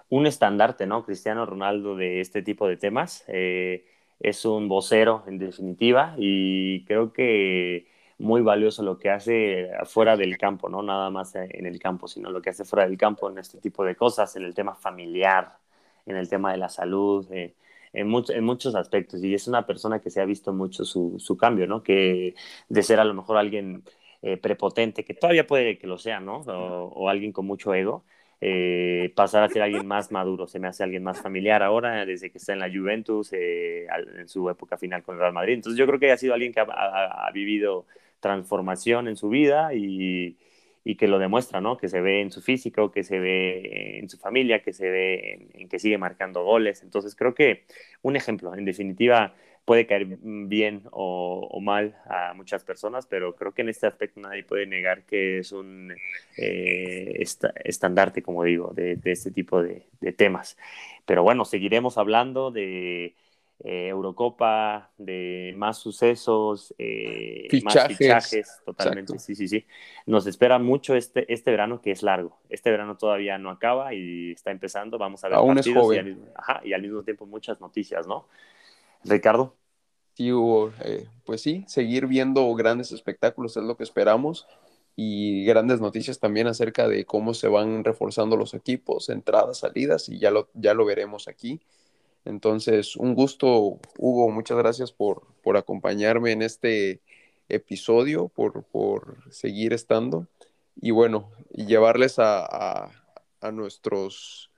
Un 0.10 0.28
estandarte, 0.28 0.86
¿no? 0.86 1.04
Cristiano 1.04 1.46
Ronaldo 1.46 1.96
de 1.96 2.22
este 2.22 2.42
tipo 2.42 2.68
de 2.68 2.78
temas. 2.78 3.24
Eh, 3.28 3.86
es 4.20 4.46
un 4.46 4.68
vocero, 4.68 5.24
en 5.28 5.40
definitiva, 5.40 6.14
y 6.18 6.86
creo 6.86 7.12
que 7.12 7.88
muy 8.20 8.42
valioso 8.42 8.84
lo 8.84 9.00
que 9.00 9.10
hace 9.10 9.72
fuera 9.86 10.16
del 10.16 10.38
campo, 10.38 10.70
no 10.70 10.84
nada 10.84 11.10
más 11.10 11.34
en 11.36 11.66
el 11.66 11.80
campo, 11.80 12.08
sino 12.08 12.30
lo 12.30 12.42
que 12.42 12.52
hace 12.52 12.64
fuera 12.64 12.86
del 12.86 12.98
campo 12.98 13.30
en 13.30 13.40
este 13.40 13.58
tipo 13.58 13.84
de 13.84 13.96
cosas, 13.96 14.36
en 14.36 14.44
el 14.44 14.54
tema 14.54 14.76
familiar, 14.76 15.58
en 16.06 16.16
el 16.16 16.30
tema 16.30 16.52
de 16.52 16.58
la 16.58 16.70
salud, 16.70 17.26
eh, 17.32 17.56
en, 17.94 18.14
en, 18.30 18.44
muchos 18.44 18.76
aspectos 18.76 19.24
y 19.24 19.34
es 19.34 19.48
una 19.48 19.66
persona 19.66 20.00
que 20.00 20.10
se 20.10 20.22
ha 20.22 20.26
visto 20.26 20.54
mucho 20.54 20.86
su, 20.86 21.16
su 21.20 21.38
cambio, 21.38 21.68
¿no? 21.68 21.84
Que 21.84 22.36
de 22.70 22.84
ser 22.84 23.00
a 23.00 23.06
lo 23.06 23.14
mejor 23.14 23.38
alguien 23.38 23.84
eh, 24.22 24.38
prepotente, 24.38 25.04
que 25.04 25.14
todavía 25.16 25.48
puede 25.48 25.78
que 25.80 25.88
lo 25.88 25.98
sea, 25.98 26.20
¿no? 26.20 26.38
O, 26.42 27.10
alguien 27.10 27.32
con 27.32 27.46
mucho 27.48 27.74
ego, 27.74 28.06
eh, 28.40 29.12
pasar 29.16 29.44
a 29.44 29.50
ser 29.50 29.64
alguien 29.64 29.88
más 29.88 30.12
maduro, 30.12 30.48
se 30.48 30.60
me 30.60 30.68
hace 30.68 30.84
alguien 30.84 31.04
más 31.04 31.22
familiar 31.22 31.64
ahora, 31.64 32.06
desde 32.06 32.32
que 32.32 32.38
está 32.38 32.54
en 32.54 32.60
la 32.60 32.70
Juventus, 32.70 33.34
eh, 33.34 33.88
en 34.18 34.28
su 34.28 34.50
época 34.50 34.78
final 34.78 35.04
con 35.04 35.16
el 35.16 35.22
Real 35.22 35.34
Madrid. 35.34 35.54
Entonces 35.56 35.78
yo 35.80 35.88
creo 35.88 36.00
que 36.00 36.12
ha 36.12 36.18
sido 36.18 36.34
alguien 36.34 36.54
que 36.54 36.60
ha 36.62 37.32
vivido 37.34 37.86
transformación 38.20 39.08
en 39.08 39.18
su 39.18 39.30
vida 39.30 39.74
y, 39.74 40.38
y 40.84 40.96
que 40.96 41.08
lo 41.08 41.20
demuestra, 41.20 41.62
¿no? 41.62 41.78
Que 41.78 41.90
se 41.90 42.02
ve 42.02 42.22
en 42.22 42.32
su 42.32 42.42
físico, 42.42 42.92
que 42.92 43.04
se 43.04 43.20
ve 43.20 44.00
en 44.00 44.10
su 44.10 44.18
familia, 44.18 44.64
que 44.64 44.74
se 44.74 44.90
ve 44.90 45.50
en, 45.54 45.70
que 45.70 45.80
sigue 45.80 45.98
marcando 45.98 46.44
goles. 46.44 46.82
Entonces 46.84 47.16
creo 47.16 47.34
que 47.36 47.66
un 48.02 48.16
ejemplo, 48.16 48.56
en 48.56 48.66
definitiva, 48.66 49.36
puede 49.66 49.86
caer 49.86 50.18
bien 50.22 50.84
o, 50.92 51.60
mal 51.62 51.96
a 52.06 52.34
muchas 52.34 52.64
personas, 52.64 53.06
pero 53.06 53.36
creo 53.36 53.54
que 53.54 53.62
en 53.62 53.70
este 53.70 53.86
aspecto 53.86 54.20
nadie 54.20 54.44
puede 54.44 54.66
negar 54.66 55.04
que 55.06 55.38
es 55.38 55.52
un 55.52 55.94
eh, 56.38 57.24
estandarte, 57.64 58.24
como 58.24 58.44
digo, 58.44 58.72
de, 58.74 59.00
este 59.04 59.32
tipo 59.32 59.62
de, 59.62 59.86
temas. 60.18 60.58
Pero 61.06 61.24
bueno, 61.24 61.46
seguiremos 61.46 61.98
hablando 61.98 62.50
de 62.52 63.16
eh, 63.64 63.90
Eurocopa, 63.90 64.92
de 64.98 65.54
más 65.56 65.78
sucesos, 65.78 66.74
eh, 66.80 67.48
más 67.64 67.88
fichajes, 67.88 68.62
totalmente, 68.66 69.20
sí, 69.20 69.36
sí, 69.36 69.48
sí. 69.48 69.66
Nos 70.08 70.26
espera 70.26 70.58
mucho 70.58 70.96
este, 70.96 71.32
este 71.32 71.52
verano 71.52 71.80
que 71.80 71.92
es 71.92 72.02
largo. 72.02 72.40
Este 72.50 72.72
verano 72.72 72.98
todavía 72.98 73.38
no 73.38 73.52
acaba 73.52 73.94
y 73.94 74.32
está 74.32 74.50
empezando, 74.50 74.98
vamos 74.98 75.24
a 75.24 75.30
ver 75.30 75.38
Aún 75.38 75.56
partidos 75.56 75.96
y 76.64 76.74
al 76.74 76.82
mismo 76.82 77.04
tiempo 77.04 77.26
muchas 77.28 77.62
noticias, 77.62 78.08
¿no? 78.08 78.28
Ricardo. 79.04 79.56
Sí, 80.14 80.32
Hugo, 80.32 80.72
eh, 80.84 81.08
pues 81.24 81.42
sí, 81.42 81.64
seguir 81.68 82.08
viendo 82.08 82.54
grandes 82.56 82.92
espectáculos 82.92 83.56
es 83.58 83.64
lo 83.64 83.78
que 83.78 83.84
esperamos 83.84 84.48
y 84.96 85.46
grandes 85.46 85.80
noticias 85.80 86.20
también 86.20 86.48
acerca 86.48 86.88
de 86.88 87.06
cómo 87.06 87.34
se 87.34 87.48
van 87.48 87.84
reforzando 87.84 88.36
los 88.36 88.54
equipos, 88.54 89.10
entradas, 89.10 89.60
salidas 89.60 90.10
y 90.10 90.20
ya 90.20 90.32
lo, 90.32 90.50
ya 90.54 90.74
lo 90.74 90.84
veremos 90.86 91.28
aquí. 91.28 91.62
Entonces, 92.26 92.96
un 92.96 93.16
gusto, 93.16 93.80
Hugo, 93.98 94.30
muchas 94.30 94.58
gracias 94.58 94.92
por, 94.92 95.24
por 95.44 95.58
acompañarme 95.58 96.32
en 96.32 96.42
este 96.42 97.02
episodio, 97.50 98.28
por, 98.30 98.64
por, 98.64 99.18
seguir 99.32 99.74
estando 99.74 100.28
y 100.76 100.92
bueno, 100.92 101.32
llevarles 101.54 102.20
a, 102.20 102.46
a, 102.46 102.92
a 103.42 103.52
nuestros 103.52 104.52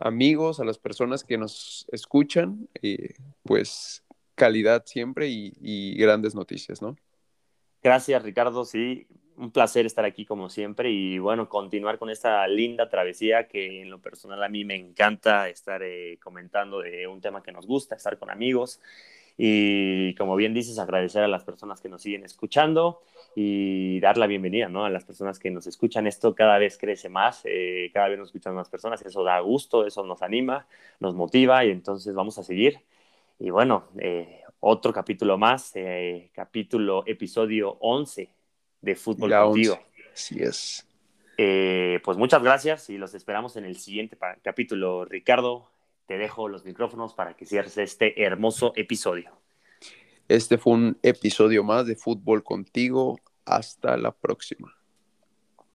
amigos, 0.00 0.60
a 0.60 0.64
las 0.64 0.78
personas 0.78 1.22
que 1.22 1.38
nos 1.38 1.86
escuchan, 1.92 2.68
eh, 2.82 3.14
pues 3.44 4.02
calidad 4.34 4.84
siempre 4.86 5.28
y, 5.28 5.94
grandes 5.96 6.34
noticias, 6.34 6.80
¿no? 6.80 6.96
Gracias, 7.82 8.22
Ricardo. 8.22 8.64
Sí, 8.64 9.06
un 9.40 9.50
placer 9.52 9.86
estar 9.86 10.04
aquí 10.04 10.26
como 10.26 10.50
siempre 10.50 10.90
y 10.90 11.18
bueno, 11.18 11.48
continuar 11.48 11.98
con 11.98 12.10
esta 12.10 12.46
linda 12.46 12.90
travesía 12.90 13.48
que 13.48 13.80
en 13.82 13.90
lo 13.90 13.98
personal 14.00 14.42
a 14.42 14.48
mí 14.50 14.64
me 14.66 14.76
encanta 14.76 15.48
estar 15.48 15.82
eh, 15.82 16.18
comentando 16.22 16.80
de 16.80 17.06
un 17.06 17.22
tema 17.22 17.42
que 17.42 17.50
nos 17.50 17.66
gusta, 17.66 17.94
estar 17.94 18.18
con 18.18 18.30
amigos 18.30 18.80
y 19.38 20.14
como 20.16 20.36
bien 20.36 20.52
dices, 20.52 20.78
agradecer 20.78 21.22
a 21.22 21.28
las 21.28 21.44
personas 21.44 21.80
que 21.80 21.88
nos 21.88 22.02
siguen 22.02 22.24
escuchando 22.24 23.00
y 23.34 23.98
dar 24.00 24.18
la 24.18 24.26
bienvenida 24.26 24.68
¿no? 24.68 24.84
a 24.84 24.90
las 24.90 25.04
personas 25.04 25.38
que 25.38 25.50
nos 25.50 25.66
escuchan. 25.66 26.06
Esto 26.06 26.34
cada 26.34 26.58
vez 26.58 26.76
crece 26.76 27.08
más, 27.08 27.40
eh, 27.44 27.90
cada 27.94 28.08
vez 28.08 28.18
nos 28.18 28.28
escuchan 28.28 28.54
más 28.54 28.68
personas, 28.68 29.00
eso 29.02 29.24
da 29.24 29.40
gusto, 29.40 29.86
eso 29.86 30.04
nos 30.04 30.20
anima, 30.20 30.66
nos 30.98 31.14
motiva 31.14 31.64
y 31.64 31.70
entonces 31.70 32.14
vamos 32.14 32.38
a 32.38 32.42
seguir. 32.42 32.80
Y 33.38 33.48
bueno, 33.50 33.88
eh, 33.98 34.42
otro 34.60 34.92
capítulo 34.92 35.38
más, 35.38 35.72
capítulo, 36.34 37.04
episodio 37.06 37.78
11 37.80 38.39
de 38.80 38.96
Fútbol 38.96 39.30
Contigo. 39.32 39.78
Así 40.12 40.42
es. 40.42 40.86
pues 41.36 42.18
muchas 42.18 42.42
gracias 42.42 42.90
y 42.90 42.98
los 42.98 43.14
esperamos 43.14 43.56
en 43.56 43.64
el 43.64 43.76
siguiente 43.76 44.18
capítulo. 44.42 45.04
Ricardo, 45.04 45.70
te 46.06 46.18
dejo 46.18 46.48
los 46.48 46.64
micrófonos 46.64 47.14
para 47.14 47.34
que 47.34 47.46
cierres 47.46 47.78
este 47.78 48.22
hermoso 48.22 48.72
episodio. 48.76 49.30
Este 50.28 50.58
fue 50.58 50.74
un 50.74 50.98
episodio 51.02 51.64
más 51.64 51.86
de 51.86 51.96
Fútbol 51.96 52.42
contigo. 52.42 53.18
Hasta 53.44 53.96
la 53.96 54.12
próxima. 54.12 54.79